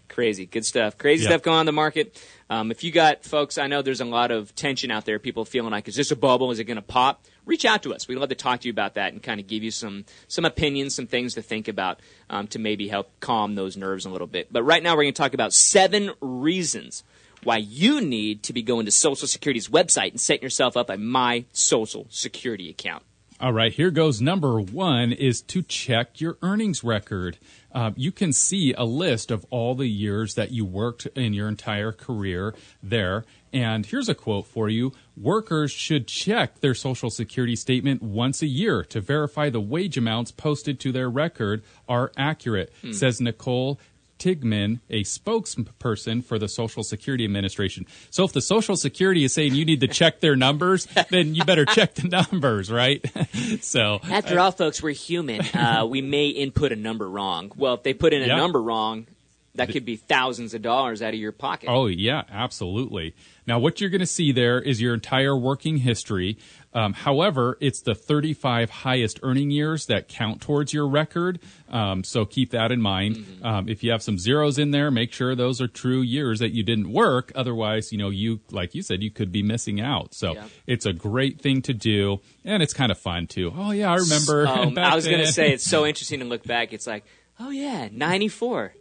Crazy, 0.08 0.46
good 0.46 0.64
stuff. 0.66 0.96
Crazy 0.98 1.24
Yeah. 1.24 1.30
stuff 1.30 1.42
going 1.42 1.56
on 1.56 1.60
in 1.62 1.66
the 1.66 1.72
market. 1.72 2.22
Um, 2.50 2.70
if 2.70 2.84
you 2.84 2.92
got 2.92 3.24
folks, 3.24 3.56
I 3.58 3.66
know 3.66 3.80
there's 3.82 4.02
a 4.02 4.04
lot 4.04 4.30
of 4.30 4.54
tension 4.54 4.90
out 4.90 5.06
there. 5.06 5.18
People 5.18 5.44
feeling 5.44 5.72
like, 5.72 5.88
is 5.88 5.96
this 5.96 6.10
a 6.10 6.16
bubble? 6.16 6.50
Is 6.50 6.58
it 6.58 6.64
going 6.64 6.76
to 6.76 6.82
pop? 6.82 7.24
Reach 7.46 7.64
out 7.64 7.82
to 7.82 7.94
us. 7.94 8.08
We'd 8.08 8.16
love 8.16 8.30
to 8.30 8.34
talk 8.34 8.60
to 8.60 8.68
you 8.68 8.72
about 8.72 8.94
that 8.94 9.12
and 9.12 9.22
kind 9.22 9.40
of 9.40 9.46
give 9.46 9.62
you 9.62 9.70
some 9.70 10.04
some 10.28 10.44
opinions, 10.44 10.94
some 10.94 11.06
things 11.06 11.34
to 11.34 11.42
think 11.42 11.68
about 11.68 12.00
um, 12.30 12.46
to 12.48 12.58
maybe 12.58 12.88
help 12.88 13.10
calm 13.20 13.54
those 13.54 13.76
nerves 13.76 14.06
a 14.06 14.10
little 14.10 14.26
bit. 14.26 14.52
But 14.52 14.62
right 14.62 14.82
now, 14.82 14.96
we're 14.96 15.04
going 15.04 15.14
to 15.14 15.22
talk 15.22 15.34
about 15.34 15.52
seven 15.52 16.10
reasons 16.20 17.04
why 17.42 17.58
you 17.58 18.00
need 18.00 18.42
to 18.44 18.52
be 18.52 18.62
going 18.62 18.86
to 18.86 18.92
Social 18.92 19.28
Security's 19.28 19.68
website 19.68 20.10
and 20.10 20.20
setting 20.20 20.42
yourself 20.42 20.76
up 20.76 20.88
a 20.88 20.96
My 20.96 21.44
Social 21.52 22.06
Security 22.10 22.70
account. 22.70 23.02
All 23.40 23.52
right, 23.52 23.72
here 23.72 23.90
goes 23.90 24.20
number 24.20 24.60
one 24.60 25.12
is 25.12 25.42
to 25.42 25.60
check 25.60 26.20
your 26.20 26.38
earnings 26.40 26.84
record. 26.84 27.36
Uh, 27.72 27.90
you 27.96 28.12
can 28.12 28.32
see 28.32 28.72
a 28.72 28.84
list 28.84 29.32
of 29.32 29.44
all 29.50 29.74
the 29.74 29.88
years 29.88 30.34
that 30.34 30.52
you 30.52 30.64
worked 30.64 31.06
in 31.16 31.34
your 31.34 31.48
entire 31.48 31.90
career 31.90 32.54
there. 32.80 33.24
And 33.54 33.86
here's 33.86 34.08
a 34.08 34.14
quote 34.14 34.46
for 34.46 34.68
you 34.68 34.92
Workers 35.16 35.70
should 35.70 36.08
check 36.08 36.60
their 36.60 36.74
Social 36.74 37.08
Security 37.08 37.54
statement 37.56 38.02
once 38.02 38.42
a 38.42 38.46
year 38.46 38.82
to 38.84 39.00
verify 39.00 39.48
the 39.48 39.60
wage 39.60 39.96
amounts 39.96 40.32
posted 40.32 40.80
to 40.80 40.90
their 40.92 41.08
record 41.08 41.62
are 41.88 42.10
accurate, 42.16 42.72
says 42.92 43.20
Nicole 43.20 43.78
Tiggemann, 44.18 44.80
a 44.90 45.02
spokesperson 45.04 46.24
for 46.24 46.38
the 46.38 46.48
Social 46.48 46.82
Security 46.82 47.24
Administration. 47.24 47.86
So 48.10 48.24
if 48.24 48.32
the 48.32 48.40
Social 48.40 48.76
Security 48.76 49.22
is 49.24 49.32
saying 49.34 49.54
you 49.54 49.64
need 49.64 49.80
to 49.80 49.88
check 49.88 50.20
their 50.20 50.34
numbers, 50.36 50.86
then 51.10 51.34
you 51.34 51.44
better 51.44 51.64
check 51.64 51.94
the 51.94 52.08
numbers, 52.08 52.70
right? 52.72 53.04
so 53.60 54.00
After 54.10 54.38
all, 54.40 54.50
folks, 54.52 54.82
we're 54.82 54.94
human. 54.94 55.42
Uh, 55.54 55.86
we 55.86 56.02
may 56.02 56.28
input 56.28 56.72
a 56.72 56.76
number 56.76 57.08
wrong. 57.08 57.50
Well, 57.56 57.74
if 57.74 57.82
they 57.84 57.94
put 57.94 58.12
in 58.12 58.22
a 58.22 58.26
Yeah. 58.26 58.36
number 58.36 58.60
wrong, 58.60 59.06
that 59.54 59.68
could 59.70 59.84
be 59.84 59.96
thousands 59.96 60.52
of 60.54 60.62
dollars 60.62 61.00
out 61.00 61.14
of 61.14 61.20
your 61.20 61.32
pocket. 61.32 61.68
Oh, 61.70 61.86
yeah, 61.86 62.22
absolutely. 62.30 63.14
Now, 63.46 63.58
what 63.58 63.80
you're 63.80 63.90
going 63.90 64.00
to 64.00 64.06
see 64.06 64.32
there 64.32 64.58
is 64.60 64.80
your 64.80 64.94
entire 64.94 65.36
working 65.36 65.78
history. 65.78 66.38
Um, 66.72 66.92
however, 66.92 67.56
it's 67.60 67.80
the 67.82 67.94
35 67.94 68.68
highest 68.70 69.20
earning 69.22 69.50
years 69.50 69.86
that 69.86 70.08
count 70.08 70.40
towards 70.40 70.72
your 70.72 70.88
record. 70.88 71.38
Um, 71.68 72.02
so 72.02 72.24
keep 72.24 72.50
that 72.50 72.72
in 72.72 72.80
mind. 72.80 73.16
Mm-hmm. 73.16 73.46
Um, 73.46 73.68
if 73.68 73.84
you 73.84 73.92
have 73.92 74.02
some 74.02 74.18
zeros 74.18 74.58
in 74.58 74.70
there, 74.72 74.90
make 74.90 75.12
sure 75.12 75.34
those 75.36 75.60
are 75.60 75.68
true 75.68 76.00
years 76.00 76.40
that 76.40 76.52
you 76.52 76.64
didn't 76.64 76.90
work. 76.92 77.30
Otherwise, 77.34 77.92
you 77.92 77.98
know, 77.98 78.08
you, 78.10 78.40
like 78.50 78.74
you 78.74 78.82
said, 78.82 79.02
you 79.02 79.10
could 79.10 79.30
be 79.30 79.42
missing 79.42 79.80
out. 79.80 80.14
So 80.14 80.34
Yeah. 80.34 80.46
it's 80.66 80.86
a 80.86 80.92
great 80.92 81.40
thing 81.40 81.62
to 81.62 81.74
do. 81.74 82.20
And 82.44 82.62
it's 82.62 82.72
kind 82.74 82.90
of 82.90 82.98
fun 82.98 83.26
too. 83.28 83.52
Oh, 83.54 83.70
yeah, 83.70 83.92
I 83.92 83.96
remember. 83.96 84.46
Um, 84.48 84.76
I 84.78 84.94
was 84.96 85.06
going 85.06 85.20
to 85.24 85.32
say 85.32 85.52
it's 85.52 85.64
so 85.64 85.86
interesting 85.86 86.20
to 86.20 86.26
look 86.26 86.44
back. 86.44 86.72
It's 86.72 86.86
like, 86.86 87.04
oh 87.38 87.50
yeah, 87.50 87.88
ninety 87.90 88.28
four. 88.28 88.74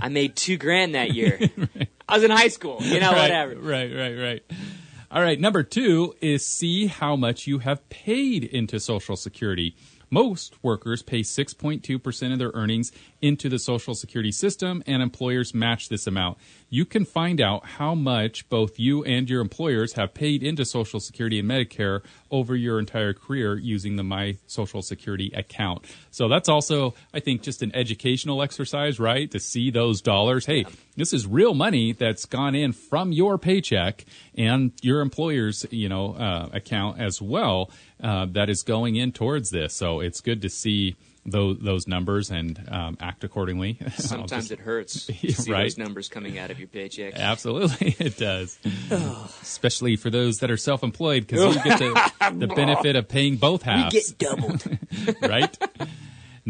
I 0.00 0.08
made 0.08 0.34
two 0.36 0.56
grand 0.56 0.94
that 0.94 1.14
year. 1.14 1.38
I 2.10 2.14
was 2.14 2.24
in 2.24 2.30
high 2.30 2.48
school. 2.48 2.78
You 2.80 3.00
know, 3.00 3.10
right, 3.12 3.22
whatever. 3.22 3.54
Right, 3.54 3.94
right, 3.94 4.14
right. 4.16 4.42
All 5.12 5.22
right, 5.22 5.40
number 5.40 5.62
two 5.62 6.14
is 6.20 6.46
see 6.46 6.86
how 6.86 7.16
much 7.16 7.46
you 7.46 7.58
have 7.60 7.88
paid 7.88 8.44
into 8.44 8.78
Social 8.78 9.16
Security. 9.16 9.74
Most 10.10 10.56
workers 10.62 11.02
pay 11.02 11.20
6.2% 11.20 12.32
of 12.32 12.38
their 12.38 12.50
earnings 12.52 12.90
into 13.22 13.48
the 13.48 13.58
Social 13.58 13.94
Security 13.94 14.32
system, 14.32 14.82
and 14.86 15.02
employers 15.02 15.54
match 15.54 15.88
this 15.88 16.06
amount. 16.06 16.38
You 16.68 16.84
can 16.84 17.04
find 17.04 17.40
out 17.40 17.64
how 17.64 17.94
much 17.94 18.48
both 18.48 18.78
you 18.78 19.04
and 19.04 19.28
your 19.28 19.40
employers 19.40 19.94
have 19.94 20.14
paid 20.14 20.42
into 20.42 20.64
Social 20.64 21.00
Security 21.00 21.38
and 21.38 21.48
Medicare 21.48 22.02
over 22.30 22.56
your 22.56 22.78
entire 22.78 23.12
career 23.12 23.56
using 23.58 23.96
the 23.96 24.02
My 24.02 24.36
Social 24.46 24.82
Security 24.82 25.32
account. 25.34 25.84
So 26.10 26.28
that's 26.28 26.48
also, 26.48 26.94
I 27.14 27.20
think, 27.20 27.42
just 27.42 27.62
an 27.62 27.74
educational 27.74 28.42
exercise, 28.42 28.98
right? 28.98 29.30
To 29.30 29.38
see 29.38 29.70
those 29.70 30.00
dollars. 30.00 30.46
Hey, 30.46 30.64
this 30.96 31.12
is 31.12 31.26
real 31.26 31.54
money 31.54 31.92
that's 31.92 32.24
gone 32.24 32.54
in 32.54 32.72
from 32.72 33.12
your 33.12 33.38
paycheck 33.38 34.04
and 34.36 34.72
your 34.82 35.00
employer's, 35.00 35.66
you 35.70 35.88
know, 35.88 36.14
uh, 36.14 36.48
account 36.52 37.00
as 37.00 37.22
well. 37.22 37.70
Uh, 38.02 38.26
that 38.32 38.48
is 38.48 38.62
going 38.62 38.96
in 38.96 39.12
towards 39.12 39.50
this. 39.50 39.74
So 39.74 40.00
it's 40.00 40.20
good 40.20 40.42
to 40.42 40.48
see 40.48 40.96
those 41.26 41.58
those 41.60 41.86
numbers 41.86 42.30
and 42.30 42.58
um, 42.70 42.96
act 42.98 43.24
accordingly. 43.24 43.76
Sometimes 43.96 44.30
just- 44.48 44.52
it 44.52 44.60
hurts 44.60 45.04
to 45.06 45.12
see 45.32 45.52
Right. 45.52 45.64
those 45.64 45.76
numbers 45.76 46.08
coming 46.08 46.38
out 46.38 46.50
of 46.50 46.58
your 46.58 46.68
paycheck. 46.68 47.12
Absolutely, 47.14 47.94
it 47.98 48.16
does. 48.16 48.58
Especially 49.42 49.96
for 49.96 50.08
those 50.08 50.38
that 50.38 50.50
are 50.50 50.56
self-employed, 50.56 51.26
because 51.26 51.54
you 51.56 51.62
get 51.62 51.78
the, 51.78 52.36
the 52.38 52.46
benefit 52.46 52.96
of 52.96 53.06
paying 53.08 53.36
both 53.36 53.62
halves. 53.62 54.12
doubled. 54.12 54.64
right? 55.20 55.56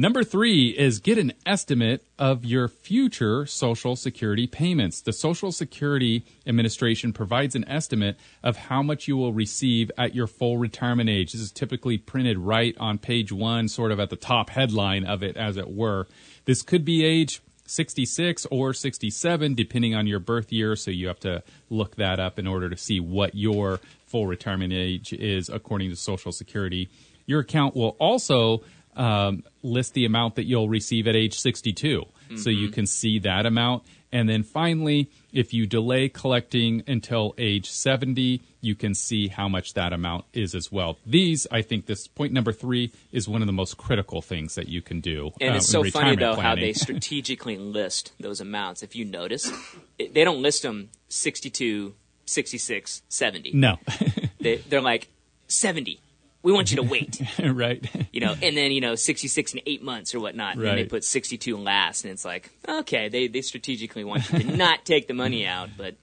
Number 0.01 0.25
three 0.25 0.71
is 0.71 0.99
get 0.99 1.19
an 1.19 1.35
estimate 1.45 2.03
of 2.19 2.43
your 2.43 2.69
future 2.69 3.45
Social 3.45 3.97
Security 3.97 4.47
payments. 4.47 5.03
The 5.03 5.13
Social 5.13 5.53
Security 5.53 6.25
Administration 6.47 7.13
provides 7.13 7.55
an 7.55 7.69
estimate 7.69 8.17
of 8.43 8.57
how 8.57 8.83
much 8.83 9.09
you 9.09 9.19
will 9.19 9.35
receive 9.35 9.91
at 9.99 10.15
your 10.15 10.27
full 10.27 10.57
retirement 10.57 11.11
age. 11.11 11.33
This 11.33 11.43
is 11.43 11.53
typically 11.53 11.99
printed 11.99 12.39
right 12.39 12.75
on 12.79 12.97
page 12.97 13.31
one, 13.31 13.69
sort 13.69 13.93
of 13.93 14.01
at 14.01 14.09
the 14.09 14.17
top 14.17 14.49
headline 14.49 15.05
of 15.05 15.23
it, 15.23 15.37
as 15.37 15.59
it 15.59 15.71
were. 15.71 16.07
This 16.47 16.63
could 16.63 16.87
be 16.87 17.05
age 17.05 17.43
66 17.67 18.47
or 18.51 18.73
67, 18.73 19.55
depending 19.55 19.95
on 19.95 20.07
your 20.07 20.19
birth 20.19 20.51
year. 20.51 20.77
So 20.77 20.91
you 20.91 21.09
have 21.09 21.21
to 21.21 21.43
look 21.69 21.97
that 21.97 22.19
up 22.19 22.39
in 22.39 22.47
order 22.47 22.71
to 22.71 22.77
see 22.79 23.01
what 23.01 23.35
your 23.35 23.81
full 24.07 24.27
retirement 24.27 24.73
age 24.73 25.13
is 25.13 25.51
according 25.51 25.91
to 25.91 25.97
Social 25.97 26.33
Security. 26.33 26.89
Your 27.27 27.41
account 27.41 27.77
will 27.77 27.97
also 28.01 28.65
um, 29.01 29.45
list 29.63 29.95
the 29.95 30.05
amount 30.05 30.35
that 30.35 30.45
you'll 30.45 30.69
receive 30.69 31.09
at 31.09 31.17
age 31.17 31.39
62. 31.39 32.03
Mm-hmm. 32.03 32.37
So 32.37 32.51
you 32.51 32.69
can 32.69 32.87
see 32.87 33.19
that 33.21 33.47
amount. 33.47 33.83
And 34.13 34.29
then 34.29 34.43
finally, 34.43 35.09
if 35.33 35.55
you 35.55 35.67
delay 35.67 36.09
collecting 36.09 36.83
until 36.87 37.35
age 37.39 37.71
70, 37.71 38.43
you 38.61 38.75
can 38.75 38.95
see 38.95 39.29
how 39.29 39.49
much 39.49 39.75
that 39.75 39.93
amount 39.93 40.27
is 40.33 40.55
as 40.55 40.71
well. 40.71 40.99
These, 41.07 41.47
I 41.51 41.63
think, 41.63 41.87
this 41.87 42.09
point 42.09 42.33
number 42.33 42.53
three 42.53 42.93
is 43.11 43.29
one 43.29 43.41
of 43.41 43.47
the 43.47 43.53
most 43.53 43.79
critical 43.79 44.21
things 44.21 44.57
that 44.57 44.69
you 44.69 44.83
can 44.83 45.01
do. 45.01 45.31
And 45.41 45.55
uh, 45.55 45.57
it's 45.57 45.69
so 45.69 45.83
funny, 45.85 46.17
though, 46.17 46.35
planning. 46.35 46.43
how 46.43 46.55
they 46.57 46.73
strategically 46.75 47.57
list 47.57 48.13
those 48.21 48.41
amounts. 48.41 48.83
If 48.83 48.95
you 48.95 49.05
notice, 49.05 49.51
it, 49.99 50.13
they 50.13 50.25
don't 50.25 50.43
list 50.43 50.63
them 50.63 50.91
62, 51.09 51.95
66, 52.27 53.03
70. 53.09 53.53
No. 53.55 53.79
they, 54.41 54.57
they're 54.57 54.83
like 54.83 55.09
70 55.47 56.01
we 56.43 56.53
want 56.53 56.70
you 56.70 56.76
to 56.76 56.82
wait. 56.82 57.20
right. 57.38 57.84
You 58.12 58.20
know, 58.20 58.34
and 58.41 58.57
then, 58.57 58.72
you 58.72 58.80
know, 58.80 58.95
66 58.95 59.53
and 59.53 59.62
eight 59.66 59.82
months 59.82 60.14
or 60.14 60.20
whatnot. 60.20 60.55
And 60.55 60.64
right. 60.64 60.74
they 60.76 60.84
put 60.84 61.05
62 61.05 61.57
last. 61.57 62.05
And 62.05 62.12
it's 62.12 62.24
like, 62.24 62.51
okay, 62.68 63.09
they, 63.09 63.28
they 63.28 63.43
strategically 63.43 64.05
want 64.05 64.30
you 64.30 64.38
to 64.41 64.57
not 64.57 64.84
take 64.84 65.07
the 65.07 65.14
money 65.14 65.47
out. 65.47 65.70
But 65.76 65.97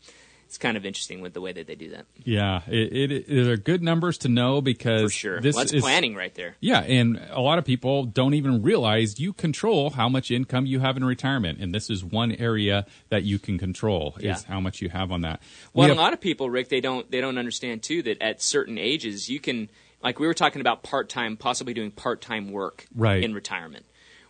it's 0.47 0.57
kind 0.57 0.77
of 0.77 0.85
interesting 0.85 1.19
with 1.19 1.33
the 1.33 1.41
way 1.41 1.51
that 1.51 1.67
they 1.67 1.75
do 1.75 1.89
that. 1.89 2.05
Yeah, 2.23 2.61
it, 2.67 3.11
it, 3.11 3.29
it 3.29 3.47
are 3.47 3.57
good 3.57 3.83
numbers 3.83 4.17
to 4.19 4.29
know 4.29 4.61
because 4.61 5.03
for 5.03 5.09
sure, 5.09 5.41
this 5.41 5.55
well, 5.55 5.65
that's 5.65 5.73
is 5.73 5.83
planning 5.83 6.15
right 6.15 6.33
there. 6.35 6.55
Yeah, 6.61 6.79
and 6.79 7.21
a 7.31 7.41
lot 7.41 7.59
of 7.59 7.65
people 7.65 8.05
don't 8.05 8.33
even 8.33 8.61
realize 8.61 9.19
you 9.19 9.33
control 9.33 9.89
how 9.89 10.07
much 10.07 10.31
income 10.31 10.65
you 10.65 10.79
have 10.79 10.95
in 10.95 11.03
retirement, 11.03 11.59
and 11.59 11.75
this 11.75 11.89
is 11.89 12.03
one 12.03 12.31
area 12.31 12.85
that 13.09 13.23
you 13.23 13.39
can 13.39 13.57
control 13.57 14.15
yeah. 14.21 14.35
is 14.35 14.43
how 14.43 14.61
much 14.61 14.81
you 14.81 14.87
have 14.87 15.11
on 15.11 15.21
that. 15.21 15.41
Well, 15.73 15.85
we 15.85 15.89
have, 15.89 15.97
a 15.97 16.01
lot 16.01 16.13
of 16.13 16.21
people, 16.21 16.49
Rick, 16.49 16.69
they 16.69 16.81
don't 16.81 17.11
they 17.11 17.19
don't 17.19 17.37
understand 17.37 17.83
too 17.83 18.01
that 18.03 18.21
at 18.21 18.41
certain 18.41 18.77
ages 18.77 19.29
you 19.29 19.41
can 19.41 19.69
like 20.01 20.19
we 20.19 20.27
were 20.27 20.33
talking 20.33 20.61
about 20.61 20.83
part 20.83 21.09
time, 21.09 21.37
possibly 21.37 21.73
doing 21.73 21.91
part 21.91 22.21
time 22.21 22.51
work 22.51 22.85
right. 22.95 23.23
in 23.23 23.33
retirement. 23.33 23.85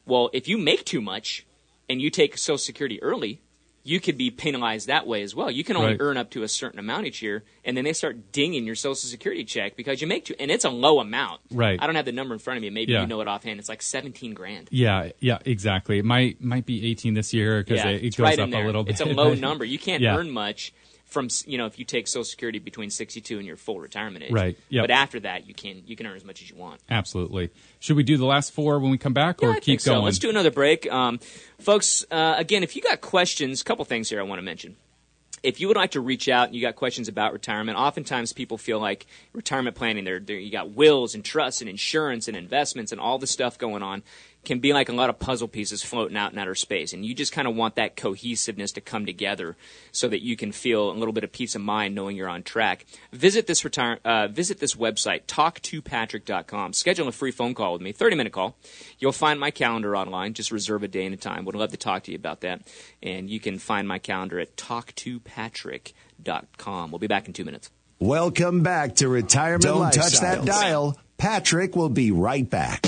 Well, 0.05 0.29
if 0.33 0.47
you 0.47 0.57
make 0.57 0.85
too 0.85 1.01
much 1.01 1.45
and 1.89 2.01
you 2.01 2.09
take 2.09 2.37
Social 2.37 2.57
Security 2.57 3.01
early, 3.03 3.41
you 3.83 4.01
could 4.01 4.17
be 4.17 4.29
penalized 4.29 4.87
that 4.87 5.07
way 5.07 5.21
as 5.21 5.33
well. 5.33 5.49
You 5.49 5.63
can 5.63 5.77
only 5.77 5.91
right. 5.91 5.97
earn 6.01 6.17
up 6.17 6.29
to 6.31 6.43
a 6.43 6.47
certain 6.49 6.77
amount 6.77 7.05
each 7.05 7.21
year, 7.21 7.45
and 7.63 7.77
then 7.77 7.85
they 7.85 7.93
start 7.93 8.33
dinging 8.33 8.65
your 8.65 8.75
Social 8.75 8.95
Security 8.95 9.45
check 9.45 9.77
because 9.77 10.01
you 10.01 10.07
make 10.07 10.25
too, 10.25 10.35
and 10.39 10.51
it's 10.51 10.65
a 10.65 10.69
low 10.69 10.99
amount. 10.99 11.39
Right. 11.51 11.81
I 11.81 11.85
don't 11.85 11.95
have 11.95 12.03
the 12.03 12.11
number 12.11 12.33
in 12.33 12.39
front 12.39 12.57
of 12.57 12.63
me. 12.63 12.69
Maybe 12.69 12.91
yeah. 12.91 13.01
you 13.01 13.07
know 13.07 13.21
it 13.21 13.29
offhand. 13.29 13.59
It's 13.59 13.69
like 13.69 13.81
seventeen 13.81 14.33
grand. 14.33 14.67
Yeah, 14.71 15.11
yeah, 15.19 15.39
exactly. 15.45 15.99
It 15.99 16.05
might 16.05 16.43
might 16.43 16.65
be 16.65 16.85
eighteen 16.85 17.13
this 17.13 17.33
year 17.33 17.63
because 17.63 17.83
yeah, 17.83 17.91
it, 17.91 18.03
it 18.03 18.17
goes 18.17 18.25
right 18.25 18.39
up 18.39 18.49
a 18.49 18.65
little 18.65 18.83
bit. 18.83 18.91
It's 18.91 19.01
a 19.01 19.05
low 19.05 19.33
number. 19.35 19.63
You 19.63 19.79
can't 19.79 20.03
yeah. 20.03 20.17
earn 20.17 20.31
much 20.31 20.73
from 21.07 21.29
you 21.45 21.57
know 21.57 21.65
if 21.65 21.79
you 21.79 21.85
take 21.85 22.07
Social 22.07 22.25
Security 22.25 22.59
between 22.59 22.89
62 22.89 23.37
and 23.37 23.47
your 23.47 23.55
full 23.55 23.79
retirement 23.79 24.25
age. 24.25 24.31
Right. 24.31 24.57
Yep. 24.69 24.83
But 24.83 24.91
after 24.91 25.19
that, 25.21 25.47
you 25.47 25.53
can 25.53 25.81
you 25.85 25.95
can 25.95 26.05
earn 26.05 26.15
as 26.15 26.25
much 26.25 26.41
as 26.41 26.49
you 26.49 26.55
want. 26.55 26.81
Absolutely. 26.89 27.49
Should 27.79 27.95
we 27.95 28.03
do 28.03 28.17
the 28.17 28.25
last 28.25 28.51
four 28.51 28.79
when 28.79 28.91
we 28.91 28.97
come 28.97 29.13
back, 29.13 29.41
or 29.41 29.53
yeah, 29.53 29.59
keep 29.59 29.83
going? 29.83 29.99
So. 29.99 30.03
Let's 30.03 30.19
do 30.19 30.29
another 30.29 30.51
break, 30.51 30.91
um, 30.91 31.19
folks. 31.59 32.05
Uh, 32.11 32.35
again, 32.37 32.63
if 32.63 32.75
you 32.75 32.81
got 32.81 33.01
questions, 33.01 33.61
a 33.61 33.63
couple 33.63 33.85
things 33.85 34.09
here 34.09 34.19
I 34.19 34.23
want 34.23 34.39
to 34.39 34.43
mention. 34.43 34.75
If 35.43 35.61
you 35.61 35.67
would 35.67 35.77
like 35.77 35.91
to 35.91 36.01
reach 36.01 36.27
out 36.27 36.47
and 36.47 36.55
you 36.55 36.61
got 36.61 36.75
questions 36.75 37.07
about 37.07 37.31
retirement, 37.31 37.77
oftentimes 37.77 38.33
people 38.33 38.57
feel 38.57 38.79
like 38.79 39.05
retirement 39.33 39.75
planning, 39.75 40.03
they're, 40.03 40.19
they're, 40.19 40.39
you 40.39 40.51
got 40.51 40.71
wills 40.71 41.13
and 41.13 41.23
trusts 41.23 41.61
and 41.61 41.69
insurance 41.69 42.27
and 42.27 42.35
investments 42.35 42.91
and 42.91 42.99
all 42.99 43.19
the 43.19 43.27
stuff 43.27 43.57
going 43.57 43.83
on 43.83 44.01
can 44.45 44.59
be 44.59 44.71
like 44.73 44.89
a 44.89 44.93
lot 44.93 45.09
of 45.09 45.17
puzzle 45.19 45.47
pieces 45.47 45.83
floating 45.83 46.15
out 46.15 46.31
in 46.31 46.37
outer 46.39 46.55
space. 46.55 46.93
And 46.93 47.05
you 47.05 47.13
just 47.13 47.33
kind 47.33 47.47
of 47.47 47.55
want 47.55 47.75
that 47.75 47.95
cohesiveness 47.97 48.71
to 48.73 48.81
come 48.81 49.05
together 49.05 49.57
so 49.91 50.07
that 50.07 50.23
you 50.23 50.37
can 50.37 50.51
feel 50.53 50.89
a 50.89 50.93
little 50.93 51.11
bit 51.13 51.23
of 51.25 51.31
peace 51.31 51.53
of 51.55 51.61
mind 51.61 51.93
knowing 51.95 52.15
you're 52.15 52.29
on 52.29 52.43
track. 52.43 52.85
Visit 53.11 53.47
this 53.47 53.65
retire, 53.65 53.99
uh, 54.05 54.27
visit 54.27 54.59
this 54.59 54.75
website, 54.75 55.25
talktopatrick.com. 55.25 56.73
Schedule 56.73 57.07
a 57.09 57.11
free 57.11 57.31
phone 57.31 57.53
call 57.53 57.73
with 57.73 57.81
me, 57.81 57.91
30 57.91 58.15
minute 58.15 58.31
call. 58.33 58.55
You'll 58.99 59.11
find 59.11 59.39
my 59.39 59.51
calendar 59.51 59.95
online. 59.97 60.33
Just 60.33 60.51
reserve 60.51 60.83
a 60.83 60.87
day 60.87 61.05
and 61.05 61.13
a 61.13 61.17
time. 61.17 61.43
Would 61.45 61.55
love 61.55 61.71
to 61.71 61.77
talk 61.77 62.03
to 62.03 62.11
you 62.11 62.17
about 62.17 62.41
that. 62.41 62.61
And 63.03 63.29
you 63.29 63.39
can 63.39 63.59
find 63.59 63.87
my 63.87 63.99
calendar 63.99 64.39
at 64.39 64.55
talktopatrick.com. 64.55 66.91
We'll 66.91 66.99
be 66.99 67.07
back 67.07 67.27
in 67.27 67.33
two 67.33 67.45
minutes. 67.45 67.69
Welcome 67.99 68.61
back 68.61 68.95
to 68.97 69.09
Retirement 69.09 69.63
Don't 69.63 69.81
Lifestyles. 69.81 69.93
touch 69.93 70.19
that 70.21 70.45
dial. 70.45 70.95
Patrick 71.17 71.75
will 71.75 71.89
be 71.89 72.11
right 72.11 72.47
back. 72.47 72.85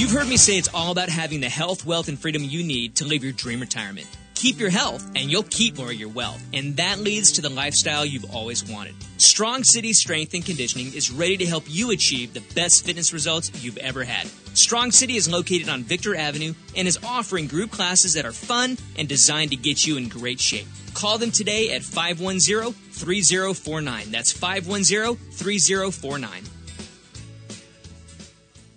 You've 0.00 0.12
heard 0.12 0.28
me 0.28 0.38
say 0.38 0.56
it's 0.56 0.72
all 0.72 0.92
about 0.92 1.10
having 1.10 1.40
the 1.40 1.50
health, 1.50 1.84
wealth, 1.84 2.08
and 2.08 2.18
freedom 2.18 2.42
you 2.42 2.64
need 2.64 2.96
to 2.96 3.04
live 3.04 3.22
your 3.22 3.34
dream 3.34 3.60
retirement. 3.60 4.06
Keep 4.32 4.58
your 4.58 4.70
health, 4.70 5.06
and 5.14 5.30
you'll 5.30 5.42
keep 5.42 5.76
more 5.76 5.90
of 5.90 5.94
your 5.94 6.08
wealth. 6.08 6.42
And 6.54 6.74
that 6.78 7.00
leads 7.00 7.32
to 7.32 7.42
the 7.42 7.50
lifestyle 7.50 8.06
you've 8.06 8.34
always 8.34 8.66
wanted. 8.66 8.94
Strong 9.18 9.64
City 9.64 9.92
Strength 9.92 10.32
and 10.32 10.42
Conditioning 10.42 10.94
is 10.94 11.10
ready 11.10 11.36
to 11.36 11.46
help 11.46 11.64
you 11.66 11.90
achieve 11.90 12.32
the 12.32 12.40
best 12.54 12.82
fitness 12.82 13.12
results 13.12 13.62
you've 13.62 13.76
ever 13.76 14.02
had. 14.02 14.26
Strong 14.54 14.92
City 14.92 15.16
is 15.16 15.28
located 15.28 15.68
on 15.68 15.82
Victor 15.82 16.16
Avenue 16.16 16.54
and 16.74 16.88
is 16.88 16.98
offering 17.04 17.46
group 17.46 17.70
classes 17.70 18.14
that 18.14 18.24
are 18.24 18.32
fun 18.32 18.78
and 18.96 19.06
designed 19.06 19.50
to 19.50 19.56
get 19.58 19.86
you 19.86 19.98
in 19.98 20.08
great 20.08 20.40
shape. 20.40 20.66
Call 20.94 21.18
them 21.18 21.30
today 21.30 21.74
at 21.74 21.82
510 21.82 22.72
3049. 22.72 24.10
That's 24.10 24.32
510 24.32 25.16
3049. 25.32 26.42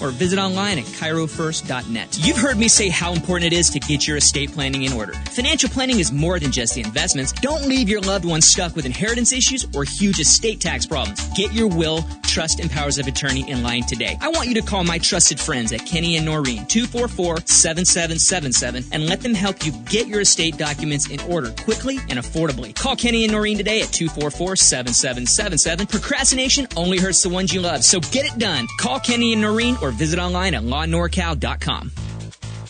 or 0.00 0.10
visit 0.10 0.38
online 0.38 0.78
at 0.78 0.84
chirofirst.net. 0.84 2.18
You've 2.20 2.36
heard 2.36 2.58
me 2.58 2.68
say 2.68 2.88
how 2.88 3.12
important 3.12 3.52
it 3.52 3.56
is 3.56 3.70
to 3.70 3.80
get 3.80 4.06
your 4.06 4.18
estate 4.18 4.52
planning 4.52 4.82
in 4.82 4.92
order. 4.92 5.12
Financial 5.30 5.68
planning 5.68 5.98
is 5.98 6.12
more 6.12 6.38
than 6.38 6.52
just 6.52 6.74
the 6.74 6.82
investments. 6.82 7.32
Don't 7.32 7.66
leave 7.66 7.88
your 7.88 8.00
loved 8.00 8.24
ones 8.24 8.46
stuck 8.46 8.76
with 8.76 8.86
inheritance 8.86 9.32
issues 9.32 9.66
or 9.74 9.84
huge 9.84 10.20
estate 10.20 10.60
tax 10.60 10.86
problems. 10.86 11.26
Get 11.34 11.52
your 11.52 11.68
will, 11.68 12.04
trust, 12.34 12.58
and 12.58 12.70
powers 12.70 12.98
of 12.98 13.06
attorney 13.06 13.48
in 13.48 13.62
line 13.62 13.84
today. 13.84 14.18
I 14.20 14.28
want 14.28 14.48
you 14.48 14.54
to 14.54 14.62
call 14.62 14.82
my 14.82 14.98
trusted 14.98 15.38
friends 15.38 15.72
at 15.72 15.86
Kenny 15.86 16.16
and 16.16 16.26
Norine 16.26 16.68
244-7777 16.68 18.88
and 18.90 19.06
let 19.06 19.20
them 19.20 19.34
help 19.34 19.64
you 19.64 19.70
get 19.84 20.08
your 20.08 20.22
estate 20.22 20.58
documents 20.58 21.08
in 21.08 21.20
order 21.30 21.52
quickly 21.62 21.98
and 22.08 22.18
affordably. 22.18 22.74
Call 22.74 22.96
Kenny 22.96 23.24
and 23.24 23.32
Norine 23.32 23.56
today 23.56 23.82
at 23.82 23.88
244-7777. 23.88 25.88
Procrastination 25.88 26.66
only 26.76 26.98
hurts 26.98 27.22
the 27.22 27.28
ones 27.28 27.54
you 27.54 27.60
love, 27.60 27.84
so 27.84 28.00
get 28.00 28.26
it 28.26 28.36
done. 28.38 28.66
Call 28.80 28.98
Kenny 28.98 29.32
and 29.32 29.42
Norine 29.42 29.80
or 29.80 29.92
visit 29.92 30.18
online 30.18 30.54
at 30.54 30.62
lawnorcal.com. 30.62 31.92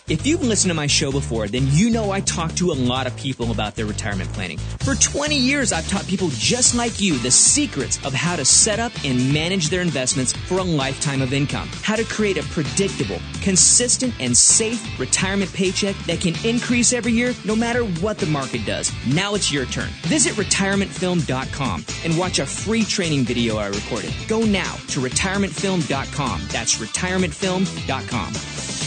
If 0.07 0.27
you've 0.27 0.43
listened 0.43 0.69
to 0.69 0.75
my 0.75 0.87
show 0.87 1.11
before, 1.11 1.49
then 1.49 1.67
you 1.71 1.89
know 1.89 2.11
I 2.11 2.21
talk 2.21 2.53
to 2.57 2.73
a 2.73 2.75
lot 2.75 3.07
of 3.07 3.17
people 3.17 3.51
about 3.51 3.75
their 3.75 3.87
retirement 3.87 4.31
planning. 4.35 4.59
For 4.81 4.95
20 4.95 5.35
years, 5.35 5.73
I've 5.73 5.89
taught 5.89 6.07
people 6.07 6.29
just 6.33 6.75
like 6.75 7.01
you 7.01 7.17
the 7.17 7.31
secrets 7.31 7.97
of 8.05 8.13
how 8.13 8.37
to 8.37 8.45
set 8.45 8.79
up 8.79 8.93
and 9.03 9.33
manage 9.33 9.71
their 9.71 9.81
investments 9.81 10.35
for 10.35 10.59
a 10.59 10.63
lifetime 10.63 11.23
of 11.23 11.33
income. 11.33 11.71
How 11.81 11.97
to 11.97 12.05
create 12.05 12.37
a 12.37 12.43
predictable, 12.43 13.19
consistent, 13.41 14.13
and 14.21 14.37
safe 14.37 15.01
retirement 15.01 15.51
paycheck 15.55 15.97
that 16.05 16.21
can 16.21 16.35
increase 16.45 16.93
every 16.93 17.13
year 17.13 17.33
no 17.47 17.57
matter 17.57 17.85
what 18.03 18.19
the 18.19 18.27
market 18.27 18.67
does. 18.67 18.93
Now 19.07 19.35
it's 19.35 19.51
your 19.51 19.65
turn. 19.65 19.89
Visit 20.03 20.35
retirementfilm.com 20.35 21.87
and 22.05 22.19
watch 22.19 22.41
a 22.41 22.45
free 22.45 22.85
training 22.85 23.25
video 23.25 23.57
I 23.57 23.69
recorded. 23.69 24.13
Go 24.29 24.43
now 24.43 24.75
to 24.89 25.01
retirementfilm.com. 25.01 26.43
That's 26.51 26.77
retirementfilm.com. 26.77 28.84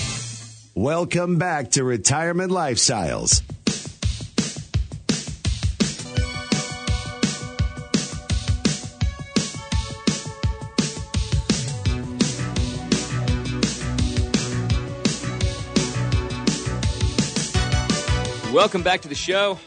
Welcome 0.78 1.40
back 1.40 1.72
to 1.72 1.84
Retirement 1.84 2.52
Lifestyles. 2.52 3.42
Welcome 18.54 18.84
back 18.84 19.02
to 19.02 19.08
the 19.08 19.16
show. 19.16 19.58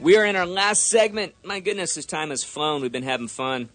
We 0.00 0.16
are 0.16 0.24
in 0.24 0.34
our 0.34 0.44
last 0.44 0.88
segment. 0.88 1.36
My 1.44 1.60
goodness, 1.60 1.94
this 1.94 2.04
time 2.04 2.30
has 2.30 2.42
flown. 2.42 2.82
We've 2.82 2.90
been 2.90 3.04
having 3.04 3.28
fun. 3.28 3.68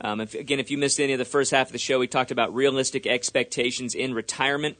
Um, 0.00 0.22
if, 0.22 0.34
again, 0.34 0.60
if 0.60 0.70
you 0.70 0.78
missed 0.78 0.98
any 0.98 1.12
of 1.12 1.18
the 1.18 1.26
first 1.26 1.50
half 1.50 1.66
of 1.66 1.72
the 1.72 1.78
show, 1.78 1.98
we 1.98 2.06
talked 2.06 2.30
about 2.30 2.54
realistic 2.54 3.06
expectations 3.06 3.94
in 3.94 4.14
retirement. 4.14 4.78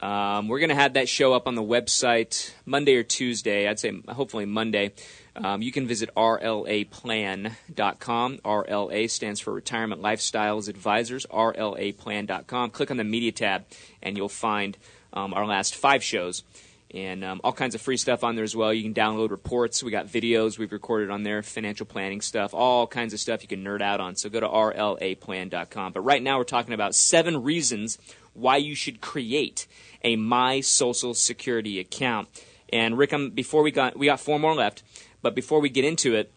Um, 0.00 0.48
we're 0.48 0.60
going 0.60 0.70
to 0.70 0.74
have 0.74 0.94
that 0.94 1.08
show 1.08 1.34
up 1.34 1.46
on 1.46 1.54
the 1.54 1.62
website 1.62 2.52
Monday 2.64 2.96
or 2.96 3.02
Tuesday. 3.02 3.68
I'd 3.68 3.78
say 3.78 3.92
hopefully 4.08 4.46
Monday. 4.46 4.92
Um, 5.36 5.60
you 5.62 5.70
can 5.72 5.86
visit 5.86 6.08
rlaplan.com. 6.16 7.52
RLA 8.38 9.10
stands 9.10 9.40
for 9.40 9.52
Retirement 9.52 10.00
Lifestyles 10.02 10.68
Advisors. 10.68 11.26
RLAplan.com. 11.26 12.70
Click 12.70 12.90
on 12.90 12.96
the 12.96 13.04
media 13.04 13.32
tab, 13.32 13.66
and 14.02 14.16
you'll 14.16 14.30
find 14.30 14.78
um, 15.12 15.34
our 15.34 15.46
last 15.46 15.76
five 15.76 16.02
shows 16.02 16.44
and 16.92 17.22
um, 17.22 17.40
all 17.44 17.52
kinds 17.52 17.74
of 17.74 17.80
free 17.80 17.96
stuff 17.96 18.24
on 18.24 18.34
there 18.34 18.44
as 18.44 18.56
well. 18.56 18.72
You 18.72 18.82
can 18.82 18.94
download 18.94 19.30
reports. 19.30 19.82
We 19.82 19.90
got 19.90 20.06
videos 20.06 20.58
we've 20.58 20.72
recorded 20.72 21.10
on 21.10 21.22
there, 21.22 21.42
financial 21.42 21.86
planning 21.86 22.20
stuff, 22.20 22.52
all 22.52 22.86
kinds 22.86 23.14
of 23.14 23.20
stuff 23.20 23.42
you 23.42 23.48
can 23.48 23.62
nerd 23.62 23.80
out 23.80 24.00
on. 24.00 24.16
So 24.16 24.28
go 24.28 24.40
to 24.40 24.48
rlaplan.com. 24.48 25.92
But 25.92 26.00
right 26.00 26.22
now 26.22 26.38
we're 26.38 26.44
talking 26.44 26.74
about 26.74 26.94
seven 26.94 27.42
reasons 27.42 27.98
why 28.32 28.56
you 28.56 28.74
should 28.74 29.00
create 29.00 29.66
a 30.02 30.16
My 30.16 30.60
Social 30.60 31.14
Security 31.14 31.78
account. 31.78 32.28
And 32.72 32.96
Rick, 32.96 33.12
I'm, 33.12 33.30
before 33.30 33.62
we 33.62 33.70
got 33.70 33.98
we 33.98 34.06
got 34.06 34.20
four 34.20 34.38
more 34.38 34.54
left, 34.54 34.82
but 35.22 35.34
before 35.34 35.60
we 35.60 35.68
get 35.68 35.84
into 35.84 36.14
it, 36.14 36.32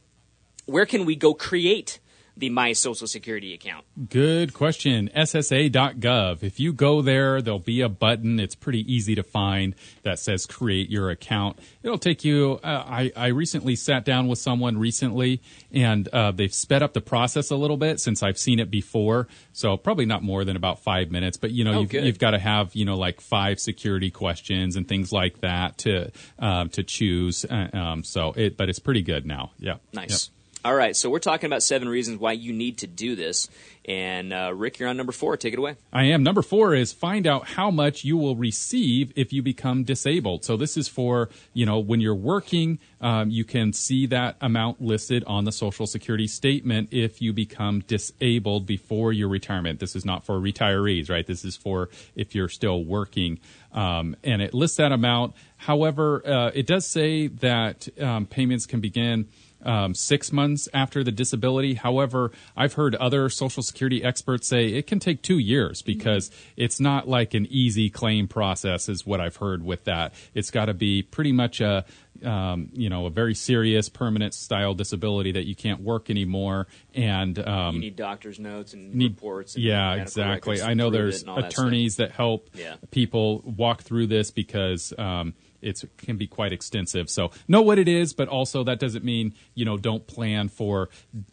where 0.65 0.85
can 0.85 1.05
we 1.05 1.15
go 1.15 1.33
create 1.33 1.99
the 2.35 2.49
My 2.49 2.73
Social 2.73 3.07
Security 3.07 3.53
account? 3.53 3.85
Good 4.09 4.53
question. 4.53 5.09
SSA.gov. 5.15 6.43
If 6.43 6.59
you 6.59 6.73
go 6.73 7.01
there, 7.01 7.41
there'll 7.41 7.59
be 7.59 7.81
a 7.81 7.89
button. 7.89 8.39
It's 8.39 8.55
pretty 8.55 8.79
easy 8.91 9.15
to 9.15 9.23
find 9.23 9.75
that 10.03 10.19
says 10.19 10.45
create 10.45 10.89
your 10.89 11.09
account. 11.09 11.59
It'll 11.83 11.97
take 11.97 12.23
you. 12.23 12.59
Uh, 12.63 12.83
I, 12.87 13.11
I 13.15 13.27
recently 13.27 13.75
sat 13.75 14.03
down 14.05 14.27
with 14.27 14.39
someone 14.39 14.77
recently 14.77 15.41
and 15.71 16.07
uh, 16.09 16.31
they've 16.31 16.53
sped 16.53 16.81
up 16.83 16.93
the 16.93 17.01
process 17.01 17.51
a 17.51 17.55
little 17.55 17.77
bit 17.77 17.99
since 17.99 18.23
I've 18.23 18.37
seen 18.37 18.59
it 18.59 18.71
before. 18.71 19.27
So 19.51 19.77
probably 19.77 20.05
not 20.05 20.23
more 20.23 20.43
than 20.43 20.55
about 20.55 20.79
five 20.79 21.11
minutes, 21.11 21.37
but 21.37 21.51
you 21.51 21.63
know, 21.63 21.73
Oh, 21.73 21.81
you've, 21.81 21.93
you've 21.93 22.19
got 22.19 22.31
to 22.31 22.39
have, 22.39 22.75
you 22.75 22.85
know, 22.85 22.95
like 22.95 23.21
five 23.21 23.59
security 23.59 24.11
questions 24.11 24.75
and 24.75 24.87
things 24.87 25.11
like 25.11 25.41
that 25.41 25.77
to, 25.79 26.11
um, 26.39 26.69
to 26.69 26.83
choose. 26.83 27.45
Uh, 27.45 27.69
um, 27.73 28.03
so 28.03 28.33
it, 28.35 28.57
but 28.57 28.69
it's 28.69 28.79
pretty 28.79 29.01
good 29.01 29.25
now. 29.25 29.51
Yeah. 29.57 29.75
Nice. 29.93 30.29
All 30.65 30.73
right, 30.73 30.95
so 30.95 31.09
we're 31.09 31.19
talking 31.19 31.47
about 31.47 31.61
seven 31.61 31.89
reasons 31.89 32.19
why 32.19 32.31
you 32.31 32.53
need 32.53 32.77
to 32.77 32.87
do 32.87 33.17
this. 33.17 33.49
And 33.83 34.31
uh, 34.31 34.53
Rick, 34.55 34.79
you're 34.79 34.87
on 34.87 34.95
number 34.95 35.11
four. 35.11 35.35
Take 35.35 35.51
it 35.51 35.59
away. 35.59 35.75
I 35.91 36.05
am. 36.05 36.23
Number 36.23 36.41
four 36.41 36.73
is 36.73 36.93
find 36.93 37.27
out 37.27 37.49
how 37.49 37.69
much 37.69 38.05
you 38.05 38.15
will 38.15 38.37
receive 38.37 39.11
if 39.17 39.33
you 39.33 39.43
become 39.43 39.83
disabled. 39.83 40.45
So 40.45 40.55
this 40.55 40.77
is 40.77 40.87
for, 40.87 41.27
you 41.53 41.65
know, 41.65 41.79
when 41.79 41.99
you're 41.99 42.15
working, 42.15 42.79
um, 43.01 43.29
you 43.29 43.43
can 43.43 43.73
see 43.73 44.05
that 44.05 44.37
amount 44.39 44.81
listed 44.81 45.25
on 45.25 45.43
the 45.43 45.51
Social 45.51 45.85
Security 45.85 46.27
statement 46.27 46.89
if 46.91 47.21
you 47.21 47.33
become 47.33 47.81
disabled 47.81 48.65
before 48.65 49.11
your 49.11 49.27
retirement. 49.27 49.81
This 49.81 49.97
is 49.97 50.05
not 50.05 50.25
for 50.25 50.39
retirees, 50.39 51.09
right? 51.09 51.27
This 51.27 51.43
is 51.43 51.57
for 51.57 51.89
if 52.15 52.33
you're 52.33 52.47
still 52.47 52.85
working. 52.85 53.37
Um, 53.73 54.15
and 54.23 54.41
it 54.41 54.53
lists 54.53 54.77
that 54.77 54.93
amount. 54.93 55.33
However, 55.57 56.25
uh, 56.25 56.51
it 56.53 56.67
does 56.67 56.87
say 56.87 57.27
that 57.27 57.89
um, 58.01 58.27
payments 58.27 58.65
can 58.65 58.79
begin 58.79 59.27
um, 59.65 59.93
six 59.93 60.31
months 60.31 60.67
after 60.73 61.03
the 61.03 61.11
disability. 61.11 61.73
However, 61.75 62.31
I've 62.55 62.73
heard 62.73 62.95
other 62.95 63.29
Social 63.29 63.63
Security 63.63 64.03
experts 64.03 64.47
say 64.47 64.67
it 64.67 64.87
can 64.87 64.99
take 64.99 65.21
two 65.21 65.37
years 65.39 65.81
because 65.81 66.31
it's 66.57 66.79
not 66.79 67.07
like 67.07 67.33
an 67.33 67.47
easy 67.49 67.89
claim 67.89 68.27
process, 68.27 68.89
is 68.89 69.05
what 69.05 69.19
I've 69.21 69.37
heard 69.37 69.63
with 69.63 69.85
that. 69.85 70.13
It's 70.33 70.51
got 70.51 70.65
to 70.65 70.73
be 70.73 71.01
pretty 71.03 71.31
much 71.31 71.61
a 71.61 71.85
um, 72.23 72.69
you 72.73 72.89
know 72.89 73.05
a 73.07 73.09
very 73.09 73.33
serious 73.35 73.89
permanent 73.89 74.33
style 74.33 74.73
disability 74.75 75.31
that 75.33 75.45
you 75.45 75.55
can't 75.55 75.81
work 75.81 76.09
anymore 76.09 76.67
and 76.93 77.37
um, 77.39 77.75
You 77.75 77.81
need 77.81 77.95
doctor's 77.95 78.39
notes 78.39 78.73
and 78.73 78.93
need- 78.93 79.13
reports. 79.13 79.55
And 79.55 79.63
yeah, 79.63 79.95
exactly. 79.95 80.61
I 80.61 80.73
know 80.75 80.89
there's 80.89 81.23
that 81.23 81.45
attorneys 81.45 81.97
that 81.97 82.11
help 82.11 82.49
Yeah. 82.53 82.75
people 82.91 83.41
walk 83.45 83.81
through 83.81 84.07
this 84.07 84.31
because 84.31 84.93
um, 84.97 85.33
it's 85.63 85.85
can 85.97 86.17
be 86.17 86.27
quite 86.27 86.51
extensive. 86.53 87.09
So 87.09 87.31
know 87.47 87.61
what 87.61 87.79
it 87.79 87.87
is, 87.87 88.13
but 88.13 88.27
also 88.27 88.63
that 88.65 88.79
doesn't 88.79 89.03
mean 89.03 89.33
you 89.55 89.65
know 89.65 89.77
don't 89.77 90.05
plan 90.05 90.49
for 90.49 90.89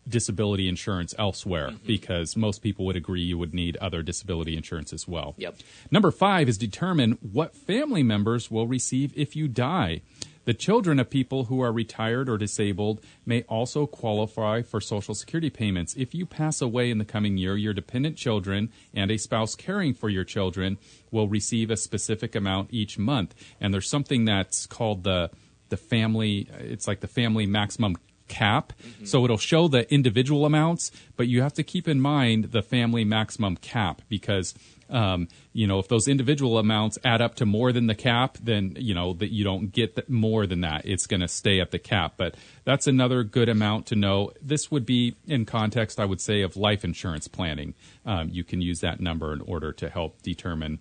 disability 0.09 0.69
insurance 0.69 1.15
elsewhere 1.19 1.69
Mm-hmm. 1.71 1.87
because 1.87 2.37
most 2.37 2.63
people 2.63 2.87
would 2.87 2.97
agree 2.97 3.21
you 3.23 3.37
would 3.37 3.53
need 3.53 3.77
other 3.79 4.03
disability 4.03 4.57
insurance 4.57 4.93
as 4.93 5.07
well. 5.07 5.35
Yep. 5.37 5.57
Number 5.91 6.11
five 6.11 6.49
is 6.49 6.57
determine 6.57 7.19
what 7.21 7.55
family 7.55 8.03
members 8.03 8.51
will 8.51 8.67
receive 8.67 9.13
if 9.17 9.37
you 9.37 9.49
die. 9.49 10.01
The 10.45 10.55
children 10.55 10.99
of 10.99 11.11
people 11.11 11.45
who 11.45 11.61
are 11.61 11.73
retired 11.73 12.29
or 12.29 12.39
disabled 12.39 13.01
may 13.27 13.43
also 13.43 13.87
qualify 13.87 14.63
for 14.63 14.81
Social 14.81 15.15
Security 15.15 15.51
payments. 15.51 15.95
If 15.97 16.15
you 16.15 16.27
pass 16.27 16.61
away 16.63 16.91
in 16.91 16.99
the 16.99 17.05
coming 17.05 17.37
year, 17.37 17.57
your 17.57 17.75
dependent 17.75 18.17
children 18.17 18.71
and 18.95 19.11
a 19.11 19.19
spouse 19.19 19.55
caring 19.55 19.95
for 19.95 20.09
your 20.09 20.25
children 20.25 20.79
will 21.11 21.29
receive 21.29 21.71
a 21.71 21.77
specific 21.77 22.35
amount 22.35 22.69
each 22.73 22.99
month. 22.99 23.35
And 23.61 23.75
there's 23.75 23.89
something 23.89 24.25
that's 24.25 24.67
called 24.67 25.05
the 25.05 25.31
the 25.69 25.77
family. 25.77 26.49
It's 26.59 26.89
like 26.89 27.01
the 27.01 27.09
family 27.09 27.47
maximum 27.47 27.97
cap. 28.31 28.73
Mm-hmm. 28.83 29.05
So 29.05 29.25
it'll 29.25 29.39
show 29.39 29.69
the 29.69 29.93
individual 29.93 30.47
amounts, 30.47 30.91
but 31.17 31.29
you 31.29 31.43
have 31.43 31.53
to 31.55 31.63
keep 31.63 31.87
in 31.87 32.01
mind 32.01 32.53
the 32.53 32.63
family 32.63 33.05
maximum 33.05 33.57
cap 33.57 34.03
because 34.09 34.55
um, 34.91 35.29
you 35.53 35.67
know 35.67 35.79
if 35.79 35.89
those 35.89 36.09
individual 36.09 36.59
amounts 36.59 36.99
add 37.05 37.21
up 37.21 37.37
to 37.37 37.47
more 37.47 37.73
than 37.73 37.87
the 37.87 37.95
cap, 37.95 38.39
then 38.43 38.75
you 38.79 38.95
know 38.95 39.13
that 39.15 39.33
you 39.33 39.45
don't 39.45 39.73
get 39.73 40.09
more 40.09 40.47
than 40.47 40.61
that. 40.63 40.83
It's 40.85 41.07
going 41.07 41.21
to 41.21 41.29
stay 41.29 41.61
at 41.61 41.71
the 41.71 41.79
cap. 41.79 42.15
But 42.17 42.37
that's 42.65 42.87
another 42.87 43.25
good 43.25 43.49
amount 43.49 43.87
to 43.87 43.97
know. 43.97 44.33
This 44.43 44.71
would 44.71 44.87
be 44.87 45.17
in 45.27 45.45
context, 45.45 46.01
I 46.01 46.05
would 46.05 46.21
say, 46.21 46.43
of 46.43 46.57
life 46.57 46.85
insurance 46.85 47.29
planning. 47.29 47.75
Um, 48.05 48.29
you 48.31 48.45
can 48.45 48.61
use 48.61 48.81
that 48.81 49.01
number 49.01 49.33
in 49.33 49.41
order 49.41 49.73
to 49.73 49.89
help 49.89 50.23
determine 50.23 50.81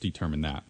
determine 0.00 0.42
that. 0.42 0.64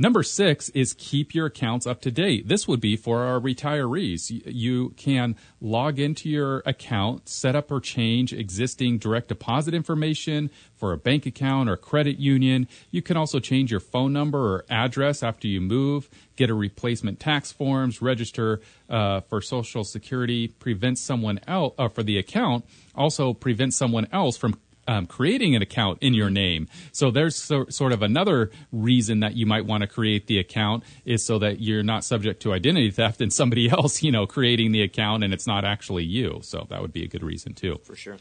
Number 0.00 0.22
six 0.22 0.70
is 0.70 0.94
keep 0.94 1.34
your 1.34 1.44
accounts 1.44 1.86
up 1.86 2.00
to 2.00 2.10
date. 2.10 2.48
This 2.48 2.66
would 2.66 2.80
be 2.80 2.96
for 2.96 3.22
our 3.22 3.38
retirees. 3.38 4.30
You 4.46 4.94
can 4.96 5.36
log 5.60 5.98
into 5.98 6.30
your 6.30 6.62
account, 6.64 7.28
set 7.28 7.54
up 7.54 7.70
or 7.70 7.80
change 7.80 8.32
existing 8.32 8.96
direct 8.96 9.28
deposit 9.28 9.74
information 9.74 10.50
for 10.74 10.94
a 10.94 10.96
bank 10.96 11.26
account 11.26 11.68
or 11.68 11.76
credit 11.76 12.18
union. 12.18 12.66
You 12.90 13.02
can 13.02 13.18
also 13.18 13.40
change 13.40 13.70
your 13.70 13.80
phone 13.80 14.14
number 14.14 14.38
or 14.38 14.64
address 14.70 15.22
after 15.22 15.46
you 15.46 15.60
move, 15.60 16.08
get 16.34 16.48
a 16.48 16.54
replacement 16.54 17.20
tax 17.20 17.52
forms, 17.52 18.00
register 18.00 18.62
uh, 18.88 19.20
for 19.20 19.42
Social 19.42 19.84
Security, 19.84 20.48
prevent 20.48 20.96
someone 20.96 21.40
else 21.46 21.74
uh, 21.76 21.88
for 21.88 22.02
the 22.02 22.16
account, 22.16 22.64
also 22.94 23.34
prevent 23.34 23.74
someone 23.74 24.08
else 24.12 24.38
from 24.38 24.58
um, 24.90 25.06
creating 25.06 25.54
an 25.54 25.62
account 25.62 25.98
in 26.00 26.14
your 26.14 26.30
name. 26.30 26.66
So 26.90 27.12
there's 27.12 27.36
so, 27.36 27.66
sort 27.68 27.92
of 27.92 28.02
another 28.02 28.50
reason 28.72 29.20
that 29.20 29.36
you 29.36 29.46
might 29.46 29.64
want 29.64 29.82
to 29.82 29.86
create 29.86 30.26
the 30.26 30.40
account 30.40 30.82
is 31.04 31.24
so 31.24 31.38
that 31.38 31.60
you're 31.60 31.84
not 31.84 32.02
subject 32.02 32.42
to 32.42 32.52
identity 32.52 32.90
theft 32.90 33.20
and 33.20 33.32
somebody 33.32 33.70
else, 33.70 34.02
you 34.02 34.10
know, 34.10 34.26
creating 34.26 34.72
the 34.72 34.82
account 34.82 35.22
and 35.22 35.32
it's 35.32 35.46
not 35.46 35.64
actually 35.64 36.02
you. 36.02 36.40
So 36.42 36.66
that 36.70 36.82
would 36.82 36.92
be 36.92 37.04
a 37.04 37.06
good 37.06 37.22
reason 37.22 37.54
too. 37.54 37.78
For 37.84 37.94
sure. 37.94 38.16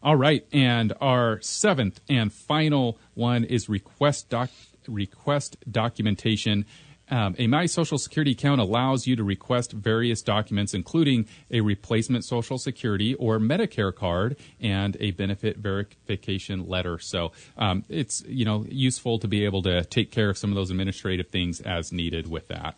All 0.00 0.14
right, 0.16 0.46
and 0.52 0.92
our 1.00 1.40
seventh 1.42 2.00
and 2.08 2.32
final 2.32 2.98
one 3.14 3.44
is 3.44 3.68
request 3.68 4.28
doc, 4.28 4.50
request 4.88 5.56
documentation. 5.70 6.66
Um, 7.12 7.34
a 7.38 7.46
My 7.46 7.66
Social 7.66 7.98
Security 7.98 8.30
account 8.30 8.58
allows 8.58 9.06
you 9.06 9.16
to 9.16 9.22
request 9.22 9.72
various 9.72 10.22
documents, 10.22 10.72
including 10.72 11.26
a 11.50 11.60
replacement 11.60 12.24
Social 12.24 12.56
Security 12.56 13.14
or 13.16 13.38
Medicare 13.38 13.94
card 13.94 14.36
and 14.62 14.96
a 14.98 15.10
benefit 15.10 15.58
verification 15.58 16.66
letter. 16.66 16.98
So 16.98 17.32
um, 17.58 17.84
it's 17.90 18.24
you 18.26 18.46
know 18.46 18.64
useful 18.66 19.18
to 19.18 19.28
be 19.28 19.44
able 19.44 19.62
to 19.64 19.84
take 19.84 20.10
care 20.10 20.30
of 20.30 20.38
some 20.38 20.50
of 20.50 20.56
those 20.56 20.70
administrative 20.70 21.28
things 21.28 21.60
as 21.60 21.92
needed 21.92 22.30
with 22.30 22.48
that. 22.48 22.76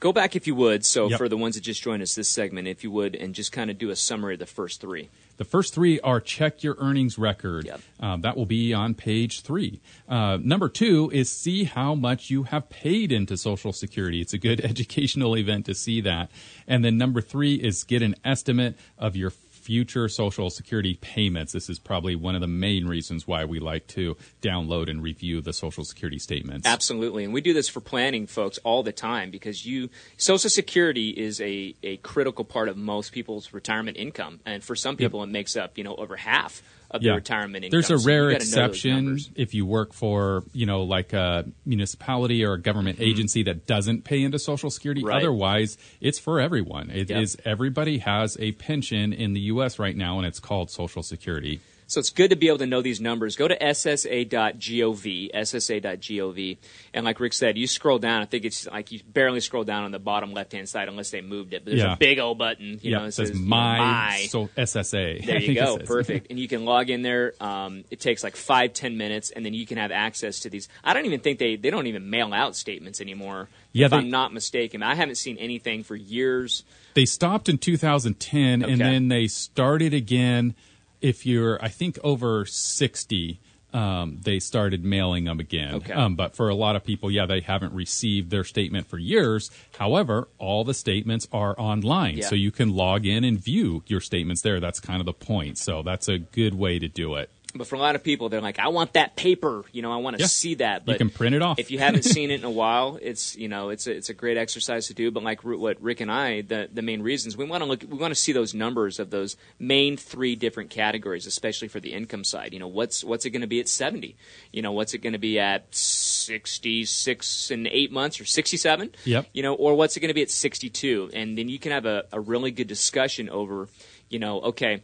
Go 0.00 0.12
back 0.12 0.34
if 0.34 0.48
you 0.48 0.56
would. 0.56 0.84
So 0.84 1.08
Yep. 1.08 1.18
for 1.18 1.28
the 1.28 1.36
ones 1.36 1.54
that 1.54 1.60
just 1.60 1.80
joined 1.80 2.02
us 2.02 2.16
this 2.16 2.28
segment, 2.28 2.66
if 2.66 2.82
you 2.82 2.90
would, 2.90 3.14
and 3.14 3.34
just 3.36 3.52
kind 3.52 3.70
of 3.70 3.78
do 3.78 3.90
a 3.90 3.96
summary 3.96 4.34
of 4.34 4.40
the 4.40 4.46
first 4.46 4.80
three. 4.80 5.10
The 5.40 5.46
first 5.46 5.72
three 5.72 5.98
are 6.00 6.20
check 6.20 6.62
your 6.62 6.76
earnings 6.78 7.16
record. 7.16 7.64
Yep. 7.64 7.80
Um, 7.98 8.20
that 8.20 8.36
will 8.36 8.44
be 8.44 8.74
on 8.74 8.92
page 8.92 9.40
three. 9.40 9.80
Uh, 10.06 10.36
number 10.42 10.68
two 10.68 11.10
is 11.14 11.32
see 11.32 11.64
how 11.64 11.94
much 11.94 12.28
you 12.28 12.42
have 12.42 12.68
paid 12.68 13.10
into 13.10 13.38
Social 13.38 13.72
Security. 13.72 14.20
It's 14.20 14.34
a 14.34 14.38
good 14.38 14.60
educational 14.64 15.38
event 15.38 15.64
to 15.64 15.74
see 15.74 16.02
that. 16.02 16.30
And 16.68 16.84
then 16.84 16.98
number 16.98 17.22
three 17.22 17.54
is 17.54 17.84
get 17.84 18.02
an 18.02 18.16
estimate 18.22 18.76
of 18.98 19.16
your 19.16 19.30
future 19.70 20.08
Social 20.08 20.50
Security 20.50 20.94
payments. 20.94 21.52
This 21.52 21.70
is 21.70 21.78
probably 21.78 22.16
one 22.16 22.34
of 22.34 22.40
the 22.40 22.48
main 22.48 22.86
reasons 22.86 23.28
why 23.28 23.44
we 23.44 23.60
like 23.60 23.86
to 23.86 24.16
download 24.42 24.90
and 24.90 25.00
review 25.00 25.40
the 25.40 25.52
Social 25.52 25.84
Security 25.84 26.18
statements. 26.18 26.66
Absolutely, 26.66 27.22
and 27.22 27.32
we 27.32 27.40
do 27.40 27.52
this 27.52 27.68
for 27.68 27.80
planning, 27.80 28.26
folks, 28.26 28.58
all 28.64 28.82
the 28.82 28.90
time 28.90 29.30
because 29.30 29.64
you 29.64 29.88
Social 30.16 30.50
Security 30.50 31.10
is 31.10 31.40
a, 31.40 31.76
a 31.84 31.98
critical 31.98 32.44
part 32.44 32.68
of 32.68 32.76
most 32.76 33.12
people's 33.12 33.52
retirement 33.52 33.96
income, 33.96 34.40
and 34.44 34.64
for 34.64 34.74
some 34.74 34.96
people, 34.96 35.22
it 35.22 35.28
makes 35.28 35.56
up 35.56 35.78
you 35.78 35.84
know 35.84 35.94
over 35.94 36.16
half 36.16 36.62
of 36.90 37.02
the 37.02 37.10
retirement 37.10 37.64
income. 37.64 37.70
There's 37.76 37.90
a 37.90 37.98
So 37.98 38.06
rare 38.06 38.30
you 38.30 38.38
gotta 38.38 38.50
know 38.50 38.66
those 38.66 38.76
exception 38.76 39.18
if 39.36 39.54
you 39.54 39.64
work 39.64 39.92
for, 39.92 40.42
you 40.52 40.66
know, 40.66 40.82
like 40.82 41.12
a 41.12 41.44
municipality 41.64 42.44
or 42.44 42.54
a 42.54 42.60
government 42.60 43.00
agency 43.00 43.42
that 43.44 43.66
doesn't 43.66 44.04
pay 44.04 44.22
into 44.22 44.38
Social 44.38 44.70
Security. 44.70 45.00
Mm-hmm. 45.02 45.08
Right. 45.08 45.18
Otherwise, 45.18 45.78
it's 46.00 46.18
for 46.18 46.40
everyone. 46.40 46.90
It 46.90 47.10
is 47.10 47.36
Yep. 47.38 47.46
everybody 47.46 47.98
has 47.98 48.36
a 48.40 48.52
pension 48.52 49.12
in 49.12 49.32
the 49.34 49.40
U.S. 49.40 49.78
right 49.78 49.96
now, 49.96 50.18
and 50.18 50.26
it's 50.26 50.40
called 50.40 50.70
Social 50.70 51.02
Security. 51.02 51.60
So 51.90 51.98
it's 51.98 52.10
good 52.10 52.30
to 52.30 52.36
be 52.36 52.46
able 52.46 52.58
to 52.58 52.66
know 52.66 52.82
these 52.82 53.00
numbers. 53.00 53.34
Go 53.34 53.48
to 53.48 53.58
ssa.gov, 53.58 55.30
ssa.gov, 55.34 56.56
and 56.94 57.04
like 57.04 57.18
Rick 57.18 57.32
said, 57.32 57.58
you 57.58 57.66
scroll 57.66 57.98
down. 57.98 58.22
I 58.22 58.26
think 58.26 58.44
it's 58.44 58.66
like 58.66 58.92
you 58.92 59.00
barely 59.06 59.40
scroll 59.40 59.64
down 59.64 59.82
on 59.84 59.90
the 59.90 59.98
bottom 59.98 60.32
left 60.32 60.52
hand 60.52 60.68
side 60.68 60.88
unless 60.88 61.10
they 61.10 61.20
moved 61.20 61.52
it. 61.52 61.64
But 61.64 61.72
there's 61.72 61.82
Yeah. 61.82 61.94
a 61.94 61.96
big 61.96 62.20
old 62.20 62.38
button. 62.38 62.78
You 62.82 62.92
yeah, 62.92 62.98
know, 62.98 63.04
it 63.06 63.12
says, 63.12 63.32
my, 63.34 63.78
my. 63.78 64.26
so 64.28 64.48
SSA. 64.56 65.26
There 65.26 65.38
you 65.40 65.54
go. 65.54 65.78
Perfect. 65.78 66.28
And 66.30 66.38
you 66.38 66.46
can 66.46 66.64
log 66.64 66.90
in 66.90 67.02
there. 67.02 67.34
Um, 67.40 67.84
it 67.90 67.98
takes 68.00 68.22
like 68.22 68.36
five, 68.36 68.72
ten 68.72 68.96
minutes, 68.96 69.30
and 69.30 69.44
then 69.44 69.52
you 69.52 69.66
can 69.66 69.76
have 69.78 69.90
access 69.90 70.40
to 70.40 70.50
these. 70.50 70.68
I 70.84 70.94
don't 70.94 71.06
even 71.06 71.20
think 71.20 71.38
they, 71.40 71.56
they 71.56 71.70
don't 71.70 71.88
even 71.88 72.08
mail 72.08 72.32
out 72.32 72.54
statements 72.54 73.00
anymore. 73.00 73.48
Yeah, 73.72 73.86
if 73.86 73.90
they- 73.90 73.96
I'm 73.98 74.10
not 74.10 74.32
mistaken. 74.32 74.82
I 74.84 74.94
haven't 74.94 75.16
seen 75.16 75.38
anything 75.38 75.82
for 75.82 75.96
years. 75.96 76.62
They 76.94 77.04
stopped 77.04 77.48
in 77.48 77.58
2010, 77.58 78.62
Okay. 78.62 78.72
and 78.72 78.80
then 78.80 79.08
they 79.08 79.26
started 79.26 79.92
again. 79.92 80.54
If 81.00 81.24
you're, 81.26 81.62
I 81.64 81.68
think, 81.68 81.98
over 82.04 82.44
60, 82.44 83.40
um, 83.72 84.18
they 84.22 84.38
started 84.40 84.84
mailing 84.84 85.24
them 85.24 85.38
again. 85.40 85.74
Okay. 85.76 85.92
Um, 85.92 86.16
but 86.16 86.34
for 86.34 86.48
a 86.48 86.54
lot 86.54 86.76
of 86.76 86.84
people, 86.84 87.10
yeah, 87.10 87.26
they 87.26 87.40
haven't 87.40 87.72
received 87.72 88.30
their 88.30 88.44
statement 88.44 88.86
for 88.88 88.98
years. 88.98 89.50
However, 89.78 90.28
all 90.38 90.64
the 90.64 90.74
statements 90.74 91.28
are 91.32 91.58
online, 91.58 92.18
Yeah. 92.18 92.26
so 92.28 92.34
you 92.34 92.50
can 92.50 92.70
log 92.74 93.06
in 93.06 93.22
and 93.24 93.38
view 93.42 93.82
your 93.86 94.00
statements 94.00 94.42
there. 94.42 94.60
That's 94.60 94.80
kind 94.80 95.00
of 95.00 95.06
the 95.06 95.12
point. 95.12 95.56
So 95.58 95.82
that's 95.82 96.08
a 96.08 96.18
good 96.18 96.54
way 96.54 96.78
to 96.78 96.88
do 96.88 97.14
it. 97.14 97.30
But 97.52 97.66
for 97.66 97.74
a 97.74 97.78
lot 97.80 97.96
of 97.96 98.04
people, 98.04 98.28
they're 98.28 98.40
like, 98.40 98.60
I 98.60 98.68
want 98.68 98.92
that 98.92 99.16
paper. 99.16 99.64
You 99.72 99.82
know, 99.82 99.92
I 99.92 99.96
want 99.96 100.16
to 100.16 100.22
Yeah. 100.22 100.26
see 100.28 100.54
that. 100.54 100.86
But 100.86 100.92
you 100.92 100.98
can 100.98 101.10
print 101.10 101.34
it 101.34 101.42
off. 101.42 101.58
if 101.58 101.70
you 101.72 101.78
haven't 101.80 102.04
seen 102.16 102.30
it 102.30 102.38
in 102.40 102.44
a 102.44 102.50
while, 102.50 102.98
it's 103.02 103.36
you 103.36 103.48
know 103.48 103.70
it's 103.70 103.86
a, 103.88 103.92
it's 103.92 104.08
a 104.08 104.14
great 104.14 104.36
exercise 104.36 104.86
to 104.86 104.94
do. 104.94 105.10
But 105.10 105.22
like 105.24 105.42
what 105.42 105.82
Rick 105.82 106.00
and 106.00 106.10
I, 106.12 106.42
the 106.42 106.68
the 106.72 106.82
main 106.82 107.02
reasons 107.02 107.36
we 107.36 107.44
want 107.44 107.62
to 107.62 107.66
look, 107.68 107.82
we 107.82 107.98
want 107.98 108.12
to 108.12 108.20
see 108.20 108.32
those 108.32 108.54
numbers 108.54 109.00
of 109.00 109.10
those 109.10 109.36
main 109.58 109.96
three 109.96 110.36
different 110.36 110.70
categories, 110.70 111.26
especially 111.26 111.66
for 111.68 111.80
the 111.80 111.92
income 111.92 112.22
side. 112.22 112.52
You 112.52 112.60
know, 112.60 112.68
what's 112.68 113.02
what's 113.02 113.24
it 113.24 113.30
going 113.30 113.40
to 113.42 113.48
be 113.48 113.58
at 113.60 113.68
seventy? 113.68 114.16
You 114.52 114.62
know, 114.62 114.72
what's 114.72 114.94
it 114.94 114.98
going 114.98 115.14
to 115.14 115.18
be 115.18 115.38
at 115.40 115.74
sixty 115.74 116.84
six 116.84 117.50
and 117.50 117.66
eight 117.66 117.90
months 117.90 118.20
or 118.20 118.24
sixty 118.24 118.56
seven? 118.56 118.90
Yep. 119.04 119.26
You 119.32 119.42
know, 119.42 119.54
or 119.54 119.74
what's 119.74 119.96
it 119.96 120.00
going 120.00 120.08
to 120.10 120.14
be 120.14 120.22
at 120.22 120.30
sixty 120.30 120.68
two? 120.70 121.10
And 121.12 121.36
then 121.36 121.48
you 121.48 121.58
can 121.58 121.72
have 121.72 121.86
a, 121.86 122.04
a 122.12 122.20
really 122.20 122.50
good 122.52 122.68
discussion 122.68 123.28
over, 123.28 123.68
you 124.08 124.18
know, 124.18 124.40
okay 124.42 124.82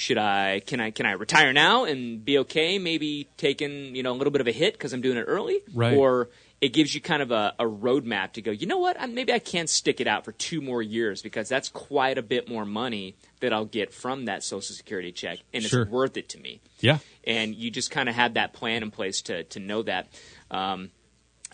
should 0.00 0.18
I 0.18 0.60
can 0.60 0.80
I 0.80 0.90
can 0.90 1.06
I 1.06 1.12
retire 1.12 1.52
now 1.52 1.84
and 1.84 2.24
be 2.24 2.38
okay? 2.38 2.78
Maybe 2.78 3.28
taking 3.36 3.94
you 3.94 4.02
know 4.02 4.12
a 4.12 4.16
little 4.18 4.30
bit 4.30 4.40
of 4.40 4.46
a 4.48 4.52
hit 4.52 4.72
because 4.74 4.92
I'm 4.92 5.00
doing 5.02 5.18
it 5.18 5.22
early, 5.28 5.60
Right. 5.74 5.96
Or 5.96 6.28
it 6.60 6.74
gives 6.74 6.94
you 6.94 7.00
kind 7.00 7.22
of 7.22 7.30
a, 7.30 7.54
a 7.58 7.64
roadmap 7.64 8.32
to 8.32 8.42
go. 8.42 8.50
You 8.50 8.66
know 8.66 8.76
what? 8.78 9.00
I, 9.00 9.06
maybe 9.06 9.32
I 9.32 9.38
can't 9.38 9.68
stick 9.70 9.98
it 9.98 10.06
out 10.06 10.26
for 10.26 10.32
two 10.32 10.60
more 10.60 10.82
years 10.82 11.22
because 11.22 11.48
that's 11.48 11.70
quite 11.70 12.18
a 12.18 12.22
bit 12.22 12.48
more 12.50 12.66
money 12.66 13.14
that 13.40 13.52
I'll 13.52 13.64
get 13.64 13.94
from 13.94 14.26
that 14.26 14.42
Social 14.42 14.74
Security 14.74 15.10
check, 15.10 15.38
and 15.54 15.62
Sure. 15.64 15.82
it's 15.82 15.90
worth 15.90 16.16
it 16.18 16.28
to 16.30 16.38
me. 16.38 16.60
yeah. 16.80 16.98
And 17.24 17.54
you 17.54 17.70
just 17.70 17.90
kind 17.90 18.08
of 18.10 18.14
have 18.14 18.34
that 18.34 18.52
plan 18.52 18.82
in 18.82 18.90
place 18.90 19.22
to 19.22 19.44
to 19.44 19.58
know 19.60 19.82
that. 19.82 20.08
Um, 20.50 20.90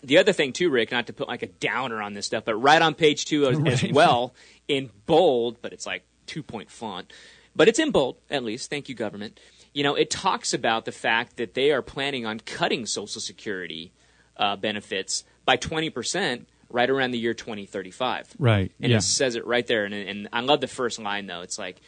the 0.03 0.17
other 0.19 0.31
thing 0.33 0.53
too, 0.53 0.69
Rick, 0.69 0.91
not 0.91 1.07
to 1.07 1.13
put 1.13 1.27
like 1.27 1.41
a 1.43 1.47
downer 1.47 2.01
on 2.01 2.13
this 2.13 2.25
stuff, 2.25 2.43
but 2.45 2.55
right 2.55 2.81
on 2.81 2.93
page 2.93 3.25
two 3.25 3.47
as, 3.47 3.83
as 3.83 3.91
well 3.91 4.33
in 4.67 4.89
bold, 5.05 5.57
but 5.61 5.73
it's 5.73 5.85
like 5.85 6.03
two 6.27 6.43
point 6.43 6.69
font, 6.69 7.11
but 7.57 7.67
it's 7.67 7.79
in 7.79 7.91
bold 7.91 8.15
at 8.29 8.43
least. 8.43 8.69
Thank 8.69 8.87
you, 8.87 8.95
government. 8.95 9.39
You 9.73 9.83
know, 9.83 9.95
it 9.95 10.09
talks 10.09 10.53
about 10.53 10.85
the 10.85 10.91
fact 10.93 11.35
that 11.37 11.53
they 11.53 11.71
are 11.71 11.81
planning 11.81 12.25
on 12.25 12.39
cutting 12.39 12.85
Social 12.85 13.19
Security 13.19 13.91
uh, 14.37 14.55
benefits 14.55 15.25
by 15.43 15.57
twenty 15.57 15.89
percent 15.89 16.47
right 16.69 16.89
around 16.89 17.11
the 17.11 17.19
year 17.19 17.33
twenty 17.33 17.65
thirty 17.65 17.91
five. 17.91 18.33
Right. 18.39 18.71
And 18.79 18.91
yeah. 18.91 18.97
it 18.97 19.01
says 19.01 19.35
it 19.35 19.45
right 19.45 19.67
there. 19.67 19.85
And, 19.85 19.93
and 19.93 20.29
I 20.31 20.41
love 20.41 20.61
the 20.61 20.67
first 20.67 20.99
line, 20.99 21.27
though. 21.27 21.41
It's 21.41 21.59
like, 21.59 21.81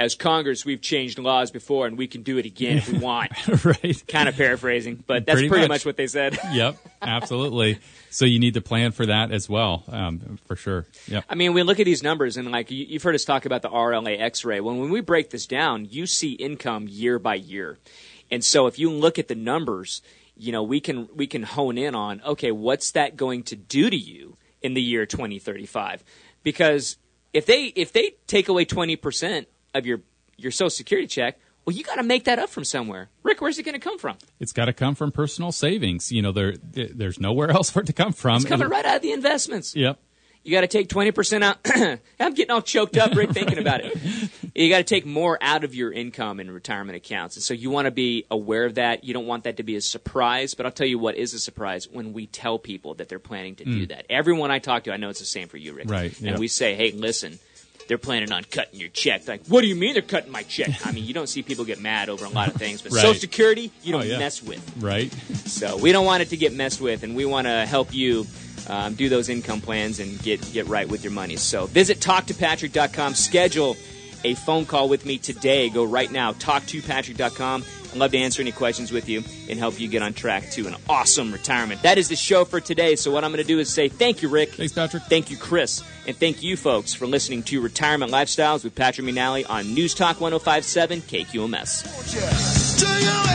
as 0.00 0.14
Congress, 0.14 0.64
we've 0.64 0.80
changed 0.80 1.18
laws 1.18 1.50
before, 1.50 1.86
and 1.86 1.96
we 1.98 2.06
can 2.08 2.22
do 2.22 2.38
it 2.38 2.46
again 2.46 2.78
if 2.78 2.90
we 2.90 2.98
want. 3.10 3.30
right. 3.64 4.02
kind 4.08 4.28
of 4.28 4.34
paraphrasing, 4.36 5.04
but 5.06 5.26
that's 5.26 5.36
Pretty 5.36 5.48
pretty, 5.48 5.62
much. 5.64 5.68
much. 5.80 5.86
what 5.86 5.96
they 5.96 6.06
said. 6.06 6.38
yep. 6.52 6.76
Absolutely. 7.02 7.78
So 8.10 8.24
you 8.24 8.38
need 8.38 8.54
to 8.54 8.60
plan 8.60 8.92
for 8.92 9.06
that 9.06 9.30
as 9.30 9.48
well, 9.48 9.84
um, 9.88 10.38
for 10.46 10.56
sure. 10.56 10.86
Yep. 11.06 11.24
I 11.28 11.34
mean, 11.34 11.52
we 11.52 11.62
look 11.62 11.78
at 11.80 11.84
these 11.84 12.02
numbers, 12.02 12.36
and 12.36 12.50
like 12.50 12.70
you- 12.70 12.86
you've 12.88 13.02
heard 13.02 13.14
us 13.14 13.24
talk 13.24 13.44
about 13.44 13.62
the 13.62 13.68
RLA 13.68 14.18
X-ray. 14.18 14.60
When 14.60 14.78
when 14.78 14.90
we 14.90 15.00
break 15.00 15.30
this 15.30 15.46
down, 15.46 15.86
you 15.90 16.06
see 16.06 16.32
income 16.32 16.86
year 16.88 17.18
by 17.18 17.34
year, 17.34 17.78
and 18.30 18.42
so 18.44 18.66
if 18.66 18.78
you 18.78 18.90
look 18.90 19.18
at 19.18 19.28
the 19.28 19.34
numbers, 19.34 20.02
you 20.36 20.50
know 20.50 20.62
we 20.62 20.80
can 20.80 21.08
we 21.14 21.26
can 21.26 21.42
hone 21.42 21.76
in 21.78 21.94
on 21.94 22.22
okay, 22.24 22.50
what's 22.52 22.92
that 22.92 23.16
going 23.16 23.42
to 23.44 23.56
do 23.56 23.90
to 23.90 23.96
you 23.96 24.36
in 24.62 24.72
the 24.74 24.82
year 24.82 25.04
2035? 25.06 26.02
Because 26.42 26.96
if 27.32 27.44
they 27.46 27.66
if 27.76 27.92
they 27.92 28.14
take 28.26 28.48
away 28.48 28.64
20 28.64 28.96
percent 28.96 29.46
of 29.74 29.86
your 29.86 30.00
your 30.36 30.50
Social 30.50 30.70
Security 30.70 31.06
check, 31.06 31.38
well, 31.66 31.76
you 31.76 31.84
got 31.84 31.96
to 31.96 32.02
make 32.02 32.24
that 32.24 32.38
up 32.38 32.48
from 32.48 32.64
somewhere. 32.64 33.10
Rick, 33.22 33.40
where's 33.42 33.58
it 33.58 33.62
going 33.64 33.74
to 33.74 33.78
come 33.80 33.98
from? 33.98 34.16
It's 34.38 34.52
got 34.52 34.64
to 34.66 34.72
come 34.72 34.94
from 34.94 35.12
personal 35.12 35.52
savings. 35.52 36.10
You 36.10 36.22
know, 36.22 36.32
there 36.32 36.54
there's 36.56 37.20
nowhere 37.20 37.50
else 37.52 37.70
for 37.70 37.80
it 37.82 37.86
to 37.86 37.92
come 37.92 38.12
from. 38.12 38.36
It's 38.36 38.44
coming 38.46 38.62
And- 38.64 38.70
right 38.70 38.84
out 38.84 38.96
of 38.96 39.02
the 39.02 39.12
investments. 39.12 39.76
Yep. 39.76 39.98
You 40.42 40.52
got 40.52 40.62
to 40.62 40.68
take 40.68 40.88
20% 40.88 41.42
out. 41.42 41.58
I'm 42.18 42.32
getting 42.32 42.50
all 42.50 42.62
choked 42.62 42.96
up, 42.96 43.14
Rick, 43.14 43.32
thinking 43.32 43.58
about 43.58 43.82
it. 43.84 43.98
You 44.52 44.68
got 44.68 44.78
to 44.78 44.84
take 44.84 45.06
more 45.06 45.38
out 45.40 45.62
of 45.64 45.74
your 45.76 45.92
income 45.92 46.40
in 46.40 46.50
retirement 46.50 46.96
accounts. 46.96 47.36
And 47.36 47.42
so 47.42 47.54
you 47.54 47.70
want 47.70 47.84
to 47.86 47.90
be 47.92 48.26
aware 48.30 48.64
of 48.66 48.74
that. 48.74 49.04
You 49.04 49.14
don't 49.14 49.26
want 49.26 49.44
that 49.44 49.58
to 49.58 49.62
be 49.62 49.76
a 49.76 49.80
surprise. 49.80 50.54
But 50.54 50.66
I'll 50.66 50.72
tell 50.72 50.88
you 50.88 50.98
what 50.98 51.14
is 51.16 51.34
a 51.34 51.38
surprise 51.38 51.88
when 51.88 52.12
we 52.12 52.26
tell 52.26 52.58
people 52.58 52.94
that 52.94 53.08
they're 53.08 53.20
planning 53.20 53.54
to 53.56 53.64
do 53.64 53.86
that. 53.86 54.06
Everyone 54.10 54.50
I 54.50 54.58
talk 54.58 54.84
to, 54.84 54.92
I 54.92 54.96
know 54.96 55.08
it's 55.08 55.20
the 55.20 55.24
same 55.24 55.46
for 55.48 55.56
you, 55.56 55.72
Rick. 55.72 55.86
Mm. 55.86 55.90
Right, 55.90 56.18
And 56.18 56.26
yeah. 56.30 56.38
we 56.38 56.48
say, 56.48 56.74
hey, 56.74 56.90
listen. 56.90 57.38
They're 57.90 57.98
planning 57.98 58.30
on 58.30 58.44
cutting 58.44 58.78
your 58.78 58.88
check. 58.90 59.26
Like, 59.26 59.44
what 59.48 59.62
do 59.62 59.66
you 59.66 59.74
mean 59.74 59.94
they're 59.94 60.02
cutting 60.02 60.30
my 60.30 60.44
check? 60.44 60.86
I 60.86 60.92
mean, 60.92 61.04
you 61.04 61.12
don't 61.12 61.28
see 61.28 61.42
people 61.42 61.64
get 61.64 61.80
mad 61.80 62.08
over 62.08 62.24
a 62.24 62.28
lot 62.28 62.46
of 62.46 62.54
things, 62.54 62.82
but 62.82 62.92
Right. 62.92 63.00
Social 63.02 63.20
Security, 63.20 63.72
you 63.82 63.92
Oh, 63.96 63.98
don't 63.98 64.06
yeah. 64.08 64.18
mess 64.20 64.40
with. 64.44 64.62
Right. 64.78 65.12
So 65.44 65.76
we 65.76 65.90
don't 65.90 66.06
want 66.06 66.22
it 66.22 66.28
to 66.28 66.36
get 66.36 66.52
messed 66.52 66.80
with, 66.80 67.02
and 67.02 67.16
we 67.16 67.24
want 67.24 67.48
to 67.48 67.66
help 67.66 67.92
you 67.92 68.28
um, 68.68 68.94
do 68.94 69.08
those 69.08 69.28
income 69.28 69.60
plans 69.60 69.98
and 69.98 70.22
get 70.22 70.40
get 70.52 70.66
right 70.68 70.88
with 70.88 71.02
your 71.02 71.12
money. 71.12 71.34
So 71.34 71.66
visit 71.66 71.98
talktopatrick.com. 71.98 73.14
Schedule 73.16 73.76
a 74.24 74.34
phone 74.34 74.66
call 74.66 74.88
with 74.88 75.06
me 75.06 75.18
today. 75.18 75.68
Go 75.68 75.84
right 75.84 76.10
now. 76.10 76.32
Talktopatrick.com. 76.32 77.64
I'd 77.92 77.96
love 77.96 78.12
to 78.12 78.18
answer 78.18 78.40
any 78.40 78.52
questions 78.52 78.92
with 78.92 79.08
you 79.08 79.24
and 79.48 79.58
help 79.58 79.80
you 79.80 79.88
get 79.88 80.02
on 80.02 80.12
track 80.12 80.50
to 80.50 80.66
an 80.68 80.76
awesome 80.88 81.32
retirement. 81.32 81.82
That 81.82 81.98
is 81.98 82.08
the 82.08 82.16
show 82.16 82.44
for 82.44 82.60
today. 82.60 82.94
So 82.96 83.10
what 83.10 83.24
I'm 83.24 83.32
going 83.32 83.42
to 83.42 83.48
do 83.48 83.58
is 83.58 83.68
say 83.68 83.88
thank 83.88 84.22
you, 84.22 84.28
Rick. 84.28 84.50
Thanks, 84.50 84.72
Patrick. 84.72 85.02
Thank 85.04 85.30
you, 85.30 85.36
Chris. 85.36 85.82
And 86.06 86.16
thank 86.16 86.42
you, 86.42 86.56
folks, 86.56 86.94
for 86.94 87.06
listening 87.06 87.42
to 87.44 87.60
Retirement 87.60 88.12
Lifestyles 88.12 88.64
with 88.64 88.74
Patrick 88.74 89.06
McNally 89.06 89.48
on 89.48 89.74
News 89.74 89.94
Talk 89.94 90.20
1057 90.20 91.00
KQMS. 91.02 92.78
Do 92.78 93.04
you 93.04 93.29